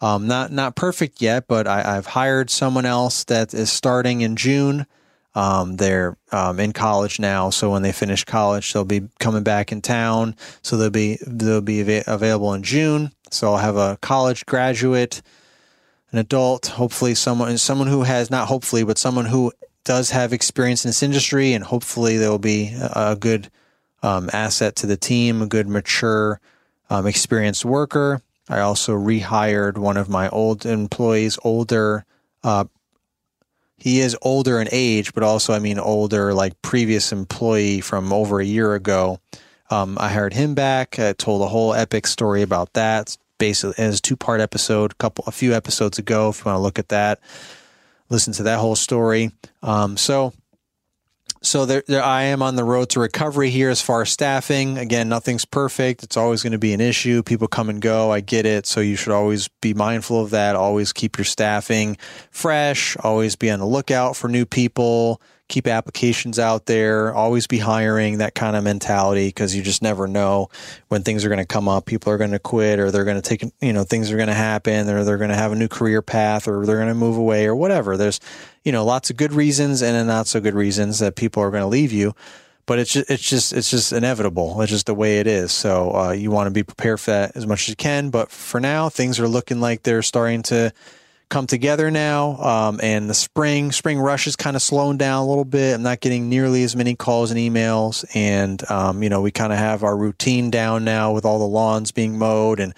Um, 0.00 0.26
not 0.26 0.50
not 0.50 0.76
perfect 0.76 1.20
yet, 1.20 1.46
but 1.46 1.66
I, 1.66 1.96
I've 1.96 2.06
hired 2.06 2.50
someone 2.50 2.86
else 2.86 3.24
that 3.24 3.52
is 3.52 3.70
starting 3.70 4.22
in 4.22 4.36
June. 4.36 4.86
Um, 5.34 5.76
they're 5.76 6.16
um, 6.32 6.58
in 6.58 6.72
college 6.72 7.20
now, 7.20 7.50
so 7.50 7.70
when 7.70 7.82
they 7.82 7.92
finish 7.92 8.24
college, 8.24 8.72
they'll 8.72 8.84
be 8.84 9.08
coming 9.20 9.44
back 9.44 9.70
in 9.70 9.80
town. 9.80 10.34
So 10.62 10.76
they'll 10.76 10.90
be 10.90 11.18
they'll 11.26 11.60
be 11.60 11.82
av- 11.82 12.04
available 12.08 12.54
in 12.54 12.62
June. 12.62 13.12
So 13.30 13.52
I'll 13.52 13.58
have 13.58 13.76
a 13.76 13.98
college 14.00 14.46
graduate, 14.46 15.22
an 16.12 16.18
adult, 16.18 16.66
hopefully 16.66 17.14
someone 17.14 17.58
someone 17.58 17.86
who 17.86 18.02
has 18.02 18.30
not 18.30 18.48
hopefully, 18.48 18.84
but 18.84 18.98
someone 18.98 19.26
who 19.26 19.52
does 19.84 20.10
have 20.10 20.32
experience 20.32 20.84
in 20.84 20.88
this 20.88 21.02
industry, 21.02 21.52
and 21.52 21.64
hopefully 21.64 22.16
they 22.16 22.28
will 22.28 22.38
be 22.38 22.74
a, 22.74 23.16
good 23.18 23.50
um, 24.02 24.30
asset 24.32 24.76
to 24.76 24.86
the 24.86 24.96
team, 24.96 25.42
a 25.42 25.46
good 25.46 25.68
mature, 25.68 26.40
um, 26.88 27.06
experienced 27.06 27.64
worker. 27.64 28.22
I 28.48 28.60
also 28.60 28.94
rehired 28.94 29.78
one 29.78 29.96
of 29.96 30.08
my 30.08 30.28
old 30.28 30.66
employees, 30.66 31.38
older 31.44 32.04
uh, 32.42 32.64
he 33.80 34.00
is 34.00 34.16
older 34.20 34.60
in 34.60 34.68
age, 34.70 35.14
but 35.14 35.22
also, 35.22 35.54
I 35.54 35.58
mean, 35.58 35.78
older, 35.78 36.34
like 36.34 36.60
previous 36.60 37.12
employee 37.12 37.80
from 37.80 38.12
over 38.12 38.38
a 38.38 38.44
year 38.44 38.74
ago. 38.74 39.20
Um, 39.70 39.96
I 39.98 40.10
hired 40.10 40.34
him 40.34 40.54
back. 40.54 40.98
I 40.98 41.14
told 41.14 41.40
a 41.42 41.48
whole 41.48 41.72
epic 41.72 42.06
story 42.06 42.42
about 42.42 42.74
that. 42.74 43.16
Basically, 43.38 43.82
as 43.82 43.98
a 43.98 44.02
two 44.02 44.16
part 44.16 44.42
episode, 44.42 44.98
couple, 44.98 45.24
a 45.26 45.32
few 45.32 45.54
episodes 45.54 45.98
ago. 45.98 46.28
If 46.28 46.40
you 46.40 46.50
want 46.50 46.56
to 46.56 46.62
look 46.62 46.78
at 46.78 46.90
that, 46.90 47.20
listen 48.10 48.32
to 48.34 48.42
that 48.44 48.58
whole 48.58 48.76
story. 48.76 49.30
Um, 49.62 49.96
so 49.96 50.34
so 51.42 51.64
there, 51.64 51.82
there, 51.86 52.02
I 52.02 52.24
am 52.24 52.42
on 52.42 52.56
the 52.56 52.64
road 52.64 52.90
to 52.90 53.00
recovery 53.00 53.48
here 53.48 53.70
as 53.70 53.80
far 53.80 54.02
as 54.02 54.10
staffing. 54.10 54.76
Again, 54.76 55.08
nothing's 55.08 55.46
perfect. 55.46 56.02
It's 56.02 56.18
always 56.18 56.42
going 56.42 56.52
to 56.52 56.58
be 56.58 56.74
an 56.74 56.82
issue. 56.82 57.22
People 57.22 57.48
come 57.48 57.70
and 57.70 57.80
go. 57.80 58.12
I 58.12 58.20
get 58.20 58.44
it. 58.44 58.66
So 58.66 58.80
you 58.80 58.94
should 58.94 59.14
always 59.14 59.48
be 59.62 59.72
mindful 59.72 60.20
of 60.20 60.30
that. 60.30 60.54
Always 60.54 60.92
keep 60.92 61.16
your 61.16 61.24
staffing 61.24 61.96
fresh. 62.30 62.94
Always 62.98 63.36
be 63.36 63.50
on 63.50 63.58
the 63.58 63.66
lookout 63.66 64.16
for 64.16 64.28
new 64.28 64.44
people 64.44 65.22
keep 65.50 65.66
applications 65.66 66.38
out 66.38 66.64
there, 66.64 67.12
always 67.12 67.46
be 67.46 67.58
hiring, 67.58 68.18
that 68.18 68.34
kind 68.34 68.56
of 68.56 68.64
mentality, 68.64 69.28
because 69.28 69.54
you 69.54 69.62
just 69.62 69.82
never 69.82 70.06
know 70.06 70.48
when 70.88 71.02
things 71.02 71.24
are 71.24 71.28
going 71.28 71.40
to 71.40 71.44
come 71.44 71.68
up. 71.68 71.84
People 71.84 72.12
are 72.12 72.16
going 72.16 72.30
to 72.30 72.38
quit 72.38 72.78
or 72.78 72.90
they're 72.90 73.04
going 73.04 73.20
to 73.20 73.28
take, 73.28 73.44
you 73.60 73.72
know, 73.72 73.84
things 73.84 74.10
are 74.10 74.16
going 74.16 74.28
to 74.28 74.34
happen 74.34 74.88
or 74.88 75.04
they're 75.04 75.18
going 75.18 75.30
to 75.30 75.36
have 75.36 75.52
a 75.52 75.56
new 75.56 75.68
career 75.68 76.00
path 76.00 76.48
or 76.48 76.64
they're 76.64 76.76
going 76.76 76.88
to 76.88 76.94
move 76.94 77.18
away 77.18 77.44
or 77.44 77.54
whatever. 77.54 77.98
There's, 77.98 78.20
you 78.64 78.72
know, 78.72 78.84
lots 78.84 79.10
of 79.10 79.16
good 79.16 79.32
reasons 79.32 79.82
and 79.82 80.06
not 80.06 80.26
so 80.26 80.40
good 80.40 80.54
reasons 80.54 81.00
that 81.00 81.16
people 81.16 81.42
are 81.42 81.50
going 81.50 81.62
to 81.62 81.66
leave 81.66 81.92
you. 81.92 82.14
But 82.66 82.78
it's 82.78 82.92
just, 82.92 83.10
it's 83.10 83.28
just, 83.28 83.52
it's 83.52 83.70
just 83.70 83.92
inevitable. 83.92 84.62
It's 84.62 84.70
just 84.70 84.86
the 84.86 84.94
way 84.94 85.18
it 85.18 85.26
is. 85.26 85.50
So 85.50 85.92
uh, 85.92 86.10
you 86.12 86.30
want 86.30 86.46
to 86.46 86.52
be 86.52 86.62
prepared 86.62 87.00
for 87.00 87.10
that 87.10 87.36
as 87.36 87.44
much 87.44 87.62
as 87.62 87.70
you 87.70 87.76
can. 87.76 88.10
But 88.10 88.30
for 88.30 88.60
now, 88.60 88.88
things 88.88 89.18
are 89.18 89.26
looking 89.26 89.60
like 89.60 89.82
they're 89.82 90.02
starting 90.02 90.42
to 90.44 90.72
come 91.30 91.46
together 91.46 91.90
now. 91.90 92.36
Um, 92.36 92.80
and 92.82 93.08
the 93.08 93.14
spring 93.14 93.72
spring 93.72 93.98
rush 93.98 94.26
is 94.26 94.36
kind 94.36 94.56
of 94.56 94.62
slowing 94.62 94.98
down 94.98 95.22
a 95.22 95.26
little 95.26 95.46
bit. 95.46 95.74
I'm 95.74 95.82
not 95.82 96.00
getting 96.00 96.28
nearly 96.28 96.62
as 96.64 96.76
many 96.76 96.94
calls 96.96 97.30
and 97.30 97.40
emails, 97.40 98.04
and 98.14 98.62
um, 98.70 99.02
you 99.02 99.08
know 99.08 99.22
we 99.22 99.30
kind 99.30 99.52
of 99.52 99.58
have 99.58 99.82
our 99.82 99.96
routine 99.96 100.50
down 100.50 100.84
now 100.84 101.12
with 101.12 101.24
all 101.24 101.38
the 101.38 101.46
lawns 101.46 101.92
being 101.92 102.18
mowed 102.18 102.60
and 102.60 102.74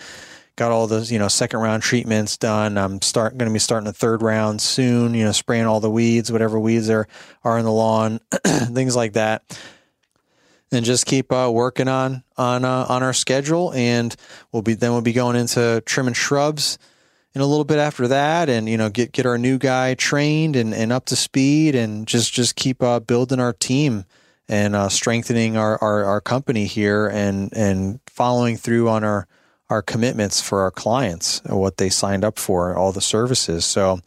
got 0.54 0.70
all 0.70 0.86
those 0.86 1.10
you 1.10 1.18
know 1.18 1.28
second 1.28 1.60
round 1.60 1.82
treatments 1.82 2.36
done. 2.36 2.78
I'm 2.78 3.02
start 3.02 3.36
going 3.36 3.48
to 3.48 3.52
be 3.52 3.58
starting 3.58 3.86
the 3.86 3.92
third 3.92 4.22
round 4.22 4.60
soon. 4.60 5.14
You 5.14 5.24
know, 5.24 5.32
spraying 5.32 5.66
all 5.66 5.80
the 5.80 5.90
weeds, 5.90 6.30
whatever 6.30 6.60
weeds 6.60 6.88
are 6.90 7.08
are 7.42 7.58
in 7.58 7.64
the 7.64 7.72
lawn, 7.72 8.20
things 8.44 8.94
like 8.94 9.14
that. 9.14 9.42
And 10.70 10.86
just 10.86 11.04
keep 11.04 11.30
uh, 11.30 11.50
working 11.52 11.88
on 11.88 12.22
on 12.38 12.64
uh, 12.64 12.86
on 12.88 13.02
our 13.02 13.12
schedule, 13.12 13.72
and 13.74 14.14
we'll 14.52 14.62
be 14.62 14.74
then 14.74 14.92
we'll 14.92 15.02
be 15.02 15.12
going 15.12 15.36
into 15.36 15.82
trimming 15.84 16.14
shrubs 16.14 16.78
in 17.34 17.40
a 17.40 17.46
little 17.46 17.64
bit 17.64 17.78
after 17.78 18.08
that 18.08 18.48
and 18.48 18.68
you 18.68 18.76
know 18.76 18.90
get 18.90 19.12
get 19.12 19.26
our 19.26 19.38
new 19.38 19.58
guy 19.58 19.94
trained 19.94 20.56
and, 20.56 20.74
and 20.74 20.92
up 20.92 21.06
to 21.06 21.16
speed 21.16 21.74
and 21.74 22.06
just 22.06 22.32
just 22.32 22.56
keep 22.56 22.82
uh, 22.82 23.00
building 23.00 23.40
our 23.40 23.52
team 23.52 24.04
and 24.48 24.76
uh, 24.76 24.88
strengthening 24.88 25.56
our, 25.56 25.82
our, 25.82 26.04
our 26.04 26.20
company 26.20 26.66
here 26.66 27.08
and 27.08 27.52
and 27.56 28.00
following 28.06 28.56
through 28.56 28.88
on 28.88 29.04
our 29.04 29.26
our 29.70 29.82
commitments 29.82 30.40
for 30.40 30.60
our 30.60 30.70
clients 30.70 31.40
and 31.44 31.58
what 31.58 31.78
they 31.78 31.88
signed 31.88 32.24
up 32.24 32.38
for 32.38 32.76
all 32.76 32.92
the 32.92 33.00
services. 33.00 33.64
So 33.64 34.00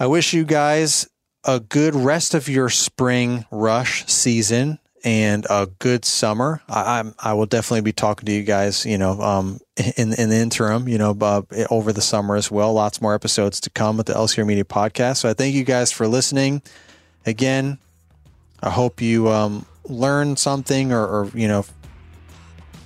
I 0.00 0.08
wish 0.08 0.34
you 0.34 0.44
guys 0.44 1.08
a 1.44 1.60
good 1.60 1.94
rest 1.94 2.34
of 2.34 2.48
your 2.48 2.68
spring 2.68 3.46
rush 3.52 4.04
season 4.06 4.80
and 5.04 5.46
a 5.48 5.68
good 5.78 6.04
summer. 6.04 6.62
I, 6.68 6.98
I'm, 6.98 7.14
I 7.18 7.34
will 7.34 7.46
definitely 7.46 7.82
be 7.82 7.92
talking 7.92 8.26
to 8.26 8.32
you 8.32 8.42
guys, 8.42 8.84
you 8.84 8.98
know, 8.98 9.20
um, 9.20 9.60
in 9.96 10.12
in 10.14 10.30
the 10.30 10.36
interim, 10.36 10.88
you 10.88 10.98
know, 10.98 11.16
uh, 11.20 11.42
over 11.70 11.92
the 11.92 12.00
summer 12.00 12.36
as 12.36 12.50
well. 12.50 12.72
Lots 12.72 13.00
more 13.00 13.14
episodes 13.14 13.60
to 13.60 13.70
come 13.70 13.96
with 13.96 14.06
the 14.06 14.14
LCR 14.14 14.46
Media 14.46 14.64
podcast. 14.64 15.18
So 15.18 15.28
I 15.28 15.34
thank 15.34 15.54
you 15.54 15.64
guys 15.64 15.92
for 15.92 16.08
listening. 16.08 16.62
Again, 17.24 17.78
I 18.62 18.70
hope 18.70 19.00
you 19.00 19.28
um, 19.28 19.66
learn 19.84 20.36
something 20.36 20.92
or, 20.92 21.06
or 21.06 21.30
you 21.34 21.48
know 21.48 21.64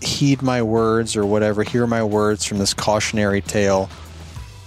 heed 0.02 0.40
my 0.42 0.62
words 0.62 1.16
or 1.16 1.26
whatever, 1.26 1.62
hear 1.62 1.86
my 1.86 2.02
words 2.02 2.44
from 2.44 2.58
this 2.58 2.72
cautionary 2.72 3.42
tale 3.42 3.90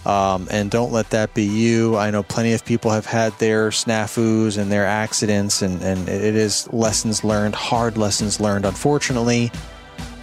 um, 0.05 0.47
and 0.51 0.69
don't 0.69 0.91
let 0.91 1.09
that 1.11 1.33
be 1.33 1.43
you. 1.43 1.95
I 1.97 2.11
know 2.11 2.23
plenty 2.23 2.53
of 2.53 2.65
people 2.65 2.91
have 2.91 3.05
had 3.05 3.33
their 3.39 3.69
snafus 3.69 4.57
and 4.57 4.71
their 4.71 4.85
accidents, 4.85 5.61
and, 5.61 5.81
and 5.81 6.09
it 6.09 6.35
is 6.35 6.71
lessons 6.73 7.23
learned, 7.23 7.55
hard 7.55 7.97
lessons 7.97 8.39
learned, 8.39 8.65
unfortunately. 8.65 9.51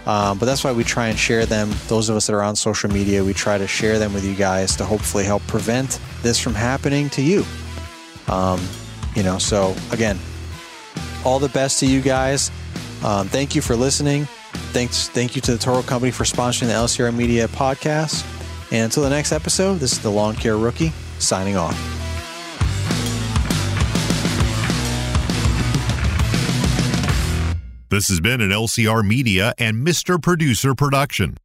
Um, 0.05 0.39
but 0.39 0.45
that's 0.45 0.63
why 0.63 0.71
we 0.71 0.83
try 0.83 1.07
and 1.07 1.17
share 1.17 1.45
them. 1.45 1.71
Those 1.87 2.09
of 2.09 2.15
us 2.15 2.27
that 2.27 2.33
are 2.33 2.41
on 2.41 2.55
social 2.55 2.89
media, 2.89 3.23
we 3.23 3.33
try 3.33 3.57
to 3.57 3.67
share 3.67 3.99
them 3.99 4.13
with 4.13 4.25
you 4.25 4.35
guys 4.35 4.75
to 4.77 4.85
hopefully 4.85 5.23
help 5.23 5.43
prevent 5.43 5.99
this 6.21 6.39
from 6.39 6.55
happening 6.55 7.09
to 7.11 7.21
you. 7.21 7.45
Um, 8.27 8.59
you 9.15 9.23
know, 9.23 9.37
so 9.37 9.75
again, 9.91 10.17
all 11.23 11.39
the 11.39 11.49
best 11.49 11.79
to 11.79 11.85
you 11.85 12.01
guys. 12.01 12.51
Um, 13.03 13.27
thank 13.27 13.55
you 13.55 13.61
for 13.61 13.75
listening. 13.75 14.25
Thanks, 14.73 15.07
thank 15.09 15.35
you 15.35 15.41
to 15.43 15.51
the 15.53 15.57
Toro 15.57 15.81
Company 15.81 16.11
for 16.11 16.23
sponsoring 16.23 16.67
the 16.67 16.73
LCR 16.73 17.15
Media 17.15 17.47
podcast. 17.47 18.25
And 18.71 18.85
until 18.85 19.03
the 19.03 19.09
next 19.09 19.31
episode, 19.31 19.75
this 19.75 19.91
is 19.91 19.99
the 19.99 20.09
Lawn 20.09 20.35
Care 20.35 20.57
Rookie 20.57 20.93
signing 21.19 21.57
off. 21.57 21.77
This 27.89 28.07
has 28.07 28.21
been 28.21 28.39
an 28.39 28.51
LCR 28.51 29.05
Media 29.05 29.53
and 29.57 29.85
Mr. 29.85 30.21
Producer 30.21 30.73
production. 30.73 31.35